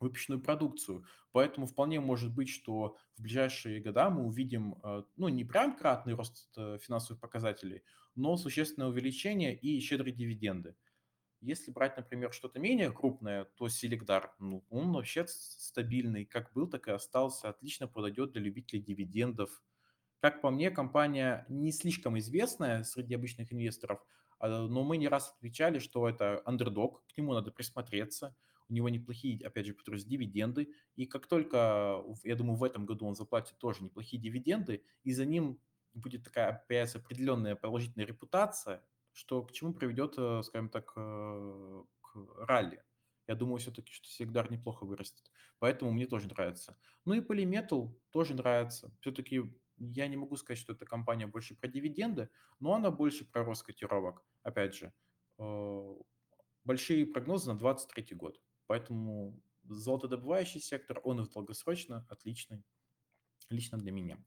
выпущенную 0.01 0.41
продукцию. 0.41 1.05
Поэтому 1.33 1.67
вполне 1.67 2.01
может 2.01 2.35
быть, 2.35 2.49
что 2.49 2.97
в 3.17 3.23
ближайшие 3.23 3.81
года 3.81 4.11
мы 4.11 4.25
увидим, 4.25 4.77
э, 4.83 5.03
ну, 5.17 5.29
не 5.29 5.45
прям 5.45 5.77
кратный 5.77 6.15
рост 6.15 6.49
э, 6.57 6.79
финансовых 6.81 7.21
показателей, 7.21 7.83
но 8.15 8.37
существенное 8.37 8.89
увеличение 8.89 9.57
и 9.57 9.81
щедрые 9.81 10.15
дивиденды. 10.15 10.75
Если 11.41 11.71
брать, 11.71 11.97
например, 11.97 12.33
что-то 12.33 12.59
менее 12.59 12.91
крупное, 12.91 13.45
то 13.45 13.69
Селегдар, 13.69 14.35
ну, 14.41 14.65
он 14.71 14.93
вообще 14.93 15.25
стабильный, 15.29 16.25
как 16.25 16.53
был, 16.53 16.69
так 16.69 16.89
и 16.89 16.91
остался, 16.91 17.49
отлично 17.49 17.87
подойдет 17.87 18.33
для 18.33 18.41
любителей 18.43 18.83
дивидендов. 18.83 19.63
Как 20.21 20.41
по 20.41 20.51
мне, 20.51 20.73
компания 20.73 21.47
не 21.49 21.71
слишком 21.71 22.19
известная 22.19 22.83
среди 22.83 23.15
обычных 23.15 23.53
инвесторов, 23.53 24.05
а, 24.41 24.67
но 24.67 24.83
мы 24.83 24.97
не 24.97 25.07
раз 25.07 25.33
отвечали, 25.37 25.79
что 25.79 26.09
это 26.09 26.43
андердог, 26.45 27.05
к 27.07 27.17
нему 27.17 27.35
надо 27.35 27.53
присмотреться, 27.53 28.35
у 28.69 28.73
него 28.73 28.89
неплохие, 28.89 29.45
опять 29.47 29.67
же, 29.67 29.75
повторюсь, 29.75 30.05
дивиденды, 30.05 30.73
и 30.97 31.07
как 31.07 31.27
только, 31.27 32.03
я 32.25 32.37
думаю, 32.37 32.57
в 32.57 32.65
этом 32.65 32.87
году 32.87 33.07
он 33.07 33.15
заплатит 33.15 33.59
тоже 33.59 33.83
неплохие 33.83 34.21
дивиденды, 34.21 34.83
и 35.05 35.13
за 35.13 35.25
ним 35.25 35.61
будет 35.95 36.25
такая, 36.25 36.65
появится 36.69 36.99
определенная 36.99 37.57
положительная 37.57 38.07
репутация, 38.07 38.85
что 39.13 39.43
к 39.43 39.53
чему 39.53 39.75
приведет, 39.75 40.15
э, 40.19 40.43
скажем 40.45 40.69
так, 40.69 40.93
э, 40.97 41.85
к 42.01 42.17
ралли. 42.47 42.83
Я 43.27 43.35
думаю 43.35 43.59
все-таки, 43.59 43.93
что 43.93 44.09
Сигдар 44.09 44.51
неплохо 44.51 44.85
вырастет. 44.85 45.31
Поэтому 45.59 45.93
мне 45.93 46.07
тоже 46.07 46.29
нравится. 46.29 46.79
Ну 47.05 47.15
и 47.15 47.21
Polymetal 47.21 47.95
тоже 48.11 48.35
нравится. 48.35 48.91
Все-таки 49.01 49.43
я 49.77 50.09
не 50.09 50.17
могу 50.17 50.37
сказать, 50.37 50.59
что 50.59 50.73
эта 50.73 50.87
компания 50.87 51.27
больше 51.27 51.55
про 51.55 51.69
дивиденды, 51.69 52.31
но 52.59 52.75
она 52.75 52.91
больше 52.91 53.25
про 53.25 53.45
рост 53.45 53.65
котировок. 53.65 54.25
Опять 54.43 54.75
же, 54.75 54.93
э, 55.39 55.95
большие 56.65 57.07
прогнозы 57.07 57.53
на 57.53 57.59
2023 57.59 58.17
год. 58.17 58.41
Поэтому 58.69 59.43
золотодобывающий 59.65 60.61
сектор, 60.61 61.01
он 61.03 61.21
и 61.21 61.29
долгосрочно 61.29 62.07
отличный, 62.09 62.63
лично 63.51 63.79
для 63.79 63.91
меня. 63.91 64.19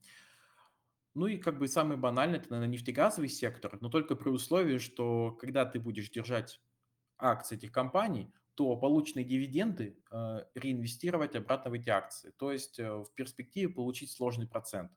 Ну 1.14 1.26
и 1.26 1.38
как 1.38 1.58
бы 1.58 1.68
самый 1.68 1.96
банальный, 1.96 2.38
это, 2.38 2.50
наверное, 2.50 2.72
нефтегазовый 2.72 3.28
сектор, 3.28 3.78
но 3.80 3.88
только 3.88 4.16
при 4.16 4.30
условии, 4.30 4.78
что 4.78 5.32
когда 5.32 5.64
ты 5.64 5.78
будешь 5.78 6.10
держать 6.10 6.60
акции 7.18 7.56
этих 7.56 7.70
компаний, 7.70 8.32
то 8.54 8.76
полученные 8.76 9.24
дивиденды 9.24 9.98
э, 10.10 10.44
реинвестировать 10.54 11.36
обратно 11.36 11.70
в 11.70 11.74
эти 11.74 11.88
акции. 11.88 12.32
То 12.36 12.52
есть 12.52 12.78
э, 12.78 12.90
в 12.90 13.12
перспективе 13.14 13.72
получить 13.72 14.10
сложный 14.10 14.46
процент. 14.46 14.92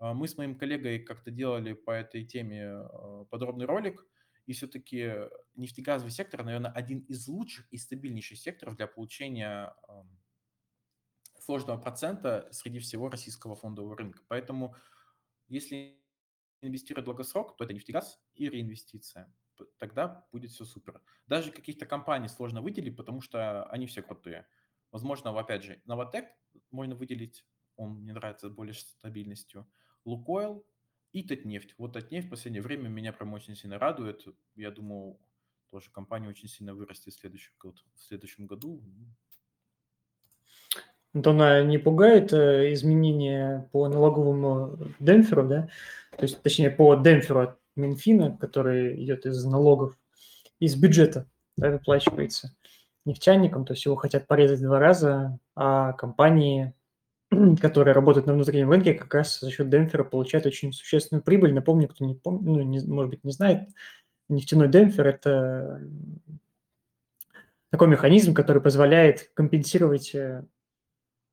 Э, 0.00 0.12
мы 0.12 0.26
с 0.26 0.36
моим 0.36 0.56
коллегой 0.56 1.00
как-то 1.00 1.30
делали 1.30 1.74
по 1.74 1.92
этой 1.92 2.24
теме 2.24 2.62
э, 2.64 3.24
подробный 3.30 3.66
ролик, 3.66 4.04
и 4.50 4.52
все-таки 4.52 5.28
нефтегазовый 5.54 6.10
сектор, 6.10 6.42
наверное, 6.42 6.72
один 6.72 6.98
из 7.02 7.28
лучших 7.28 7.72
и 7.72 7.76
стабильнейших 7.76 8.36
секторов 8.36 8.74
для 8.74 8.88
получения 8.88 9.72
сложного 11.38 11.78
процента 11.80 12.48
среди 12.50 12.80
всего 12.80 13.08
российского 13.08 13.54
фондового 13.54 13.96
рынка. 13.96 14.24
Поэтому 14.26 14.74
если 15.46 16.02
инвестировать 16.62 17.04
в 17.04 17.06
долгосрок, 17.06 17.56
то 17.56 17.62
это 17.62 17.72
нефтегаз 17.72 18.20
и 18.34 18.48
реинвестиция. 18.48 19.32
Тогда 19.78 20.26
будет 20.32 20.50
все 20.50 20.64
супер. 20.64 21.00
Даже 21.28 21.52
каких-то 21.52 21.86
компаний 21.86 22.26
сложно 22.26 22.60
выделить, 22.60 22.96
потому 22.96 23.20
что 23.20 23.66
они 23.66 23.86
все 23.86 24.02
крутые. 24.02 24.48
Возможно, 24.90 25.30
опять 25.38 25.62
же, 25.62 25.80
Новотек 25.84 26.26
можно 26.72 26.96
выделить, 26.96 27.46
он 27.76 28.00
мне 28.00 28.12
нравится 28.12 28.50
более 28.50 28.74
стабильностью. 28.74 29.70
Лукойл 30.04 30.66
и 31.12 31.22
Татнефть. 31.22 31.74
Вот 31.78 31.92
Татнефть 31.92 32.28
в 32.28 32.30
последнее 32.30 32.62
время 32.62 32.88
меня 32.88 33.12
прям 33.12 33.32
очень 33.32 33.56
сильно 33.56 33.78
радует. 33.78 34.24
Я 34.54 34.70
думаю, 34.70 35.18
тоже 35.70 35.90
компания 35.90 36.28
очень 36.28 36.48
сильно 36.48 36.74
вырастет 36.74 37.14
в 37.14 37.20
следующем 37.20 37.52
году. 37.58 37.80
В 37.96 38.02
следующем 38.02 38.46
году 38.46 38.82
Антона 41.12 41.64
не 41.64 41.78
пугает 41.78 42.32
э, 42.32 42.72
изменения 42.72 43.68
по 43.72 43.88
налоговому 43.88 44.78
демпферу, 45.00 45.48
да? 45.48 45.68
То 46.16 46.22
есть, 46.22 46.40
точнее, 46.42 46.70
по 46.70 46.94
демпферу 46.94 47.40
от 47.40 47.58
Минфина, 47.74 48.36
который 48.36 49.02
идет 49.02 49.26
из 49.26 49.44
налогов, 49.44 49.98
из 50.60 50.76
бюджета, 50.76 51.26
да, 51.56 51.70
выплачивается 51.70 52.54
нефтяникам, 53.04 53.64
то 53.64 53.72
есть 53.72 53.84
его 53.84 53.96
хотят 53.96 54.26
порезать 54.26 54.60
два 54.60 54.78
раза, 54.78 55.38
а 55.56 55.94
компании, 55.94 56.74
которые 57.60 57.94
работают 57.94 58.26
на 58.26 58.34
внутреннем 58.34 58.70
рынке, 58.70 58.94
как 58.94 59.14
раз 59.14 59.38
за 59.40 59.50
счет 59.50 59.68
демпфера 59.70 60.04
получают 60.04 60.46
очень 60.46 60.72
существенную 60.72 61.22
прибыль. 61.22 61.54
Напомню, 61.54 61.88
кто 61.88 62.04
не 62.04 62.14
помнит, 62.14 62.42
ну, 62.42 62.62
не, 62.62 62.80
может 62.80 63.10
быть, 63.10 63.24
не 63.24 63.32
знает, 63.32 63.68
нефтяной 64.28 64.68
демпфер– 64.68 65.06
это 65.08 65.80
такой 67.70 67.88
механизм, 67.88 68.34
который 68.34 68.60
позволяет 68.60 69.30
компенсировать 69.34 70.14
э, 70.14 70.44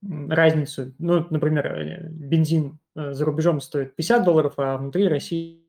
разницу. 0.02 0.94
Ну, 1.00 1.26
например, 1.30 1.66
э, 1.66 2.08
бензин 2.10 2.80
э, 2.96 3.14
за 3.14 3.26
рубежом 3.26 3.60
стоит 3.60 3.96
50 3.96 4.24
долларов, 4.24 4.54
а 4.58 4.78
внутри 4.78 5.08
России 5.08 5.64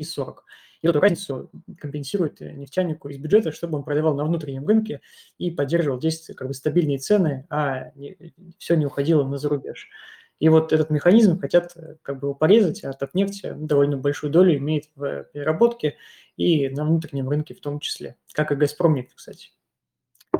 40. 0.00 0.44
И 0.82 0.88
эту 0.88 1.00
разницу 1.00 1.50
компенсирует 1.78 2.40
э, 2.40 2.52
нефтянику 2.52 3.08
из 3.08 3.18
бюджета, 3.18 3.52
чтобы 3.52 3.78
он 3.78 3.84
продавал 3.84 4.14
на 4.14 4.24
внутреннем 4.24 4.66
рынке 4.66 5.00
и 5.38 5.50
поддерживал 5.50 5.98
действия 5.98 6.34
как 6.34 6.48
бы 6.48 6.54
стабильные 6.54 6.98
цены, 6.98 7.46
а 7.50 7.90
не, 7.94 8.16
все 8.58 8.76
не 8.76 8.86
уходило 8.86 9.26
на 9.26 9.38
зарубеж. 9.38 9.88
И 10.38 10.48
вот 10.48 10.72
этот 10.72 10.88
механизм 10.88 11.38
хотят 11.38 11.76
как 12.00 12.18
бы 12.18 12.34
порезать, 12.34 12.82
а 12.82 12.92
Татнефть 12.94 13.44
довольно 13.56 13.98
большую 13.98 14.30
долю 14.30 14.56
имеет 14.56 14.88
в 14.94 15.24
переработке 15.24 15.96
и 16.36 16.70
на 16.70 16.86
внутреннем 16.86 17.28
рынке 17.28 17.54
в 17.54 17.60
том 17.60 17.78
числе, 17.78 18.16
как 18.32 18.50
и 18.50 18.54
Газпромнефть, 18.54 19.14
кстати. 19.14 19.50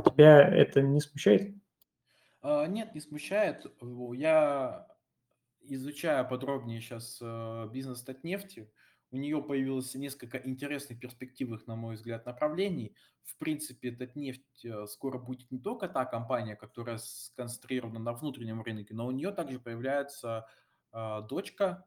Тебя 0.04 0.40
это 0.48 0.80
не 0.80 1.00
смущает? 1.00 1.54
А, 2.40 2.66
нет, 2.66 2.94
не 2.94 3.00
смущает. 3.00 3.66
Я 4.14 4.86
изучаю 5.62 6.26
подробнее 6.26 6.80
сейчас 6.80 7.18
э, 7.20 7.68
бизнес 7.70 8.02
Татнефти. 8.02 8.70
У 9.10 9.16
нее 9.16 9.42
появилось 9.42 9.94
несколько 9.94 10.38
интересных 10.38 11.00
перспективных, 11.00 11.66
на 11.66 11.74
мой 11.74 11.96
взгляд, 11.96 12.26
направлений. 12.26 12.94
В 13.24 13.36
принципе, 13.38 13.90
Татнефть 13.90 14.64
э, 14.64 14.86
скоро 14.86 15.18
будет 15.18 15.50
не 15.50 15.58
только 15.58 15.88
та 15.88 16.04
компания, 16.04 16.54
которая 16.56 16.98
сконцентрирована 16.98 17.98
на 17.98 18.12
внутреннем 18.12 18.62
рынке, 18.62 18.94
но 18.94 19.06
у 19.06 19.10
нее 19.10 19.32
также 19.32 19.58
появляется 19.58 20.46
а, 20.92 21.22
дочка 21.22 21.84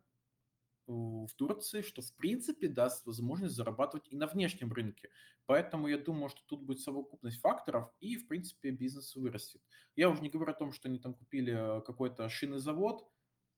в 0.86 1.30
Турции, 1.38 1.82
что 1.82 2.01
в 2.01 2.13
принципе 2.15 2.67
даст 2.67 3.05
возможность 3.05 3.55
зарабатывать 3.55 4.07
и 4.09 4.17
на 4.17 4.28
внешнем 4.28 4.74
рынке. 4.74 5.09
Поэтому 5.45 5.88
я 5.88 5.97
думаю, 5.97 6.30
что 6.30 6.41
тут 6.45 6.63
будет 6.63 6.80
совокупность 6.80 7.39
факторов, 7.39 7.89
и, 7.99 8.17
в 8.17 8.28
принципе, 8.28 8.71
бизнес 8.71 9.15
вырастет. 9.15 9.61
Я 9.95 10.09
уже 10.09 10.21
не 10.21 10.30
говорю 10.30 10.51
о 10.51 10.55
том, 10.55 10.71
что 10.71 10.89
они 10.89 10.99
там 10.99 11.13
купили 11.13 11.82
какой-то 11.86 12.30
шинозавод, 12.30 13.01
э, 13.01 13.05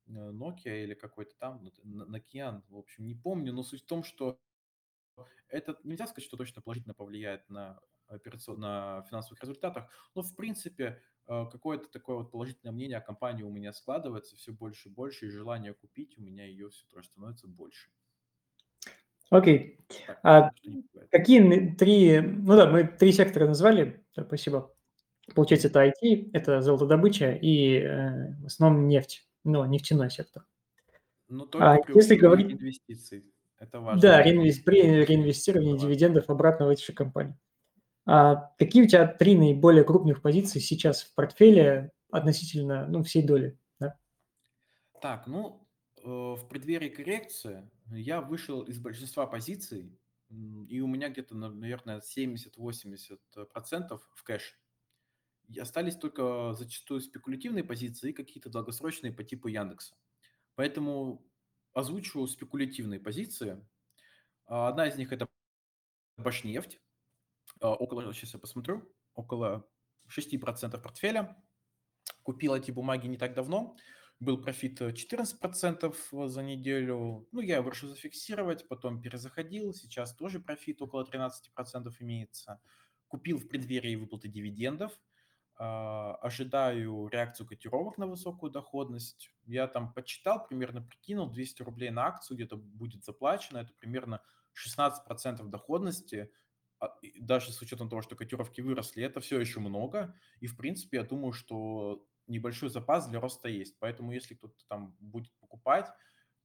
Nokia 0.08 0.84
или 0.84 0.93
какой-то 0.93 1.36
там, 1.38 1.62
Nokia, 1.84 2.62
в 2.70 2.78
общем, 2.78 3.06
не 3.06 3.16
помню, 3.16 3.53
но 3.53 3.64
суть 3.64 3.84
в 3.84 3.88
том, 3.88 4.03
что 4.03 4.39
это 5.49 5.78
нельзя 5.84 6.08
сказать, 6.08 6.26
что 6.26 6.38
точно 6.38 6.62
положительно 6.62 6.93
повлияет 6.93 7.49
на 7.49 7.80
операцион... 8.08 8.60
на 8.60 9.03
финансовых 9.10 9.41
результатах, 9.41 9.89
но 10.14 10.22
в 10.22 10.36
принципе 10.36 11.01
э, 11.28 11.45
какое-то 11.51 11.88
такое 11.89 12.18
вот 12.18 12.32
положительное 12.32 12.74
мнение 12.74 12.97
о 12.97 13.01
компании 13.01 13.43
у 13.43 13.51
меня 13.51 13.74
складывается 13.74 14.36
все 14.36 14.51
больше 14.51 14.89
и 14.89 14.91
больше, 14.91 15.28
и 15.28 15.30
желание 15.30 15.74
купить 15.74 16.18
у 16.18 16.22
меня 16.22 16.45
ее 16.45 16.70
все 16.70 16.86
тоже 16.88 17.08
становится 17.08 17.47
больше. 17.47 17.89
Окей. 19.30 19.80
Так, 20.06 20.20
А 20.24 20.51
какие 21.10 21.74
три, 21.76 22.20
ну 22.22 22.56
да, 22.56 22.70
мы 22.70 22.84
три 22.84 23.12
сектора 23.12 23.47
назвали, 23.47 24.03
Да, 24.16 24.24
спасибо. 24.24 24.72
Получается, 25.34 25.70
это 25.70 25.84
IT, 25.84 26.30
это 26.34 26.62
золотодобыча 26.62 27.32
и 27.32 27.80
э, 27.80 28.36
в 28.43 28.45
основном 28.45 28.88
нефть, 28.88 29.28
ну, 29.46 29.64
нефтяной 29.66 30.10
сектор. 30.12 30.46
Но 31.30 31.43
А 31.46 31.48
только 31.48 31.84
при 31.86 31.96
если 31.96 32.16
говорить, 32.16 32.52
инвестиций. 32.52 33.32
Это 33.58 33.80
важно. 33.80 34.02
да, 34.02 34.22
реинвес- 34.22 34.62
при 34.64 34.82
реинвестировании 35.06 35.72
Ладно. 35.74 35.88
дивидендов 35.88 36.30
обратно 36.30 36.66
в 36.68 36.70
эти 36.70 36.84
же 36.86 36.91
компании. 36.93 37.38
А 38.06 38.54
какие 38.60 38.84
у 38.84 38.88
тебя 38.88 39.08
три 39.08 39.36
наиболее 39.38 39.84
крупных 39.86 40.22
позиции 40.22 40.60
сейчас 40.60 41.04
в 41.04 41.16
портфеле 41.16 41.91
относительно, 42.12 42.86
ну, 42.88 43.02
всей 43.04 43.24
доли? 43.24 43.58
Да? 43.80 43.98
Так, 45.02 45.26
ну, 45.26 45.66
э, 46.04 46.08
в 46.08 46.48
преддверии 46.50 46.89
коррекции 46.89 47.68
я 47.91 48.22
вышел 48.22 48.62
из 48.62 48.78
большинства 48.80 49.26
позиций, 49.26 49.98
и 50.68 50.82
у 50.82 50.88
меня 50.88 51.10
где-то, 51.10 51.36
на- 51.36 51.50
наверное, 51.50 52.02
70-80% 52.02 54.00
в 54.14 54.24
кэш. 54.24 54.60
И 55.48 55.60
остались 55.60 55.96
только 55.96 56.54
зачастую 56.54 57.02
спекулятивные 57.02 57.64
позиции 57.64 58.10
и 58.10 58.14
какие-то 58.14 58.50
долгосрочные 58.50 59.14
по 59.14 59.24
типу 59.24 59.48
Яндекса. 59.48 59.96
Поэтому 60.56 61.26
озвучиваю 61.74 62.28
спекулятивные 62.28 63.00
позиции. 63.00 63.64
А, 64.46 64.70
Одна 64.70 64.88
из 64.88 64.96
них 64.96 65.12
это 65.12 65.28
Башнефть. 66.18 66.80
А, 67.62 67.74
Около, 67.74 68.14
сейчас 68.14 68.34
я 68.34 68.39
посмотрю, 68.39 68.91
около 69.14 69.68
6% 70.08 70.82
портфеля. 70.82 71.36
Купил 72.24 72.56
эти 72.56 72.72
бумаги 72.72 73.08
не 73.08 73.18
так 73.18 73.34
давно. 73.34 73.76
Был 74.20 74.41
профит 74.41 74.80
э, 74.82 74.91
14% 74.91 76.28
за 76.28 76.41
неделю. 76.41 77.28
Ну, 77.32 77.41
я 77.41 77.58
его 77.58 77.70
решил 77.70 77.89
зафиксировать, 77.89 78.68
потом 78.68 79.02
перезаходил. 79.02 79.74
Сейчас 79.74 80.16
тоже 80.16 80.39
профит 80.39 80.82
около 80.82 81.04
13% 81.04 81.91
имеется. 82.00 82.62
Купил 83.08 83.38
в 83.38 83.48
преддверии 83.48 83.96
выплаты 83.96 84.30
дивидендов. 84.30 84.98
А, 85.58 86.16
Ожидаю 86.16 87.08
реакцию 87.08 87.47
котировок 87.47 87.97
на 87.97 88.08
высокую 88.08 88.51
доходность. 88.51 89.32
Я 89.45 89.68
там 89.68 89.93
почитал, 89.93 90.45
примерно 90.45 90.82
прикинул, 90.82 91.30
200 91.30 91.62
рублей 91.64 91.89
на 91.91 92.06
акцию 92.08 92.36
где-то 92.38 92.58
будет 92.58 93.03
заплачено. 93.06 93.60
Это 93.60 93.74
примерно 93.80 94.22
16% 94.53 95.49
доходности. 95.49 96.32
А, 96.80 96.89
Даже 97.20 97.51
с 97.51 97.62
учетом 97.62 97.89
того, 97.89 98.01
что 98.01 98.16
котировки 98.16 98.62
выросли, 98.62 99.03
это 99.03 99.22
все 99.22 99.39
еще 99.39 99.60
много. 99.62 100.16
И, 100.41 100.47
в 100.47 100.58
принципе, 100.58 100.97
я 100.97 101.03
думаю, 101.03 101.32
что 101.34 102.06
небольшой 102.28 102.70
запас 102.70 103.08
для 103.08 103.20
роста 103.22 103.47
есть. 103.47 103.78
Поэтому, 103.80 104.12
если 104.12 104.36
кто-то 104.36 104.56
там 104.68 104.95
будет 104.99 105.32
покупать, 105.39 105.88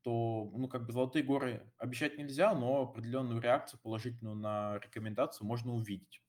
то, 0.03 0.51
ну, 0.55 0.69
как 0.69 0.87
бы 0.87 0.93
золотые 0.93 1.23
горы 1.25 1.73
обещать 1.79 2.17
нельзя, 2.19 2.55
но 2.55 2.83
определенную 2.83 3.41
реакцию 3.41 3.81
положительную 3.81 4.37
на 4.37 4.79
рекомендацию 4.79 5.47
можно 5.47 5.75
увидеть. 5.75 6.23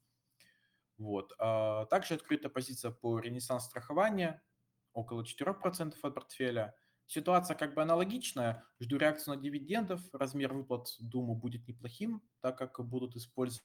Вот. 1.02 1.34
А 1.40 1.86
Также 1.86 2.14
открыта 2.14 2.48
позиция 2.48 2.92
по 2.92 3.20
ренессанс 3.20 3.66
страхования, 3.66 4.42
около 4.94 5.24
4% 5.24 5.96
от 6.00 6.14
портфеля. 6.14 6.76
Ситуация 7.08 7.56
как 7.56 7.74
бы 7.74 7.82
аналогичная. 7.82 8.64
Жду 8.80 8.98
реакцию 8.98 9.36
на 9.36 9.42
дивидендов. 9.42 10.02
Размер 10.14 10.54
выплат, 10.54 10.90
думаю, 11.00 11.36
будет 11.36 11.68
неплохим, 11.68 12.22
так 12.40 12.58
как 12.60 12.80
будут 12.88 13.16
использовать 13.16 13.62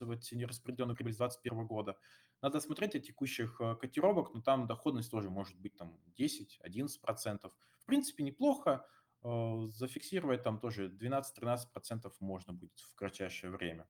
нераспределенную 0.00 0.94
прибыль 0.96 1.12
с 1.12 1.16
2021 1.16 1.66
года. 1.66 1.98
Надо 2.40 2.60
смотреть 2.60 2.94
от 2.94 3.02
текущих 3.02 3.60
э, 3.60 3.74
котировок, 3.74 4.32
но 4.32 4.40
там 4.40 4.68
доходность 4.68 5.10
тоже 5.10 5.30
может 5.30 5.58
быть 5.58 5.76
там 5.76 5.98
10-11%. 6.16 7.52
В 7.80 7.86
принципе, 7.86 8.22
неплохо. 8.22 8.86
Э, 9.24 9.66
Зафиксировать 9.68 10.44
там 10.44 10.60
тоже 10.60 10.88
12-13% 10.88 12.12
можно 12.20 12.52
будет 12.52 12.78
в 12.78 12.94
кратчайшее 12.94 13.50
время. 13.50 13.88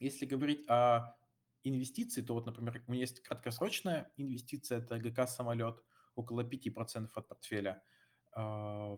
Если 0.00 0.26
говорить 0.26 0.68
о 0.68 1.16
инвестиции, 1.64 2.22
то 2.22 2.34
вот, 2.34 2.46
например, 2.46 2.82
у 2.86 2.92
меня 2.92 3.02
есть 3.02 3.20
краткосрочная 3.20 4.10
инвестиция, 4.16 4.78
это 4.78 4.98
ГК 4.98 5.26
«Самолет», 5.26 5.82
около 6.14 6.42
5% 6.42 7.08
от 7.14 7.28
портфеля. 7.28 7.82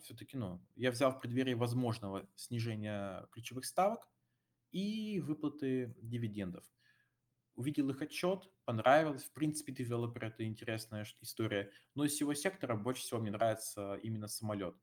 Все-таки, 0.03 0.37
ну, 0.37 0.61
я 0.75 0.91
взял 0.91 1.13
в 1.13 1.21
преддверии 1.21 1.55
возможного 1.55 2.29
снижения 2.37 3.27
ключевых 3.33 3.65
ставок 3.65 4.09
и 4.73 5.21
выплаты 5.21 5.95
дивидендов. 6.03 6.65
Увидел 7.55 7.91
их 7.91 8.01
отчет, 8.01 8.51
понравилось. 8.65 9.25
В 9.25 9.33
принципе, 9.33 9.73
девелопер– 9.73 10.25
это 10.27 10.45
интересная 10.47 11.07
история. 11.21 11.71
Но 11.95 12.05
из 12.05 12.13
всего 12.13 12.33
сектора 12.35 12.77
больше 12.77 13.03
всего 13.03 13.21
мне 13.21 13.31
нравится 13.31 13.97
именно 14.03 14.29
самолет. 14.29 14.77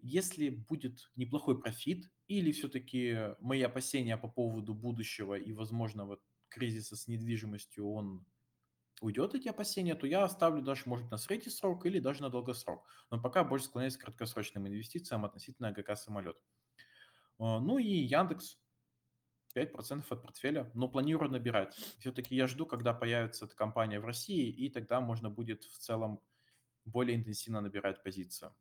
Если 0.00 0.48
будет 0.50 1.10
неплохой 1.16 1.60
профит, 1.60 2.08
или 2.28 2.52
все-таки 2.52 3.34
мои 3.40 3.62
опасения 3.62 4.16
по 4.16 4.28
поводу 4.28 4.74
будущего 4.74 5.34
и 5.34 5.52
возможного 5.52 6.20
кризиса 6.58 6.96
с 6.96 7.08
недвижимостью, 7.08 7.90
он 7.90 8.26
уйдет, 9.00 9.34
эти 9.34 9.48
опасения, 9.48 9.94
то 9.94 10.06
я 10.06 10.24
оставлю 10.24 10.62
даже, 10.62 10.84
может, 10.86 11.10
на 11.10 11.18
средний 11.18 11.52
срок 11.52 11.86
или 11.86 12.00
даже 12.00 12.22
на 12.22 12.30
долгосрок. 12.30 12.84
Но 13.10 13.20
пока 13.20 13.44
больше 13.44 13.66
склоняюсь 13.66 13.96
к 13.96 14.02
краткосрочным 14.02 14.66
инвестициям 14.68 15.24
относительно 15.24 15.72
ГК 15.72 15.96
«Самолет». 15.96 16.36
А, 17.38 17.60
Ну 17.60 17.78
и 17.78 17.86
Яндекс, 17.86 18.58
5% 19.54 20.10
от 20.10 20.22
портфеля, 20.22 20.70
но 20.74 20.88
планирую 20.88 21.30
набирать. 21.30 21.74
Все-таки 21.98 22.36
я 22.36 22.46
жду, 22.46 22.66
когда 22.66 22.94
появится 22.94 23.46
эта 23.46 23.56
компания 23.56 24.00
в 24.00 24.04
России, 24.04 24.48
и 24.50 24.70
тогда 24.70 25.00
можно 25.00 25.30
будет 25.30 25.64
в 25.64 25.78
целом 25.78 26.20
более 26.84 27.16
интенсивно 27.16 27.60
набирать 27.60 28.02
позицию. 28.02 28.54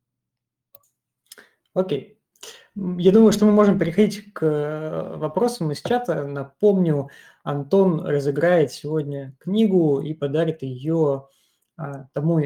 Окей. 1.73 2.16
Я 2.99 3.11
думаю, 3.11 3.31
что 3.31 3.45
мы 3.45 3.53
можем 3.53 3.79
переходить 3.79 4.31
к 4.33 4.45
э, 4.45 5.17
вопросам 5.17 5.71
из 5.71 5.81
чата. 5.81 6.23
Напомню, 6.27 7.09
Антон 7.43 8.05
разыграет 8.05 8.71
сегодня 8.71 9.35
книгу 9.39 9.99
и 9.99 10.13
подарит 10.13 10.61
ее 10.61 11.27
а, 11.75 12.05
тому 12.13 12.39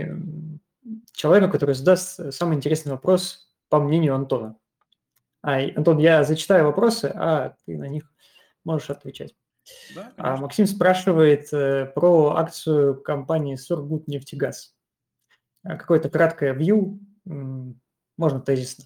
человеку, 1.12 1.52
который 1.52 1.76
задаст 1.76 2.34
самый 2.34 2.56
интересный 2.56 2.94
вопрос 2.94 3.52
по 3.68 3.80
мнению 3.80 4.16
Антона. 4.16 4.56
А, 5.42 5.60
Антон, 5.76 5.98
я 5.98 6.24
зачитаю 6.24 6.66
вопросы, 6.66 7.12
а 7.14 7.56
ты 7.66 7.78
на 7.78 7.90
них 7.90 8.10
можешь 8.64 8.90
отвечать. 8.90 9.36
Да, 9.96 10.14
А. 10.16 10.38
Максим 10.38 10.66
спрашивает 10.66 11.52
э, 11.52 11.88
про 11.88 12.36
акцию 12.38 13.02
компании 13.02 13.56
Сургутнефтегаз. 13.56 14.76
А, 15.64 15.76
Какое-то 15.76 16.10
краткое 16.10 16.54
вью, 16.54 17.00
можно 17.26 18.40
тезисно. 18.40 18.86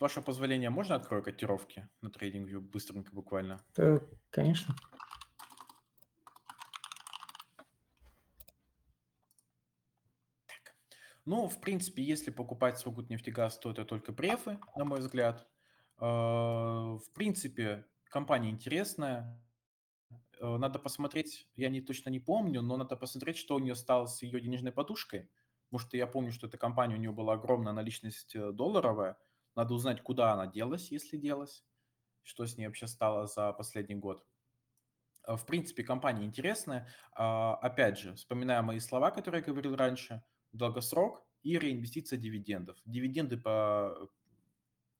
С 0.00 0.02
вашего 0.02 0.24
позволения, 0.24 0.70
можно 0.70 0.94
открою 0.94 1.22
котировки 1.22 1.86
на 2.00 2.08
TradingView 2.08 2.60
быстренько 2.60 3.14
буквально? 3.14 3.62
Э, 3.76 3.98
Конечно. 4.30 4.74
Ну, 11.26 11.48
в 11.50 11.60
принципе, 11.60 12.02
если 12.02 12.30
покупать 12.30 12.78
Сургутнефтегаз, 12.78 13.58
то 13.58 13.70
это 13.70 13.84
только 13.84 14.14
префы, 14.14 14.58
на 14.74 14.86
мой 14.86 15.00
взгляд. 15.00 15.46
Э, 16.00 16.04
В 16.06 17.04
принципе, 17.12 17.84
компания 18.04 18.48
интересная. 18.48 19.38
Э, 20.40 20.56
Надо 20.56 20.78
посмотреть, 20.78 21.46
я 21.56 21.68
не 21.68 21.82
точно 21.82 22.08
не 22.08 22.20
помню, 22.20 22.62
но 22.62 22.78
надо 22.78 22.96
посмотреть, 22.96 23.36
что 23.36 23.54
у 23.54 23.58
нее 23.58 23.74
стало 23.74 24.06
с 24.06 24.22
ее 24.22 24.40
денежной 24.40 24.72
подушкой. 24.72 25.28
Потому 25.68 25.86
что 25.86 25.98
я 25.98 26.06
помню, 26.06 26.32
что 26.32 26.46
эта 26.46 26.56
компания, 26.56 26.94
у 26.94 26.98
нее 26.98 27.12
была 27.12 27.34
огромная 27.34 27.74
наличность 27.74 28.34
долларовая. 28.34 29.18
Надо 29.56 29.74
узнать, 29.74 30.02
куда 30.02 30.32
она 30.32 30.46
делась, 30.46 30.90
если 30.90 31.16
делась, 31.16 31.64
что 32.22 32.46
с 32.46 32.56
ней 32.56 32.66
вообще 32.66 32.86
стало 32.86 33.26
за 33.26 33.52
последний 33.52 33.96
год. 33.96 34.24
Э, 35.26 35.36
В 35.36 35.46
принципе, 35.46 35.82
компания 35.84 36.24
интересная. 36.24 36.88
А, 37.12 37.54
Опять 37.56 37.98
же, 37.98 38.14
вспоминая 38.14 38.62
мои 38.62 38.78
слова, 38.80 39.10
которые 39.10 39.40
я 39.40 39.46
говорил 39.46 39.76
раньше, 39.76 40.22
долгосрок 40.52 41.24
и 41.42 41.58
реинвестиция 41.58 42.18
дивидендов. 42.18 42.78
Дивиденды 42.84 43.36
по 43.38 44.10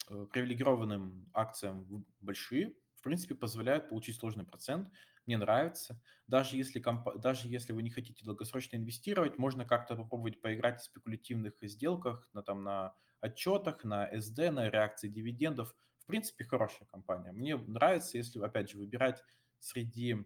э, 0.09 0.27
привилегированным 0.33 1.31
акциям 1.35 2.07
большие, 2.21 2.75
в 2.97 3.03
принципе, 3.03 3.35
позволяют 3.35 3.89
получить 3.89 4.17
сложный 4.17 4.45
процент. 4.45 4.91
мне 5.27 5.39
нравится. 5.39 6.03
Даже 6.27 6.57
если, 6.57 6.81
комп... 6.81 7.09
Даже 7.19 7.49
если 7.49 7.73
вы 7.73 7.83
не 7.83 7.91
хотите 7.91 8.25
долгосрочно 8.25 8.77
инвестировать, 8.77 9.39
можно 9.39 9.65
как-то 9.65 9.97
попробовать 9.97 10.41
поиграть 10.41 10.81
в 10.81 10.85
спекулятивных 10.85 11.55
сделках, 11.63 12.29
на, 12.33 12.43
там, 12.43 12.63
на 12.65 12.95
отчетах, 13.21 13.85
на 13.85 14.13
SD, 14.13 14.51
на 14.51 14.71
реакции 14.71 15.09
дивидендов. 15.09 15.75
В 15.99 16.07
принципе, 16.07 16.45
хорошая 16.45 16.87
компания. 16.89 17.33
Мне 17.33 17.57
нравится, 17.57 18.19
если, 18.19 18.41
опять 18.41 18.71
же, 18.71 18.79
выбирать 18.79 19.23
среди 19.59 20.17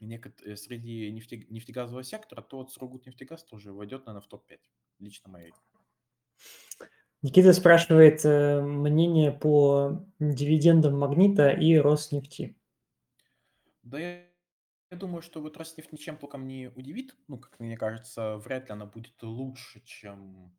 некотор... 0.00 0.56
среди 0.56 1.10
нефте... 1.10 1.46
нефтегазового 1.48 2.04
сектора, 2.04 2.42
то 2.42 2.66
Сургутнефтегаз 2.66 3.44
тоже 3.44 3.72
войдет, 3.72 4.06
наверное, 4.06 4.24
в 4.24 4.28
топ-5, 4.28 4.58
лично 5.00 5.30
моей. 5.30 5.52
Никита 7.22 7.54
спрашивает 7.54 8.24
э, 8.24 8.60
мнение 8.60 9.32
по 9.32 10.06
дивидендам 10.18 10.98
Магнита 10.98 11.50
и 11.50 11.76
Роснефти. 11.76 12.54
Да 13.82 13.98
я, 13.98 14.26
я 14.90 14.96
думаю, 14.98 15.22
что 15.22 15.40
вот 15.40 15.56
Роснефть 15.56 15.92
ничем 15.92 16.18
толком 16.18 16.46
не 16.46 16.68
удивит. 16.68 17.16
Ну, 17.28 17.38
как 17.38 17.58
мне 17.60 17.78
кажется, 17.78 18.36
вряд 18.36 18.68
ли 18.68 18.72
она 18.72 18.84
будет 18.84 19.22
лучше, 19.22 19.80
чем 19.84 20.54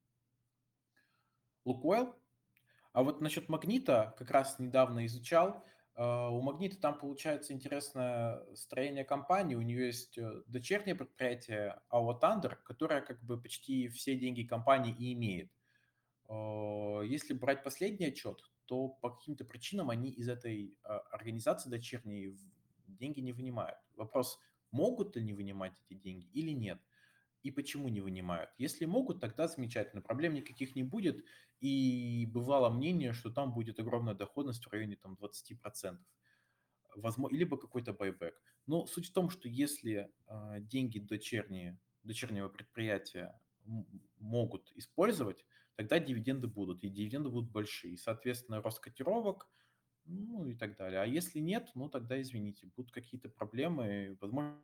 Лукойл. 1.66 2.16
А 2.94 3.04
вот 3.04 3.20
насчет 3.20 3.50
Магнита 3.50 4.16
как 4.18 4.32
раз 4.32 4.58
недавно 4.60 5.06
изучал. 5.06 5.66
А, 5.96 6.30
у 6.30 6.42
Магнита 6.42 6.78
там 6.78 6.98
получается 6.98 7.54
интересное 7.54 8.42
строение 8.56 9.04
компании. 9.04 9.56
У 9.56 9.62
нее 9.62 9.88
есть 9.88 10.18
э, 10.18 10.44
дочернее 10.48 10.96
предприятие 10.96 11.80
AO 11.92 12.20
Thunder, 12.22 12.56
которое 12.64 13.02
как 13.02 13.22
бы 13.24 13.42
почти 13.42 13.90
все 13.90 14.16
деньги 14.16 14.44
компании 14.44 14.96
и 14.98 15.14
имеет. 15.14 15.52
А, 16.28 17.02
если 17.02 17.34
брать 17.34 17.64
последний 17.64 18.08
отчет, 18.08 18.40
то 18.66 18.90
по 18.90 19.12
каким-то 19.12 19.46
причинам 19.46 19.90
они 19.90 20.10
из 20.10 20.28
этой 20.28 20.78
а, 20.84 21.00
организации 21.12 21.70
дочерней 21.70 22.38
деньги 22.88 23.20
не 23.20 23.32
вынимают. 23.32 23.78
Вопрос, 23.96 24.40
могут 24.72 25.16
ли 25.16 25.22
они 25.22 25.34
вынимать 25.34 25.74
эти 25.90 25.98
деньги 26.00 26.28
или 26.34 26.52
нет? 26.52 26.80
И 27.46 27.52
почему 27.52 27.90
не 27.90 28.02
вынимают? 28.02 28.50
Если 28.58 28.86
могут, 28.86 29.22
тогда 29.22 29.48
замечательно, 29.48 30.02
проблем 30.02 30.34
никаких 30.34 30.76
не 30.76 30.82
будет. 30.82 31.24
И 31.62 32.28
бывало 32.34 32.72
мнение, 32.72 33.14
что 33.14 33.30
там 33.30 33.54
будет 33.54 33.80
огромная 33.80 34.16
доходность 34.16 34.66
в 34.66 34.72
районе 34.72 34.96
там, 34.96 35.16
20%. 35.22 36.00
Возможно, 36.96 37.38
либо 37.38 37.58
какой-то 37.58 37.94
байбек. 37.94 38.42
Но 38.66 38.88
суть 38.88 39.10
в 39.10 39.14
том, 39.14 39.30
что 39.30 39.48
если 39.48 40.12
э, 40.26 40.60
деньги 40.62 40.98
дочерние, 40.98 41.78
дочернего 42.02 42.50
предприятия 42.50 43.40
могут 44.18 44.72
использовать, 44.72 45.46
тогда 45.76 46.00
дивиденды 46.00 46.48
будут, 46.48 46.84
и 46.84 46.90
дивиденды 46.90 47.30
будут 47.30 47.52
большие. 47.52 47.96
Соответственно, 48.00 48.60
рост 48.64 48.80
котировок, 48.80 49.48
ну 50.06 50.48
и 50.48 50.56
так 50.56 50.78
далее. 50.78 51.00
А 51.00 51.06
если 51.06 51.38
нет, 51.38 51.70
ну 51.76 51.90
тогда 51.90 52.20
извините, 52.20 52.66
будут 52.76 52.92
какие-то 52.92 53.30
проблемы, 53.30 54.18
возможно, 54.20 54.58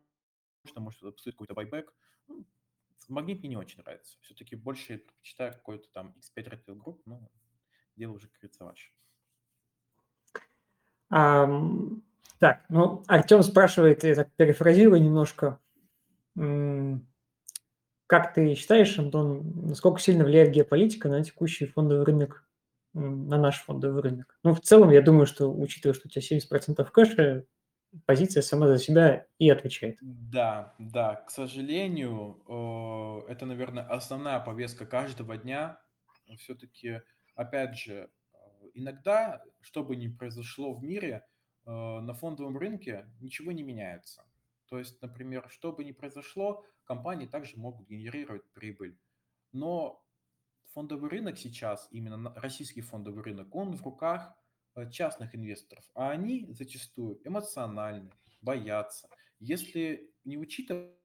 может 0.77 1.03
обсудить 1.03 1.35
какой-то 1.35 1.53
байбек. 1.53 1.93
Ну, 2.27 2.47
магнит 3.11 3.39
мне 3.39 3.49
не 3.49 3.57
очень 3.57 3.79
нравится. 3.81 4.17
Все-таки 4.21 4.55
больше 4.55 4.97
предпочитаю 4.97 5.53
какой-то 5.53 5.87
там 5.91 6.15
X5 6.17 6.49
Retail 6.49 6.77
Group, 6.77 7.01
но 7.05 7.29
дело 7.95 8.13
уже, 8.13 8.27
как 8.27 8.39
говорится, 8.39 8.65
ваше. 8.65 8.89
Um, 11.13 12.01
так, 12.39 12.63
ну, 12.69 13.03
Артем 13.07 13.43
спрашивает, 13.43 14.03
я 14.03 14.15
так 14.15 14.31
перефразирую 14.35 15.01
немножко, 15.01 15.59
как 18.07 18.33
ты 18.33 18.55
считаешь, 18.55 18.97
Антон, 18.97 19.67
насколько 19.67 19.99
сильно 19.99 20.23
влияет 20.23 20.51
геополитика 20.51 21.07
на 21.07 21.23
текущий 21.23 21.65
фондовый 21.65 22.03
рынок, 22.03 22.45
на 22.93 23.37
наш 23.37 23.61
фондовый 23.61 24.01
рынок? 24.01 24.39
Ну, 24.43 24.55
в 24.55 24.61
целом, 24.61 24.89
я 24.89 25.01
думаю, 25.01 25.27
что, 25.27 25.53
учитывая, 25.53 25.93
что 25.93 26.07
у 26.07 26.09
тебя 26.09 26.37
70% 26.37 26.91
кэша, 26.91 27.45
позиция 28.05 28.41
сама 28.41 28.67
за 28.67 28.77
себя 28.77 29.25
и 29.37 29.49
отвечает. 29.49 29.97
Да, 30.01 30.75
да, 30.79 31.15
к 31.15 31.29
сожалению, 31.29 32.43
э, 33.27 33.31
это, 33.31 33.45
наверное, 33.45 33.83
основная 33.83 34.39
повестка 34.39 34.85
каждого 34.85 35.37
дня. 35.37 35.81
Все-таки, 36.37 37.01
опять 37.35 37.77
же, 37.77 38.09
э, 38.33 38.37
иногда, 38.73 39.43
что 39.59 39.83
бы 39.83 39.95
ни 39.95 40.07
произошло 40.07 40.73
в 40.73 40.83
мире, 40.83 41.25
э, 41.65 41.71
на 41.71 42.13
фондовом 42.13 42.57
рынке 42.57 43.05
ничего 43.19 43.51
не 43.51 43.63
меняется. 43.63 44.23
То 44.67 44.79
есть, 44.79 45.01
например, 45.01 45.47
что 45.49 45.73
бы 45.73 45.83
ни 45.83 45.91
произошло, 45.91 46.63
компании 46.85 47.25
также 47.25 47.57
могут 47.57 47.87
генерировать 47.87 48.49
прибыль. 48.53 48.97
Но 49.51 50.01
фондовый 50.73 51.09
рынок 51.09 51.37
сейчас, 51.37 51.87
именно 51.91 52.33
российский 52.35 52.81
фондовый 52.81 53.23
рынок, 53.23 53.53
он 53.53 53.75
в 53.75 53.83
руках 53.83 54.33
частных 54.91 55.35
инвесторов, 55.35 55.85
а 55.93 56.11
они 56.11 56.47
зачастую 56.51 57.19
эмоциональны, 57.27 58.11
боятся. 58.41 59.09
Если 59.39 60.11
не 60.23 60.37
учитывать, 60.37 60.95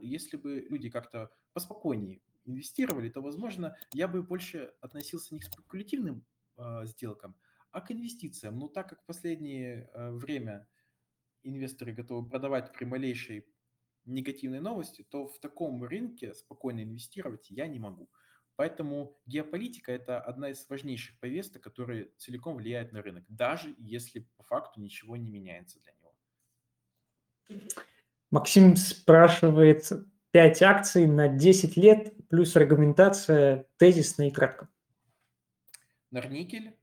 если 0.00 0.36
бы 0.36 0.66
люди 0.68 0.90
как-то 0.90 1.30
поспокойнее 1.52 2.20
инвестировали, 2.44 3.08
то, 3.08 3.20
возможно, 3.20 3.76
я 3.92 4.08
бы 4.08 4.22
больше 4.22 4.72
относился 4.80 5.34
не 5.34 5.40
к 5.40 5.44
спекулятивным 5.44 6.24
э, 6.56 6.86
сделкам, 6.86 7.36
а 7.70 7.80
к 7.80 7.90
инвестициям. 7.90 8.58
Но 8.58 8.68
так 8.68 8.88
как 8.88 9.02
в 9.02 9.06
последнее 9.06 9.90
э, 9.92 10.10
время 10.12 10.68
инвесторы 11.42 11.92
готовы 11.92 12.28
продавать 12.28 12.72
при 12.72 12.84
малейшей 12.84 13.46
негативной 14.04 14.60
новости, 14.60 15.04
то 15.08 15.26
в 15.26 15.38
таком 15.40 15.82
рынке 15.82 16.34
спокойно 16.34 16.82
инвестировать 16.82 17.50
я 17.50 17.66
не 17.66 17.78
могу. 17.78 18.08
Поэтому 18.56 19.18
геополитика– 19.26 19.92
это 19.92 20.18
одна 20.18 20.50
из 20.50 20.66
важнейших 20.68 21.18
повесток, 21.20 21.62
которые 21.62 22.10
целиком 22.16 22.56
влияет 22.56 22.92
на 22.92 23.02
рынок, 23.02 23.24
даже 23.28 23.74
если 23.78 24.20
по 24.36 24.44
факту 24.44 24.80
ничего 24.80 25.16
не 25.16 25.28
меняется 25.28 25.78
для 25.80 25.92
него. 25.92 27.70
Максим 28.30 28.76
спрашивает 28.76 29.92
5 30.30 30.62
акций 30.62 31.06
на 31.06 31.28
10 31.28 31.76
лет 31.76 32.14
плюс 32.28 32.56
аргументация 32.56 33.66
тезисно 33.76 34.26
и 34.28 34.30
кратко. 34.30 34.68
Норникель 36.10 36.76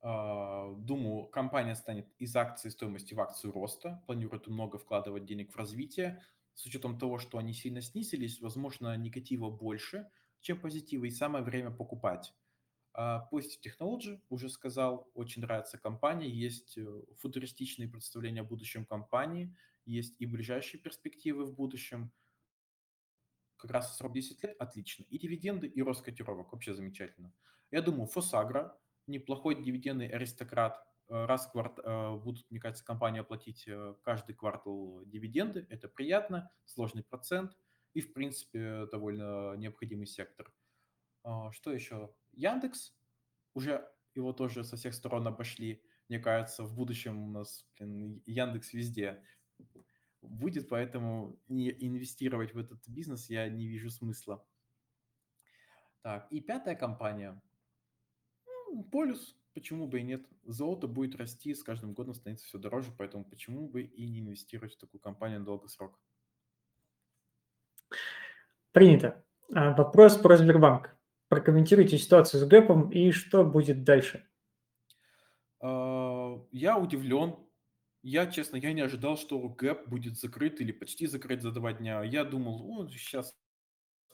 а, 0.00 0.74
думаю, 0.74 1.26
компания 1.26 1.74
станет 1.74 2.06
из 2.18 2.34
акций 2.36 2.70
стоимости 2.70 3.14
в 3.14 3.20
акцию 3.20 3.52
роста, 3.52 4.02
планирует 4.06 4.46
много 4.46 4.78
вкладывать 4.78 5.24
денег 5.24 5.52
в 5.52 5.56
развитие. 5.56 6.22
С 6.54 6.66
учетом 6.66 6.98
того, 6.98 7.18
что 7.18 7.38
они 7.38 7.52
сильно 7.52 7.82
снизились, 7.82 8.40
возможно, 8.40 8.96
негатива 8.96 9.50
больше, 9.50 10.08
чем 10.48 10.58
позитива, 10.58 11.04
и 11.04 11.10
самое 11.10 11.44
время 11.44 11.70
покупать. 11.70 12.34
А, 12.94 13.28
Positive 13.30 13.60
Technology, 13.62 14.18
уже 14.30 14.48
сказал, 14.48 15.10
очень 15.12 15.42
нравится 15.42 15.76
компания, 15.76 16.30
есть 16.30 16.78
э, 16.78 17.02
футуристичные 17.18 17.86
представления 17.86 18.40
о 18.40 18.44
будущем 18.44 18.86
компании, 18.86 19.54
есть 19.84 20.16
и 20.18 20.24
ближайшие 20.24 20.80
перспективы 20.80 21.44
в 21.44 21.54
будущем. 21.54 22.10
Как 23.58 23.72
раз 23.72 23.94
срок 23.98 24.14
10 24.14 24.42
лет 24.42 24.56
отлично. 24.58 25.04
И 25.10 25.18
дивиденды, 25.18 25.66
и 25.66 25.82
рост 25.82 26.02
котировок, 26.02 26.52
вообще 26.52 26.72
замечательно. 26.72 27.34
Я 27.70 27.82
думаю, 27.82 28.06
Фосагра, 28.06 28.74
неплохой 29.06 29.62
дивидендный 29.62 30.08
аристократ. 30.08 30.82
Э, 31.10 31.26
раз 31.26 31.46
кварт, 31.46 31.78
э, 31.84 32.16
будут, 32.16 32.50
мне 32.50 32.58
кажется, 32.58 32.86
компания 32.86 33.22
платить 33.22 33.68
каждый 34.02 34.34
квартал 34.34 35.02
дивиденды. 35.04 35.66
Это 35.68 35.88
приятно, 35.88 36.50
сложный 36.64 37.04
процент 37.04 37.54
и, 37.94 38.00
в 38.00 38.12
принципе, 38.12 38.86
довольно 38.86 39.54
необходимый 39.56 40.06
сектор. 40.06 40.52
А, 41.24 41.50
что 41.52 41.72
еще? 41.72 42.14
Яндекс. 42.32 42.94
Уже 43.54 43.88
его 44.14 44.32
тоже 44.32 44.64
со 44.64 44.76
всех 44.76 44.94
сторон 44.94 45.26
обошли. 45.26 45.82
Мне 46.08 46.18
кажется, 46.18 46.64
в 46.64 46.74
будущем 46.74 47.22
у 47.22 47.30
нас 47.30 47.66
блин, 47.78 48.22
Яндекс 48.26 48.72
везде 48.72 49.22
будет, 50.22 50.68
поэтому 50.68 51.38
не 51.48 51.70
инвестировать 51.70 52.54
в 52.54 52.58
этот 52.58 52.86
бизнес 52.88 53.30
я 53.30 53.48
не 53.48 53.66
вижу 53.66 53.90
смысла. 53.90 54.44
Так, 56.02 56.30
и 56.30 56.40
пятая 56.40 56.74
компания– 56.74 57.40
полюс, 58.90 59.36
почему 59.54 59.86
бы 59.86 60.00
и 60.00 60.02
нет. 60.02 60.26
Золото 60.44 60.86
будет 60.86 61.16
расти, 61.16 61.54
с 61.54 61.62
каждым 61.62 61.94
годом 61.94 62.14
становится 62.14 62.46
все 62.46 62.58
дороже, 62.58 62.92
поэтому 62.96 63.24
почему 63.24 63.68
бы 63.68 63.82
и 63.82 64.08
не 64.08 64.20
инвестировать 64.20 64.74
в 64.74 64.78
такую 64.78 65.00
компанию 65.00 65.40
на 65.40 65.46
долгосрок. 65.46 65.98
Принято. 68.72 69.24
А, 69.54 69.74
вопрос 69.74 70.16
про 70.16 70.36
Сбербанк. 70.36 70.96
Прокомментируйте 71.28 71.98
ситуацию 71.98 72.40
с 72.40 72.46
гэпом 72.46 72.90
и 72.90 73.10
что 73.12 73.44
будет 73.44 73.84
дальше. 73.84 74.26
А, 75.60 76.40
я 76.52 76.78
удивлен. 76.78 77.36
Я, 78.02 78.26
честно, 78.26 78.56
я 78.56 78.72
не 78.72 78.80
ожидал, 78.80 79.16
что 79.16 79.40
гэп 79.48 79.88
будет 79.88 80.18
закрыт 80.18 80.60
или 80.60 80.72
почти 80.72 81.06
закрыт 81.06 81.42
за 81.42 81.50
два 81.50 81.72
дня. 81.72 82.02
Я 82.02 82.24
думал, 82.24 82.88
сейчас 82.88 83.36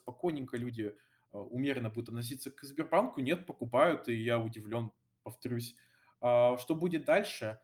спокойненько 0.00 0.56
люди 0.56 0.96
Э, 1.34 1.38
умеренно 1.38 1.90
будут 1.90 2.10
относиться 2.10 2.50
к 2.50 2.62
Сбербанку, 2.62 3.20
нет, 3.20 3.44
покупают, 3.44 4.08
и 4.08 4.14
я 4.14 4.38
удивлен, 4.38 4.92
повторюсь. 5.24 5.74
А 6.20 6.56
что 6.58 6.74
будет 6.74 7.04
дальше? 7.04 7.58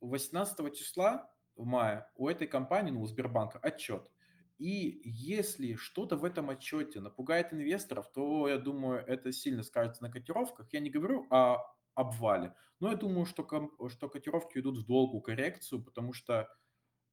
18 0.00 0.74
числа 0.74 1.30
в 1.54 1.66
мае 1.66 2.08
у 2.16 2.28
этой 2.28 2.46
компании, 2.46 2.90
ну, 2.90 3.02
у 3.02 3.06
Сбербанка, 3.06 3.58
отчет. 3.58 4.10
И 4.58 5.00
если 5.04 5.74
что-то 5.74 6.16
в 6.16 6.24
этом 6.24 6.50
отчете 6.50 7.00
напугает 7.00 7.52
инвесторов, 7.52 8.10
то, 8.12 8.48
я 8.48 8.58
думаю, 8.58 9.04
это 9.06 9.32
сильно 9.32 9.62
скажется 9.62 10.02
на 10.02 10.10
котировках. 10.10 10.72
Я 10.72 10.80
не 10.80 10.90
говорю 10.90 11.26
о 11.30 11.58
обвале, 11.94 12.54
но 12.80 12.90
я 12.90 12.96
думаю, 12.96 13.26
что, 13.26 13.46
что 13.88 14.08
котировки 14.08 14.58
идут 14.58 14.78
в 14.78 14.86
долгую 14.86 15.20
коррекцию, 15.22 15.82
потому 15.84 16.12
что 16.12 16.48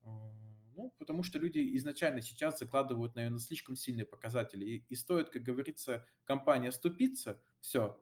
А, 0.04 0.32
Ну, 0.76 0.94
потому 0.98 1.24
что 1.24 1.40
люди 1.40 1.78
изначально 1.78 2.22
сейчас 2.22 2.60
закладывают, 2.60 3.16
наверное, 3.16 3.40
слишком 3.40 3.76
сильные 3.76 4.06
показатели. 4.06 4.66
И, 4.66 4.86
и 4.90 4.96
стоит, 4.96 5.30
как 5.30 5.44
говорится, 5.44 6.06
компания 6.26 6.72
ступиться, 6.72 7.42
все, 7.62 8.02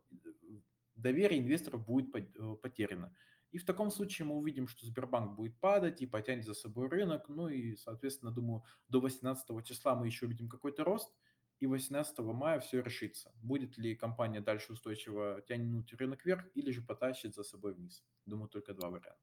доверие 0.96 1.39
инвесторов 1.42 1.86
будет 1.86 2.14
э, 2.16 2.56
потеряно. 2.62 3.16
И 3.52 3.58
в 3.58 3.66
таком 3.66 3.91
случае 3.91 4.26
мы 4.26 4.36
увидим, 4.36 4.68
что 4.68 4.86
Сбербанк 4.86 5.36
будет 5.36 5.60
падать 5.60 6.02
и 6.02 6.08
потянет 6.08 6.45
за 6.45 6.54
собой 6.54 6.88
рынок. 6.88 7.28
Ну 7.28 7.49
и, 7.49 7.76
соответственно, 7.76 8.32
думаю, 8.32 8.64
до 8.88 9.02
18 9.02 9.66
числа 9.66 9.95
мы 9.95 10.08
еще 10.08 10.26
увидим 10.26 10.47
какой-то 10.47 10.84
рост, 10.84 11.14
и 11.60 11.68
18 11.68 12.20
мая 12.20 12.60
все 12.60 12.82
решится. 12.82 13.32
Будет 13.41 13.78
ли 13.78 13.95
компания 13.95 14.41
дальше 14.41 14.74
устойчиво 14.74 15.41
тянуть 15.47 15.93
рынок 15.93 16.26
вверх 16.26 16.45
или 16.56 16.72
же 16.72 16.82
потащит 16.82 17.36
за 17.36 17.43
собой 17.43 17.74
вниз. 17.74 18.04
Думаю, 18.26 18.49
только 18.49 18.74
два 18.74 18.89
варианта. 18.89 19.20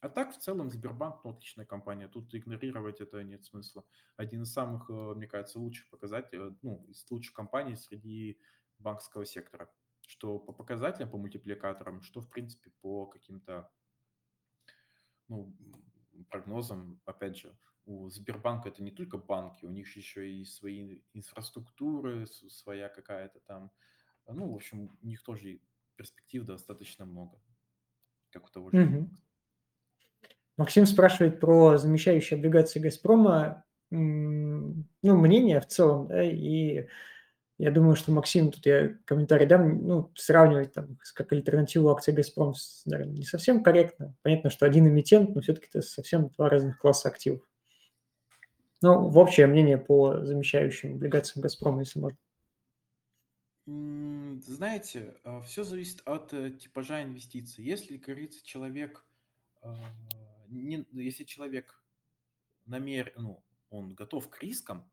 А 0.00 0.08
так, 0.08 0.32
в 0.32 0.38
целом, 0.38 0.70
Сбербанк, 0.70 1.24
ну, 1.24 1.30
отличная 1.30 1.66
компания. 1.66 2.06
Тут 2.06 2.32
игнорировать 2.32 3.00
это 3.00 3.24
нет 3.24 3.44
смысла. 3.44 3.84
Один 4.16 4.42
из 4.42 4.52
самых, 4.52 4.88
э, 4.88 4.92
мне 4.92 5.26
кажется, 5.26 5.58
лучших 5.58 5.88
показателей, 5.88 6.56
ну, 6.62 6.84
из 6.88 7.04
лучших 7.10 7.34
компаний 7.34 7.74
среди 7.74 8.38
банковского 8.78 9.26
сектора. 9.26 9.68
Что 10.08 10.38
по 10.38 10.54
показателям, 10.54 11.10
по 11.10 11.18
мультипликаторам, 11.18 12.00
что, 12.00 12.22
в 12.22 12.30
принципе, 12.30 12.70
по 12.80 13.06
каким-то 13.06 13.70
ну, 15.28 15.54
прогнозам, 16.30 17.02
опять 17.04 17.36
же, 17.36 17.54
у 17.84 18.08
Сбербанка 18.08 18.70
это 18.70 18.82
не 18.82 18.90
только 18.90 19.18
банки, 19.18 19.66
у 19.66 19.70
них 19.70 19.94
еще 19.96 20.30
и 20.32 20.46
свои 20.46 21.02
инфраструктуры, 21.12 22.26
своя 22.26 22.88
какая-то 22.88 23.40
там, 23.40 23.70
ну, 24.26 24.50
в 24.50 24.54
общем, 24.54 24.98
у 25.02 25.06
них 25.06 25.22
тоже 25.22 25.60
перспектив 25.96 26.44
достаточно 26.44 27.04
много, 27.04 27.38
как 28.30 28.46
у 28.46 28.50
того 28.50 28.70
же 28.70 28.78
Мгм. 28.78 29.10
Максим 30.56 30.86
спрашивает 30.86 31.38
про 31.38 31.76
замещающие 31.76 32.38
облигации 32.38 32.80
«Газпрома». 32.80 33.64
Ну, 33.90 34.84
мнение 35.02 35.60
в 35.60 35.66
целом, 35.66 36.08
да, 36.08 36.22
и 36.22 36.88
я 37.58 37.72
думаю, 37.72 37.96
что 37.96 38.12
Максим, 38.12 38.52
тут 38.52 38.64
я 38.66 38.96
комментарий 39.04 39.46
дам, 39.46 39.86
ну, 39.86 40.12
сравнивать 40.14 40.72
там 40.72 40.96
как 41.14 41.32
альтернативу 41.32 41.90
акций 41.90 42.14
«Газпром», 42.14 42.54
наверное, 42.86 43.16
не 43.16 43.24
совсем 43.24 43.64
корректно. 43.64 44.14
Понятно, 44.22 44.50
что 44.50 44.64
один 44.64 44.86
эмитент, 44.86 45.34
но 45.34 45.40
все-таки 45.40 45.66
это 45.66 45.82
совсем 45.82 46.28
два 46.30 46.48
разных 46.48 46.78
класса 46.78 47.08
активов. 47.08 47.42
Ну, 48.80 49.08
в 49.08 49.18
общее 49.18 49.48
мнение 49.48 49.76
по 49.76 50.24
замещающим 50.24 50.94
облигациям 50.94 51.42
«Газпрома», 51.42 51.80
если 51.80 51.98
можно. 51.98 52.18
Знаете, 54.46 55.16
все 55.44 55.64
зависит 55.64 56.00
от 56.06 56.32
э, 56.32 56.52
типажа 56.52 57.02
инвестиций. 57.02 57.64
Если, 57.64 57.98
как 57.98 58.14
говорится, 58.14 58.42
человек, 58.42 59.04
а, 59.60 59.74
не- 60.48 60.86
если 60.92 61.24
человек 61.24 61.82
намер, 62.64 63.12
ну, 63.16 63.42
он 63.68 63.94
готов 63.94 64.30
к 64.30 64.42
рискам, 64.42 64.90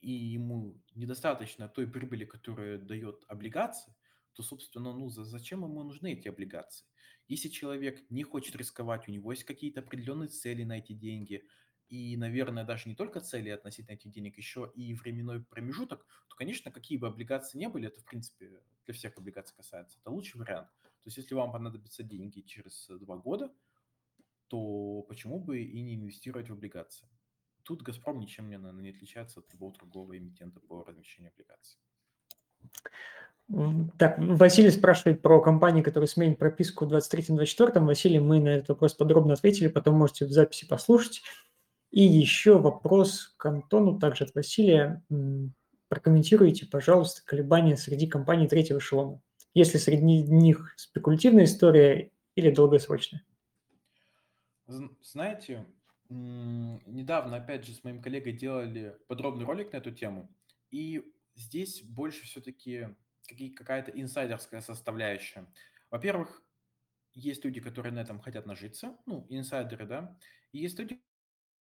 и 0.00 0.10
ему 0.12 0.80
недостаточно 0.94 1.68
той 1.68 1.90
прибыли, 1.90 2.24
которую 2.24 2.80
дает 2.84 3.24
облигация, 3.28 3.96
то, 4.32 4.42
собственно, 4.42 4.92
ну, 4.92 5.08
за- 5.08 5.24
зачем 5.24 5.64
ему 5.64 5.82
нужны 5.82 6.12
эти 6.12 6.28
облигации? 6.28 6.86
Если 7.26 7.48
человек 7.48 8.08
не 8.10 8.22
хочет 8.22 8.56
рисковать, 8.56 9.08
у 9.08 9.12
него 9.12 9.32
есть 9.32 9.44
какие-то 9.44 9.80
определенные 9.80 10.28
цели 10.28 10.64
на 10.64 10.78
эти 10.78 10.92
деньги, 10.92 11.44
и, 11.88 12.16
наверное, 12.16 12.64
даже 12.64 12.88
не 12.88 12.94
только 12.94 13.20
цели 13.20 13.48
относительно 13.48 13.94
этих 13.94 14.10
денег, 14.12 14.36
еще 14.36 14.70
и 14.74 14.94
временной 14.94 15.42
промежуток, 15.42 16.06
то, 16.28 16.36
конечно, 16.36 16.70
какие 16.70 16.98
бы 16.98 17.06
облигации 17.08 17.58
не 17.58 17.68
были, 17.68 17.88
это, 17.88 18.00
в 18.00 18.04
принципе, 18.04 18.62
для 18.84 18.94
всех 18.94 19.16
облигаций 19.16 19.56
касается, 19.56 19.98
это 20.00 20.10
лучший 20.10 20.38
вариант. 20.38 20.68
То 20.82 21.06
есть, 21.06 21.16
если 21.16 21.34
вам 21.34 21.50
понадобятся 21.52 22.02
деньги 22.02 22.40
через 22.42 22.86
два 22.88 23.16
года, 23.16 23.54
то 24.48 25.02
почему 25.08 25.40
бы 25.40 25.62
и 25.62 25.80
не 25.82 25.96
инвестировать 25.96 26.48
в 26.50 26.52
облигации? 26.52 27.08
Тут 27.68 27.82
«Газпром» 27.82 28.18
ничем, 28.18 28.48
не, 28.48 28.56
наверное, 28.56 28.82
не 28.82 28.90
отличается 28.90 29.40
от 29.40 29.52
любого 29.52 29.74
другого 29.74 30.16
эмитента 30.16 30.58
по 30.58 30.84
размещению 30.84 31.32
облигаций. 31.34 31.78
Так, 33.98 34.18
Василий 34.18 34.70
спрашивает 34.70 35.20
про 35.20 35.42
компании, 35.42 35.82
которые 35.82 36.08
сменят 36.08 36.38
прописку 36.38 36.86
в 36.86 36.94
23-24. 36.94 37.84
Василий, 37.84 38.20
мы 38.20 38.40
на 38.40 38.48
этот 38.48 38.70
вопрос 38.70 38.94
подробно 38.94 39.34
ответили, 39.34 39.68
потом 39.68 39.96
можете 39.96 40.24
в 40.24 40.32
записи 40.32 40.66
послушать. 40.66 41.20
И 41.90 42.02
еще 42.02 42.58
вопрос 42.58 43.34
к 43.36 43.44
Антону, 43.44 43.98
также 43.98 44.24
от 44.24 44.34
Василия. 44.34 45.04
Прокомментируйте, 45.88 46.64
пожалуйста, 46.64 47.20
колебания 47.26 47.76
среди 47.76 48.06
компаний 48.06 48.48
третьего 48.48 48.78
эшелона. 48.78 49.20
Если 49.52 49.76
среди 49.76 50.22
них 50.22 50.72
спекулятивная 50.78 51.44
история 51.44 52.12
или 52.34 52.50
долгосрочная? 52.50 53.26
Зн- 54.68 54.96
Знаете, 55.02 55.66
недавно, 56.08 57.36
опять 57.36 57.66
же, 57.66 57.74
с 57.74 57.84
моим 57.84 58.00
коллегой 58.00 58.32
делали 58.32 58.96
подробный 59.08 59.44
ролик 59.44 59.72
на 59.72 59.78
эту 59.78 59.92
тему, 59.92 60.30
и 60.70 61.02
здесь 61.34 61.82
больше 61.82 62.24
все-таки 62.24 62.88
какая-то 63.56 63.90
инсайдерская 63.90 64.60
составляющая. 64.60 65.46
Во-первых, 65.90 66.42
есть 67.14 67.44
люди, 67.44 67.60
которые 67.60 67.92
на 67.92 68.00
этом 68.00 68.20
хотят 68.20 68.46
нажиться, 68.46 68.96
ну, 69.06 69.26
инсайдеры, 69.28 69.86
да, 69.86 70.16
и 70.52 70.58
есть 70.58 70.78
люди, 70.78 71.02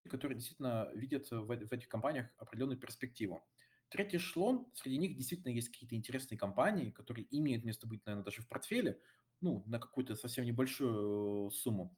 которые 0.09 0.37
действительно 0.37 0.89
видят 0.93 1.29
в, 1.31 1.45
в 1.45 1.73
этих 1.73 1.89
компаниях 1.89 2.27
определенную 2.37 2.79
перспективу. 2.79 3.43
Третий 3.89 4.17
эшелон, 4.17 4.67
среди 4.73 4.97
них 4.97 5.15
действительно 5.15 5.51
есть 5.51 5.69
какие-то 5.69 5.95
интересные 5.95 6.37
компании, 6.37 6.91
которые 6.91 7.25
имеют 7.37 7.63
место 7.63 7.87
быть, 7.87 8.05
наверное, 8.05 8.25
даже 8.25 8.41
в 8.41 8.47
портфеле, 8.47 8.99
ну, 9.41 9.63
на 9.65 9.79
какую-то 9.79 10.15
совсем 10.15 10.45
небольшую 10.45 11.47
э, 11.47 11.51
сумму. 11.51 11.95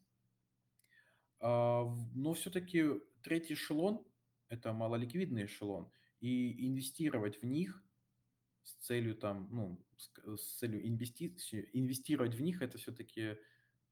А, 1.40 1.86
Но 2.14 2.34
все-таки 2.34 2.86
третий 3.24 3.54
эшелон– 3.54 4.06
это 4.50 4.74
малоликвидный 4.74 5.46
эшелон, 5.46 5.92
и 6.22 6.68
инвестировать 6.68 7.42
в 7.42 7.46
них 7.46 7.84
с 8.64 8.74
целью 8.86 9.16
там, 9.16 9.48
ну, 9.52 9.86
с, 9.98 10.12
с 10.42 10.58
целью 10.58 10.88
инвестиций, 10.88 11.70
инвестировать 11.74 12.36
в 12.36 12.42
них, 12.42 12.62
это 12.62 12.78
все-таки, 12.78 13.38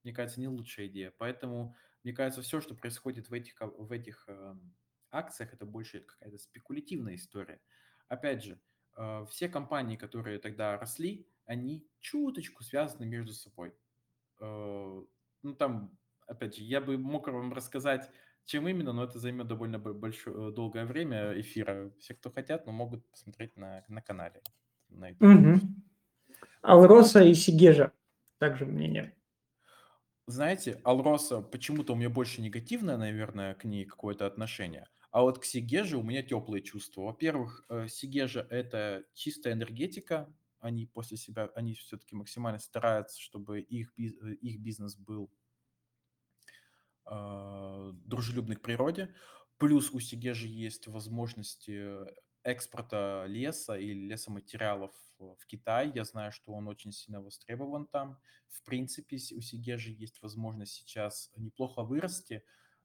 мне 0.04 0.14
кажется, 0.14 0.40
не 0.40 0.48
лучшая 0.48 0.88
идея. 0.88 1.14
Поэтому, 1.18 1.76
мне 2.04 2.14
кажется, 2.14 2.42
все, 2.42 2.62
что 2.62 2.76
происходит 2.76 3.30
в 3.30 3.34
этих, 3.34 3.56
ко- 3.56 3.68
в 3.68 3.92
этих 3.92 4.26
эм, 4.28 4.76
акциях, 5.12 5.54
это 5.54 5.66
больше 5.66 6.02
какая-то 6.02 6.38
спекулятивная 6.38 7.16
история. 7.16 7.62
Опять 8.08 8.44
же, 8.44 8.62
э, 8.98 9.26
все 9.30 9.50
компании, 9.50 9.98
которые 9.98 10.40
тогда 10.40 10.78
росли, 10.78 11.28
они 11.46 11.88
чуточку 12.00 12.64
связаны 12.64 13.06
между 13.06 13.34
собой. 13.34 13.74
Э, 14.40 15.04
Ну, 15.44 15.54
там, 15.56 15.98
опять 16.28 16.56
же, 16.56 16.64
я 16.64 16.82
бы 16.82 16.98
мог 16.98 17.28
вам 17.28 17.54
рассказать, 17.54 18.10
чем 18.46 18.68
именно, 18.68 18.94
но 18.94 19.04
это 19.04 19.20
займет 19.20 19.48
довольно 19.48 19.80
бо- 19.80 19.94
большое, 19.94 20.52
долгое 20.52 20.86
время 20.86 21.40
эфира. 21.40 21.92
Все, 22.00 22.14
кто 22.14 22.30
хотят, 22.30 22.66
но 22.66 22.72
могут 22.72 23.10
посмотреть 23.10 23.56
на, 23.58 23.84
на 23.88 24.02
канале. 24.02 24.42
На 24.90 25.10
YouTube. 25.10 25.28
Мгм. 25.28 25.84
Алроса 26.62 27.24
и 27.24 27.34
Сигежа, 27.34 27.92
также 28.38 28.66
мнение. 28.66 29.14
Знаете, 30.28 30.82
Алроса 30.84 31.42
почему-то 31.42 31.94
у 31.94 31.96
меня 31.96 32.10
больше 32.10 32.42
негативное, 32.42 32.98
наверное, 32.98 33.54
к 33.56 33.64
ней 33.64 33.86
какое-то 33.86 34.26
отношение. 34.26 34.88
А 35.12 35.22
вот 35.22 35.40
к 35.40 35.46
Сигеже 35.46 35.98
у 35.98 36.04
меня 36.04 36.22
теплые 36.22 36.62
чувства. 36.62 37.04
Во-первых, 37.04 37.66
э, 37.70 37.88
Сигежа– 37.88 38.46
это 38.50 39.06
чистая 39.14 39.54
энергетика. 39.54 40.32
Они 40.60 40.86
после 40.86 41.18
себя, 41.18 41.50
они 41.56 41.76
все-таки 41.76 42.16
максимально 42.16 42.60
стараются, 42.60 43.20
чтобы 43.22 43.62
их, 43.62 43.94
их 43.98 44.60
бизнес 44.60 44.98
был 44.98 45.32
а, 47.10 47.92
дружелюбный 48.06 48.56
к 48.56 48.62
природе. 48.62 49.14
Плюс 49.58 49.92
у 49.92 50.00
Сигежи 50.00 50.48
есть 50.48 50.88
возможности 50.88 51.98
экспорта 52.44 53.26
леса 53.28 53.78
и 53.78 53.94
лесоматериалов 53.94 54.92
в 55.18 55.46
Китай. 55.48 55.92
Я 55.94 56.04
знаю, 56.04 56.32
что 56.32 56.54
он 56.54 56.68
очень 56.68 56.92
сильно 56.92 57.22
востребован 57.22 57.88
там. 57.88 58.20
В 58.50 58.64
принципе, 58.64 59.18
у 59.36 59.42
Сигежи 59.42 59.92
есть 59.92 60.22
возможность 60.22 60.74
сейчас 60.74 61.32
неплохо 61.36 61.84
вырасти. 61.84 62.44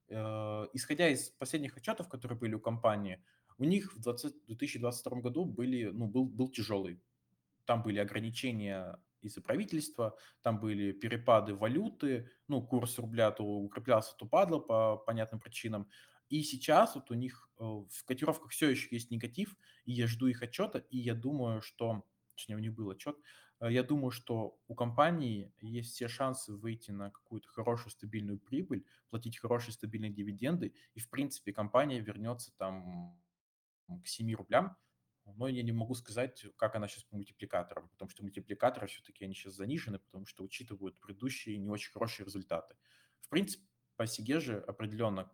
Э, 0.09 0.67
Исходя 0.73 1.09
из 1.09 1.29
последних 1.29 1.77
отчетов, 1.77 2.09
которые 2.09 2.37
были 2.37 2.55
у 2.55 2.59
компании, 2.59 3.23
у 3.57 3.65
них 3.65 3.93
в 3.95 3.99
20 3.99 4.45
2022 4.47 5.21
году 5.21 5.45
были, 5.45 5.85
ну, 5.85 6.07
был, 6.07 6.25
был 6.25 6.49
тяжелый 6.49 6.99
там 7.65 7.83
были 7.83 7.99
ограничения 7.99 8.97
из-за 9.23 9.41
правительства, 9.41 10.17
там 10.41 10.59
были 10.59 10.91
перепады 10.91 11.55
валюты, 11.55 12.31
ну, 12.47 12.61
курс 12.65 12.97
рубля 12.99 13.31
то 13.31 13.43
укреплялся, 13.43 14.15
то 14.17 14.25
падал 14.25 14.61
по 14.61 14.97
понятным 14.97 15.39
причинам. 15.39 15.87
И 16.29 16.41
сейчас 16.43 16.95
вот 16.95 17.11
у 17.11 17.13
них 17.13 17.49
э, 17.59 17.63
в 17.63 18.05
котировках 18.05 18.51
все 18.51 18.69
еще 18.69 18.87
есть 18.91 19.11
негатив, 19.11 19.55
и 19.85 19.91
я 19.91 20.07
жду 20.07 20.27
их 20.27 20.41
отчета, 20.41 20.79
и 20.79 20.97
я 20.97 21.13
думаю, 21.13 21.61
что, 21.61 22.05
точнее, 22.35 22.55
у 22.55 22.59
них 22.59 22.73
был 22.73 22.89
отчет, 22.89 23.15
э, 23.59 23.71
я 23.71 23.83
думаю, 23.83 24.11
что 24.11 24.57
у 24.67 24.75
компании 24.75 25.53
есть 25.59 25.93
все 25.93 26.07
шансы 26.07 26.53
выйти 26.53 26.91
на 26.91 27.11
какую-то 27.11 27.49
хорошую 27.49 27.91
стабильную 27.91 28.39
прибыль, 28.39 28.85
платить 29.09 29.37
хорошие 29.37 29.73
стабильные 29.73 30.11
дивиденды, 30.11 30.73
и, 30.95 30.99
в 30.99 31.09
принципе, 31.09 31.53
компания 31.53 31.99
вернется 31.99 32.51
там 32.57 33.19
к 34.03 34.07
7 34.07 34.33
рублям, 34.33 34.75
но 35.25 35.47
я 35.47 35.63
не 35.63 35.71
могу 35.71 35.95
сказать, 35.95 36.45
как 36.57 36.75
она 36.75 36.87
сейчас 36.87 37.03
по 37.03 37.15
мультипликаторам, 37.15 37.89
потому 37.89 38.09
что 38.09 38.23
мультипликаторы 38.23 38.87
все-таки 38.87 39.25
они 39.25 39.33
сейчас 39.33 39.53
занижены, 39.53 39.99
потому 39.99 40.25
что 40.25 40.43
учитывают 40.43 40.99
предыдущие 40.99 41.57
не 41.57 41.69
очень 41.69 41.91
хорошие 41.91 42.25
результаты. 42.25 42.75
В 43.21 43.29
принципе, 43.29 43.65
по 43.95 44.05
Сиге 44.05 44.39
же 44.39 44.59
определенно 44.59 45.31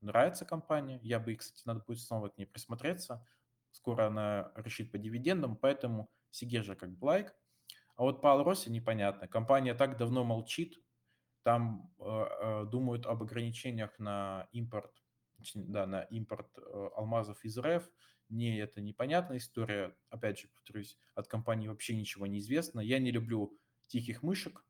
нравится 0.00 0.44
компания. 0.44 1.00
Я 1.02 1.18
бы, 1.20 1.34
кстати, 1.34 1.62
надо 1.66 1.80
будет 1.80 2.00
снова 2.00 2.28
к 2.28 2.38
ней 2.38 2.46
присмотреться. 2.46 3.26
Скоро 3.72 4.06
она 4.06 4.52
решит 4.56 4.92
по 4.92 4.98
дивидендам, 4.98 5.56
поэтому 5.56 6.10
Сигежа 6.30 6.74
как 6.74 6.96
бы 6.96 7.04
лайк. 7.04 7.34
А 7.96 8.02
вот 8.02 8.22
по 8.22 8.32
Алросе 8.32 8.70
непонятно. 8.70 9.26
Компания 9.26 9.74
так 9.74 9.96
давно 9.96 10.24
молчит, 10.24 10.80
там 11.42 11.92
э, 11.98 12.04
э, 12.04 12.64
думают 12.66 13.06
об 13.06 13.22
ограничениях 13.22 13.98
на 13.98 14.48
импорт, 14.52 14.92
да, 15.54 15.86
на 15.86 16.02
импорт 16.02 16.48
э, 16.58 16.88
алмазов 16.94 17.44
из 17.44 17.58
РФ. 17.58 17.88
Не, 18.28 18.58
это 18.58 18.80
непонятная 18.80 19.38
история. 19.38 19.96
Опять 20.10 20.40
же, 20.40 20.48
повторюсь, 20.48 20.98
от 21.14 21.28
компании 21.28 21.68
вообще 21.68 21.96
ничего 21.96 22.26
не 22.26 22.40
известно. 22.40 22.80
Я 22.80 22.98
не 22.98 23.10
люблю 23.10 23.58
тихих 23.86 24.22
мышек, 24.22 24.64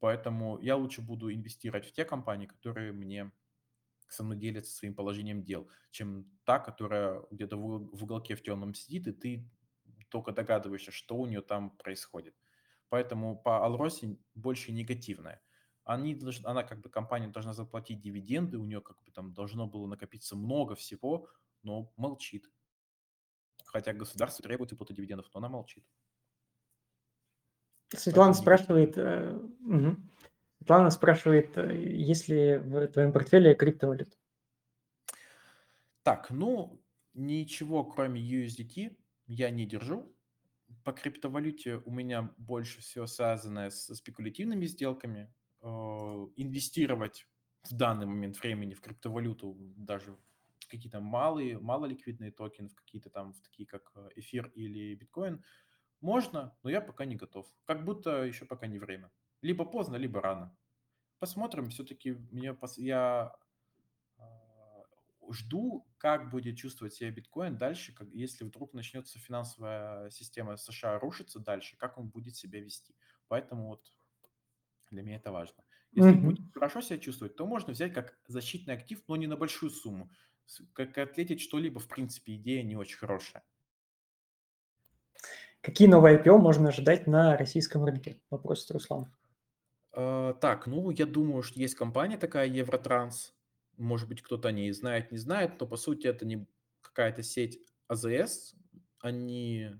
поэтому 0.00 0.58
я 0.60 0.76
лучше 0.76 1.02
буду 1.02 1.32
инвестировать 1.32 1.86
в 1.86 1.92
те 1.92 2.04
компании, 2.04 2.46
которые 2.46 2.92
мне 2.92 3.32
со 4.08 4.24
мной 4.24 4.38
делятся 4.38 4.74
своим 4.74 4.94
положением 4.94 5.44
дел, 5.44 5.70
чем 5.90 6.30
та, 6.44 6.58
которая 6.60 7.22
где-то 7.30 7.56
в 7.56 8.02
уголке 8.04 8.36
в 8.36 8.42
темном 8.42 8.74
сидит, 8.74 9.08
и 9.08 9.12
ты 9.12 9.50
только 10.10 10.32
догадываешься, 10.32 10.92
что 10.92 11.16
у 11.16 11.26
нее 11.26 11.42
там 11.42 11.70
происходит. 11.78 12.36
Поэтому 12.88 13.36
по 13.38 13.64
Алросе 13.64 14.18
больше 14.34 14.72
негативное. 14.72 15.42
Они 15.84 16.14
должны, 16.14 16.46
она 16.46 16.64
как 16.64 16.80
бы 16.80 16.90
компания 16.90 17.28
должна 17.28 17.54
заплатить 17.54 18.00
дивиденды, 18.00 18.58
у 18.58 18.64
нее 18.64 18.80
как 18.80 19.02
бы 19.04 19.12
там 19.12 19.34
должно 19.34 19.66
было 19.66 19.86
накопиться 19.86 20.36
много 20.36 20.74
всего, 20.76 21.28
но 21.62 21.92
молчит. 21.96 22.50
Хотя 23.76 23.92
государство 23.92 24.42
требует 24.42 24.70
выплаты 24.70 24.94
дивидендов, 24.94 25.26
но 25.34 25.38
она 25.38 25.50
молчит. 25.50 25.84
Светлана 27.94 28.32
спрашивает, 28.32 28.96
э, 28.96 29.36
угу. 29.36 29.96
Светлана 30.56 30.88
спрашивает, 30.88 31.58
э, 31.58 31.76
есть 31.76 32.26
ли 32.28 32.56
в 32.56 32.88
твоем 32.88 33.12
портфеле 33.12 33.54
криптовалют? 33.54 34.16
Так, 36.04 36.30
ну, 36.30 36.82
ничего 37.12 37.84
кроме 37.84 38.22
USDT 38.22 38.96
я 39.26 39.50
не 39.50 39.66
держу. 39.66 40.10
По 40.82 40.92
криптовалюте 40.92 41.82
у 41.84 41.90
меня 41.90 42.32
больше 42.38 42.80
всего 42.80 43.06
связано 43.06 43.68
с 43.68 43.94
спекулятивными 43.94 44.64
сделками. 44.64 45.30
Э, 45.60 45.68
инвестировать 46.36 47.26
в 47.64 47.74
данный 47.74 48.06
момент 48.06 48.40
времени 48.40 48.72
в 48.72 48.80
криптовалюту 48.80 49.54
даже 49.76 50.16
какие-то 50.68 51.00
малые, 51.00 51.58
малоликвидные 51.58 52.30
токены, 52.30 52.68
в 52.68 52.74
какие-то 52.74 53.10
там, 53.10 53.32
в 53.32 53.40
такие 53.40 53.66
как 53.66 53.92
э, 53.94 54.08
эфир 54.16 54.50
или 54.54 54.94
биткоин, 54.94 55.44
можно, 56.00 56.56
но 56.62 56.70
я 56.70 56.80
пока 56.80 57.04
не 57.04 57.16
готов. 57.16 57.46
Как 57.64 57.84
будто 57.84 58.24
еще 58.24 58.44
пока 58.44 58.66
не 58.66 58.78
время. 58.78 59.10
Либо 59.42 59.64
поздно, 59.64 59.96
либо 59.96 60.20
рано. 60.20 60.56
Посмотрим. 61.18 61.70
Все-таки 61.70 62.12
мне, 62.30 62.56
я 62.76 63.32
жду, 65.32 65.86
как 65.98 66.30
будет 66.30 66.56
чувствовать 66.56 66.94
себя 66.94 67.10
биткоин 67.10 67.56
дальше, 67.56 67.94
как, 67.94 68.08
если 68.12 68.44
вдруг 68.44 68.72
начнется 68.74 69.18
финансовая 69.18 70.10
система 70.10 70.56
США 70.56 70.98
рушиться 70.98 71.40
дальше, 71.40 71.76
как 71.76 71.98
он 71.98 72.08
будет 72.08 72.36
себя 72.36 72.60
вести. 72.60 72.94
Поэтому 73.28 73.68
вот 73.68 73.92
для 74.90 75.02
меня 75.02 75.16
это 75.16 75.32
важно. 75.32 75.64
Если 75.92 76.12
mm-hmm. 76.12 76.20
будет 76.20 76.52
хорошо 76.52 76.80
себя 76.80 76.98
чувствовать, 76.98 77.36
то 77.36 77.46
можно 77.46 77.72
взять 77.72 77.92
как 77.94 78.18
защитный 78.26 78.74
актив, 78.74 79.02
но 79.08 79.16
не 79.16 79.26
на 79.26 79.36
большую 79.36 79.70
сумму. 79.70 80.10
Как 80.72 80.96
ответить 80.98 81.40
что-либо, 81.40 81.80
в 81.80 81.88
принципе, 81.88 82.36
идея 82.36 82.62
не 82.62 82.76
очень 82.76 82.98
хорошая. 82.98 83.44
Какие 85.60 85.88
новые 85.88 86.18
IPO 86.22 86.38
можно 86.38 86.68
ожидать 86.68 87.06
на 87.06 87.36
российском 87.36 87.84
рынке? 87.84 88.20
Вопрос 88.30 88.70
Руслан. 88.70 89.12
Uh, 89.92 90.34
так, 90.40 90.66
ну, 90.66 90.90
я 90.90 91.06
думаю, 91.06 91.42
что 91.42 91.58
есть 91.58 91.74
компания 91.74 92.18
такая, 92.18 92.46
Евротранс. 92.46 93.34
Может 93.76 94.08
быть, 94.08 94.22
кто-то 94.22 94.48
о 94.48 94.52
ней 94.52 94.70
знает, 94.72 95.10
не 95.10 95.18
знает, 95.18 95.58
но, 95.58 95.66
по 95.66 95.76
сути, 95.76 96.06
это 96.06 96.24
не 96.24 96.46
какая-то 96.82 97.22
сеть 97.22 97.58
АЗС. 97.88 98.54
Они 99.00 99.70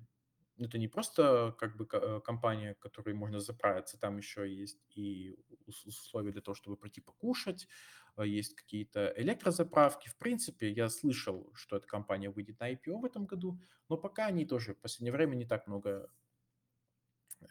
это 0.59 0.79
не 0.79 0.89
просто 0.89 1.55
как 1.59 1.77
бы 1.77 1.87
компания, 2.25 2.75
которой 2.75 3.15
можно 3.15 3.41
заправиться, 3.41 3.99
там 3.99 4.17
еще 4.17 4.51
есть 4.53 4.79
и 4.95 5.37
условия 5.85 6.33
для 6.33 6.41
того, 6.41 6.55
чтобы 6.55 6.77
пройти 6.77 7.01
покушать, 7.01 7.69
а, 8.06 8.06
есть 8.25 8.55
какие-то 8.55 9.13
электрозаправки. 9.17 10.09
В 10.09 10.17
принципе, 10.17 10.71
я 10.71 10.89
слышал, 10.89 11.51
что 11.55 11.77
эта 11.77 11.87
компания 11.87 12.31
выйдет 12.31 12.61
на 12.61 12.73
IPO 12.73 13.01
в 13.01 13.05
этом 13.05 13.27
году, 13.27 13.61
но 13.89 13.97
пока 13.97 14.27
они 14.27 14.47
тоже 14.47 14.75
в 14.75 14.79
последнее 14.79 15.13
время 15.13 15.35
не 15.35 15.45
так 15.45 15.67
много 15.67 16.11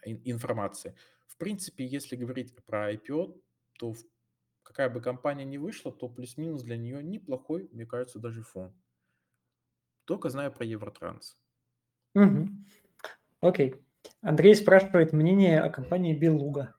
информации. 0.04 0.96
В 1.28 1.38
принципе, 1.38 1.86
если 1.86 2.16
говорить 2.16 2.56
про 2.66 2.94
IPO, 2.94 3.42
то 3.78 3.96
какая 4.64 4.90
бы 4.90 5.02
компания 5.02 5.46
ни 5.46 5.58
вышла, 5.58 5.92
то 5.92 6.10
плюс-минус 6.10 6.64
для 6.64 6.78
нее 6.78 7.04
неплохой, 7.04 7.70
мне 7.72 7.86
кажется, 7.86 8.20
даже 8.20 8.42
фон. 8.42 8.74
Только 10.06 10.30
знаю 10.30 10.52
про 10.52 10.66
Евротранс. 10.66 11.38
Угу. 12.16 12.50
Окей. 13.42 13.76
Андрей 14.22 14.56
спрашивает 14.56 15.14
мнение 15.14 15.62
о 15.62 15.70
компании 15.70 16.14
Белуга. 16.14 16.76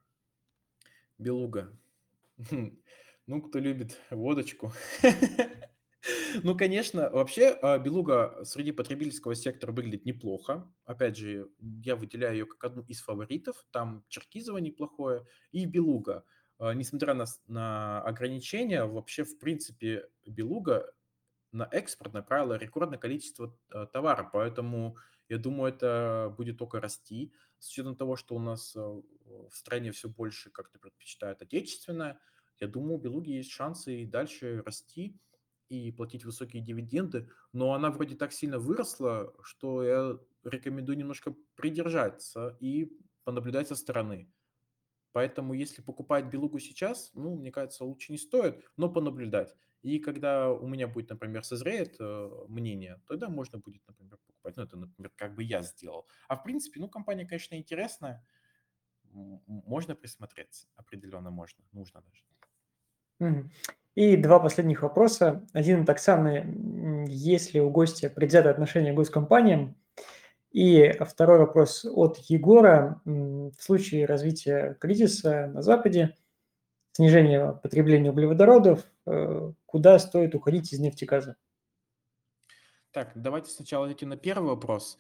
Белуга. 1.19 1.73
Ну, 3.27 3.43
кто 3.43 3.59
любит 3.59 4.01
водочку. 4.11 4.73
Ну, 6.45 6.57
конечно, 6.57 7.11
вообще 7.11 7.49
а, 7.63 7.79
Белуга 7.79 8.45
среди 8.45 8.71
потребительского 8.71 9.35
сектора 9.35 9.73
выглядит 9.73 10.05
неплохо. 10.05 10.73
Опять 10.85 11.17
же, 11.17 11.51
я 11.83 11.97
выделяю 11.97 12.35
ее 12.35 12.47
как 12.47 12.63
одну 12.63 12.83
из 12.83 13.01
фаворитов. 13.01 13.57
Там 13.73 14.05
Черкизово 14.09 14.59
неплохое 14.59 15.27
и 15.51 15.67
Белуга. 15.67 16.25
А, 16.59 16.75
несмотря 16.75 17.15
на, 17.15 17.25
на 17.49 18.03
ограничения, 18.03 18.85
вообще, 18.85 19.25
в 19.25 19.37
принципе, 19.41 20.09
Белуга 20.25 20.93
на 21.51 21.69
экспорт 21.73 22.13
направила 22.13 22.55
рекордное 22.55 22.99
количество 22.99 23.59
а, 23.71 23.87
товара, 23.87 24.31
поэтому 24.33 24.99
я 25.29 25.39
думаю, 25.39 25.73
это 25.73 26.33
будет 26.37 26.59
только 26.59 26.81
расти, 26.81 27.33
с 27.59 27.69
учетом 27.71 27.97
того, 27.97 28.15
что 28.15 28.37
у 28.37 28.39
нас 28.39 28.77
в 28.77 29.51
стране 29.51 29.91
все 29.91 30.09
больше 30.09 30.51
как-то 30.51 30.79
предпочитают 30.79 31.43
отечественное. 31.43 32.21
Я 32.61 32.69
думаю, 32.69 32.95
у 32.95 33.01
Белуги 33.01 33.31
есть 33.31 33.51
шансы 33.51 34.03
и 34.03 34.07
дальше 34.07 34.63
расти 34.65 35.19
и 35.69 35.91
платить 35.93 36.25
высокие 36.25 36.63
дивиденды, 36.63 37.29
но 37.53 37.75
она 37.75 37.91
вроде 37.91 38.15
так 38.15 38.33
сильно 38.33 38.59
выросла, 38.59 39.35
что 39.43 39.83
я 39.83 40.19
рекомендую 40.45 40.97
немножко 40.97 41.35
придержаться 41.55 42.57
и 42.61 42.93
понаблюдать 43.25 43.69
со 43.69 43.75
стороны. 43.75 44.31
Поэтому 45.13 45.55
если 45.55 45.83
покупать 45.83 46.27
Белугу 46.27 46.59
сейчас, 46.59 47.11
ну, 47.15 47.37
мне 47.37 47.51
кажется, 47.51 47.85
лучше 47.85 48.13
не 48.13 48.19
стоит, 48.19 48.63
но 48.77 48.93
понаблюдать. 48.93 49.57
И 49.83 49.99
когда 49.99 50.53
у 50.53 50.67
меня 50.67 50.89
будет, 50.89 51.11
например, 51.11 51.43
созреет 51.43 51.97
э, 52.01 52.31
мнение, 52.49 53.01
тогда 53.07 53.29
можно 53.29 53.59
будет, 53.59 53.83
например, 53.87 54.19
покупать. 54.27 54.57
Ну, 54.57 54.65
это, 54.65 54.77
например, 54.77 55.11
как 55.17 55.35
бы 55.35 55.43
я 55.43 55.63
сделал. 55.63 56.07
А 56.29 56.37
в 56.37 56.43
принципе, 56.43 56.81
ну, 56.81 56.89
компания, 56.89 57.25
конечно, 57.25 57.55
интересная. 57.55 58.27
Можно 59.13 59.95
присмотреться. 59.95 60.69
Определенно 60.77 61.31
можно. 61.31 61.65
Нужно 61.73 62.03
даже. 62.03 62.23
И 63.95 64.17
два 64.17 64.39
последних 64.39 64.83
вопроса. 64.83 65.47
Один 65.53 65.87
так 65.87 65.99
самый, 65.99 66.45
если 67.09 67.61
у 67.61 67.71
гостя 67.71 68.11
предвзятое 68.11 68.53
отношение 68.53 68.93
к 68.93 68.97
госкомпаниям, 68.97 69.75
и 70.57 70.93
второй 71.01 71.39
вопрос 71.39 71.85
от 71.85 72.17
Егора. 72.29 73.01
В 73.05 73.53
случае 73.59 74.07
развития 74.07 74.77
кризиса 74.81 75.49
на 75.49 75.61
Западе, 75.61 76.17
снижения 76.93 77.53
потребления 77.53 78.11
углеводородов, 78.11 78.83
э, 79.07 79.53
куда 79.67 79.99
стоит 79.99 80.35
уходить 80.35 80.73
из 80.73 80.79
нефтегаза? 80.79 81.37
Так, 82.91 83.13
давайте 83.15 83.51
сначала 83.51 83.85
ответим 83.85 84.09
на 84.09 84.17
первый 84.17 84.49
вопрос. 84.49 84.97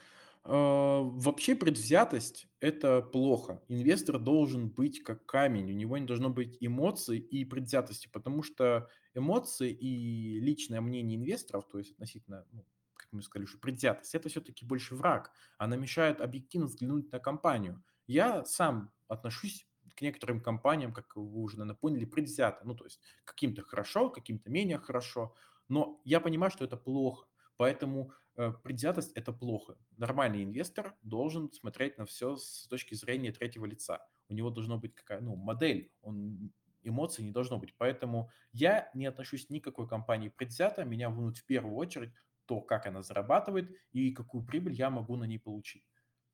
Э, 0.49 1.01
вообще 1.03 1.57
предвзятость– 1.57 2.47
это 2.61 3.03
плохо. 3.03 3.63
Инвестор 3.69 4.19
должен 4.21 4.69
быть 4.69 5.03
как 5.03 5.27
камень, 5.27 5.73
у 5.73 5.75
него 5.75 5.99
не 5.99 6.07
должно 6.07 6.31
быть 6.31 6.57
эмоций 6.61 7.19
и 7.19 7.45
предвзятости, 7.45 8.09
потому 8.13 8.45
что 8.45 8.89
эмоции 9.15 9.73
и 9.73 10.39
личное 10.39 10.81
мнение 10.81 11.19
инвесторов, 11.19 11.67
то 11.67 11.79
есть 11.79 11.93
относительно 11.93 12.47
ну, 12.53 12.65
как 12.95 13.09
мы 13.11 13.23
сказали, 13.23 13.47
что 13.47 13.59
предвзятость, 13.59 14.15
это 14.15 14.29
все-таки 14.29 14.65
больше 14.65 14.95
враг. 14.95 15.33
Она 15.59 15.77
мешает 15.77 16.21
объективно 16.21 16.69
взглянуть 16.69 17.11
на 17.11 17.19
компанию. 17.19 17.83
Я 18.07 18.45
сам 18.45 18.93
отношусь 19.09 19.67
к 19.97 20.03
некоторым 20.03 20.41
компаниям, 20.41 20.93
как 20.93 21.17
вы 21.17 21.43
уже, 21.43 21.59
наверное, 21.59 21.77
поняли, 21.77 22.05
предвзято. 22.05 22.61
Ну, 22.65 22.77
то 22.77 22.85
есть 22.85 23.01
каким-то 23.25 23.63
хорошо, 23.63 24.11
каким-то 24.11 24.49
менее 24.51 24.79
хорошо. 24.79 25.35
Но 25.69 26.01
я 26.05 26.21
понимаю, 26.21 26.53
что 26.53 26.65
это 26.65 26.77
плохо. 26.77 27.27
Поэтому 27.57 28.13
предвзятость– 28.37 29.13
это 29.15 29.33
плохо. 29.33 29.77
Нормальный 29.97 30.45
инвестор 30.45 30.95
должен 31.03 31.53
смотреть 31.53 31.99
на 31.99 32.07
все 32.07 32.37
с 32.37 32.67
точки 32.69 32.95
зрения 32.95 33.33
третьего 33.33 33.67
лица. 33.67 34.07
У 34.29 34.35
него 34.35 34.51
должна 34.51 34.77
быть 34.77 34.95
какая 34.95 35.21
ну, 35.21 35.37
модель, 35.37 35.93
он 36.03 36.53
эмоций 36.83 37.25
не 37.25 37.33
должно 37.33 37.59
быть. 37.59 37.75
Поэтому 37.77 38.31
я 38.53 38.91
не 38.95 39.07
отношусь 39.07 39.51
ни 39.51 39.59
к 39.59 39.65
какой 39.65 39.89
компании 39.89 40.29
предвзято. 40.29 40.85
Меня 40.85 41.11
волнует 41.11 41.39
в 41.39 41.45
первую 41.45 41.75
очередь 41.77 42.13
то, 42.47 42.61
как 42.61 42.87
она 42.87 43.03
зарабатывает 43.03 43.71
и 43.93 44.13
какую 44.13 44.45
прибыль 44.45 44.73
я 44.73 44.91
могу 44.91 45.17
на 45.17 45.25
ней 45.25 45.39
получить. 45.39 45.85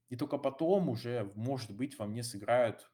И 0.09 0.17
только 0.17 0.37
потом 0.37 0.91
уже, 0.91 1.33
может 1.35 1.75
быть, 1.75 1.99
во 1.99 2.07
мне 2.07 2.23
сыграют, 2.23 2.91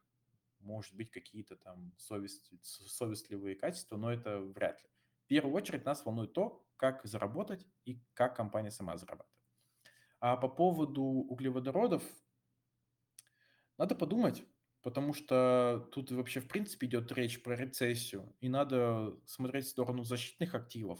может 0.59 0.95
быть, 0.95 1.11
какие-то 1.11 1.57
там 1.57 1.93
совесть, 1.97 2.49
совестливые 2.63 3.55
качества, 3.55 3.97
но 3.97 4.11
это 4.11 4.39
вряд 4.39 4.81
ли. 4.81 4.89
первую 5.27 5.53
очередь 5.53 5.85
нас 5.85 6.05
волнует 6.05 6.33
то, 6.33 6.65
как 6.77 7.05
заработать 7.05 7.67
и 7.85 8.01
как 8.13 8.35
компания 8.35 8.71
сама 8.71 8.97
зарабатывает. 8.97 9.29
А 10.19 10.35
по 10.37 10.49
поводу 10.49 11.03
углеводородов 11.03 12.03
надо 13.77 13.95
подумать, 13.95 14.43
потому 14.81 15.13
что 15.13 15.87
тут 15.93 16.11
вообще 16.11 16.41
в 16.41 16.47
принципе 16.47 16.87
идет 16.87 17.11
речь 17.13 17.41
про 17.41 17.55
рецессию, 17.55 18.35
и 18.41 18.49
надо 18.49 19.17
смотреть 19.25 19.65
в 19.65 19.69
сторону 19.69 20.03
защитных 20.03 20.55
активов. 20.55 20.99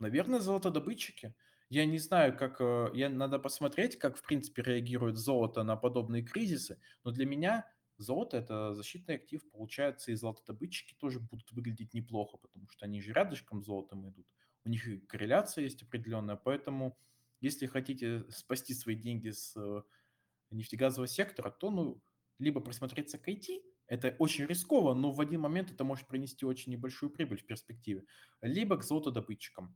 Наверное, 0.00 0.40
золотодобытчики. 0.40 1.34
Я 1.70 1.84
не 1.84 1.98
знаю, 1.98 2.36
как... 2.36 2.60
э, 2.60 2.90
Я, 2.94 3.10
надо 3.10 3.38
посмотреть, 3.38 3.98
как 3.98 4.16
в 4.16 4.22
принципе 4.22 4.62
реагирует 4.62 5.16
золото 5.16 5.62
на 5.64 5.76
подобные 5.76 6.22
кризисы, 6.22 6.80
но 7.04 7.10
для 7.10 7.26
меня 7.26 7.70
золото– 7.98 8.36
это 8.38 8.74
защитный 8.74 9.16
актив, 9.16 9.42
получается, 9.50 10.12
и 10.12 10.14
золотодобытчики 10.14 10.94
тоже 10.94 11.20
будут 11.20 11.50
выглядеть 11.52 11.94
неплохо, 11.94 12.38
потому 12.38 12.68
что 12.70 12.86
они 12.86 13.00
же 13.02 13.12
рядышком 13.12 13.62
с 13.62 13.66
золотом 13.66 14.08
идут. 14.08 14.26
У 14.68 14.70
них 14.70 14.86
и 14.86 14.98
корреляция 14.98 15.64
есть 15.64 15.82
определенная, 15.82 16.36
поэтому 16.36 16.98
если 17.40 17.64
хотите 17.64 18.24
спасти 18.28 18.74
свои 18.74 18.96
деньги 18.96 19.30
с 19.30 19.56
э, 19.56 19.82
нефтегазового 20.50 21.08
сектора, 21.08 21.50
то 21.50 21.70
ну, 21.70 22.02
либо 22.38 22.60
присмотреться 22.60 23.16
к 23.16 23.26
IT, 23.26 23.62
это 23.86 24.14
очень 24.18 24.44
рисково, 24.44 24.92
но 24.92 25.10
в 25.10 25.22
один 25.22 25.40
момент 25.40 25.70
это 25.70 25.84
может 25.84 26.06
принести 26.06 26.44
очень 26.44 26.70
небольшую 26.70 27.08
прибыль 27.08 27.38
в 27.38 27.46
перспективе, 27.46 28.04
либо 28.42 28.76
к 28.76 28.84
золотодобытчикам. 28.84 29.74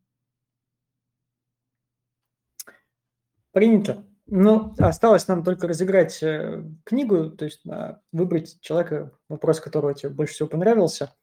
Принято. 3.53 4.07
Ну, 4.26 4.74
осталось 4.76 5.26
нам 5.26 5.43
только 5.43 5.68
разыграть 5.68 6.22
э, 6.22 6.70
книгу, 6.84 7.30
то 7.30 7.47
есть 7.47 7.66
а, 7.66 8.03
выбрать 8.12 8.61
человека, 8.61 9.18
вопрос 9.30 9.59
которого 9.59 9.95
тебе 9.95 10.11
больше 10.11 10.34
всего 10.34 10.51
понравился. 10.51 11.16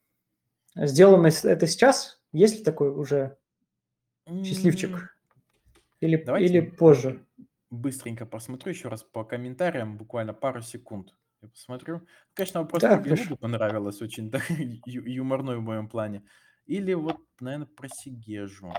Сделано 0.73 1.27
это 1.27 1.67
сейчас? 1.67 2.19
Есть 2.31 2.57
ли 2.57 2.63
такой 2.63 2.89
уже 2.89 3.37
счастливчик? 4.43 5.15
Или, 6.01 6.17
Давайте 6.23 6.45
или 6.47 6.59
позже? 6.61 7.25
быстренько 7.69 8.25
посмотрю 8.25 8.71
еще 8.71 8.87
раз 8.87 9.03
по 9.03 9.23
комментариям, 9.23 9.97
буквально 9.97 10.33
пару 10.33 10.61
секунд. 10.61 11.13
Я 11.41 11.49
посмотрю. 11.49 12.01
Конечно, 12.33 12.61
вопрос 12.61 12.81
Да, 12.81 12.97
про 12.97 13.35
понравилось, 13.37 14.01
очень 14.01 14.29
да, 14.29 14.39
ю- 14.85 15.05
юморной 15.05 15.57
в 15.57 15.61
моем 15.61 15.87
плане. 15.87 16.23
Или 16.65 16.93
вот, 16.93 17.17
наверное, 17.39 17.67
про 17.67 17.87
Сигежу. 17.89 18.73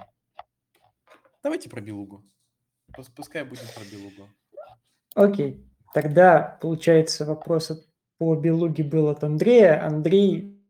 Давайте 1.42 1.70
про 1.70 1.80
белугу. 1.80 2.24
Пус- 2.92 3.10
Пускай 3.14 3.44
будет 3.44 3.72
про 3.74 3.84
белугу. 3.84 4.28
Окей. 5.14 5.64
Тогда, 5.94 6.58
получается, 6.60 7.24
вопрос 7.24 7.72
по 8.18 8.34
Белуге 8.36 8.84
был 8.84 9.08
от 9.08 9.24
Андрея. 9.24 9.84
Андрей, 9.84 10.62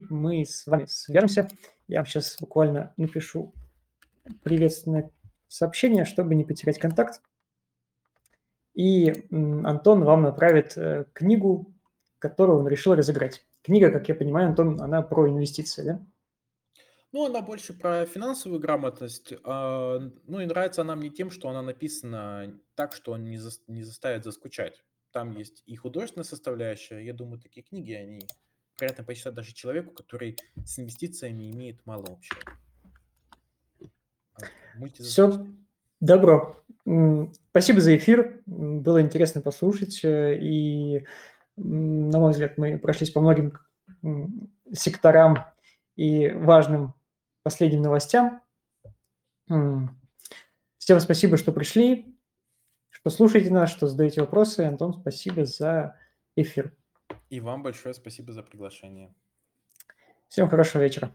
мы 0.00 0.44
с 0.44 0.66
вами 0.66 0.86
свяжемся. 0.86 1.48
Я 1.86 1.98
вам 2.00 2.06
сейчас 2.06 2.36
буквально 2.40 2.92
напишу 2.96 3.54
приветственное 4.42 5.10
сообщение, 5.48 6.04
чтобы 6.04 6.34
не 6.34 6.44
потерять 6.44 6.78
контакт. 6.78 7.22
И 8.74 9.26
Антон 9.30 10.04
вам 10.04 10.22
направит 10.22 10.76
э, 10.76 11.06
книгу, 11.12 11.74
которую 12.18 12.60
он 12.60 12.68
решил 12.68 12.94
разыграть. 12.94 13.44
Книга, 13.62 13.90
как 13.90 14.08
я 14.08 14.14
понимаю, 14.14 14.48
Антон, 14.48 14.80
она 14.80 15.02
про 15.02 15.28
инвестиции, 15.28 15.82
да? 15.82 16.06
Ну, 17.12 17.26
она 17.26 17.40
больше 17.42 17.72
про 17.72 18.06
финансовую 18.06 18.60
грамотность. 18.60 19.34
а, 19.42 19.98
Ну 20.26 20.40
и 20.40 20.46
нравится 20.46 20.82
она 20.82 20.94
мне 20.94 21.10
тем, 21.10 21.30
что 21.30 21.48
она 21.48 21.60
написана 21.60 22.58
так, 22.76 22.94
что 22.94 23.12
он 23.12 23.24
не, 23.24 23.36
зас- 23.36 23.62
не 23.66 23.82
заставит 23.82 24.22
заскучать. 24.22 24.84
Там 25.10 25.32
есть 25.32 25.64
и 25.66 25.74
художественная 25.74 26.24
составляющая. 26.24 27.00
Я 27.04 27.12
думаю, 27.12 27.40
такие 27.40 27.64
книги, 27.64 27.92
они 27.92 28.20
приятно 28.78 29.02
почитать 29.02 29.34
даже 29.34 29.52
человеку, 29.52 29.92
который 29.92 30.36
с 30.64 30.78
инвестициями 30.78 31.50
имеет 31.50 31.84
мало 31.84 32.04
общего. 32.12 32.40
Мультизадачность. 34.76 35.12
Все, 35.12 35.46
добро. 36.00 36.62
Спасибо 37.50 37.80
за 37.80 37.96
эфир. 37.96 38.40
Было 38.46 39.00
интересно 39.02 39.40
послушать. 39.40 40.00
э, 40.04 40.38
И, 40.40 41.06
на 41.56 42.18
мой 42.18 42.32
взгляд, 42.32 42.58
мы 42.58 42.78
прошлись 42.78 43.10
по 43.10 43.20
многим 43.20 43.58
секторам 44.72 45.44
и 45.96 46.28
важным 46.30 46.94
последним 47.42 47.82
новостям. 47.82 48.42
Всем 49.46 51.00
спасибо, 51.00 51.36
что 51.36 51.52
пришли, 51.52 52.16
что 52.88 53.10
слушаете 53.10 53.50
нас, 53.50 53.70
что 53.70 53.86
задаете 53.86 54.20
вопросы. 54.20 54.60
Антон, 54.60 54.94
спасибо 55.00 55.44
за 55.44 55.96
эфир. 56.36 56.74
И 57.28 57.40
вам 57.40 57.62
большое 57.62 57.94
спасибо 57.94 58.32
за 58.32 58.42
приглашение. 58.42 59.14
Всем 60.28 60.48
хорошего 60.48 60.82
вечера. 60.82 61.12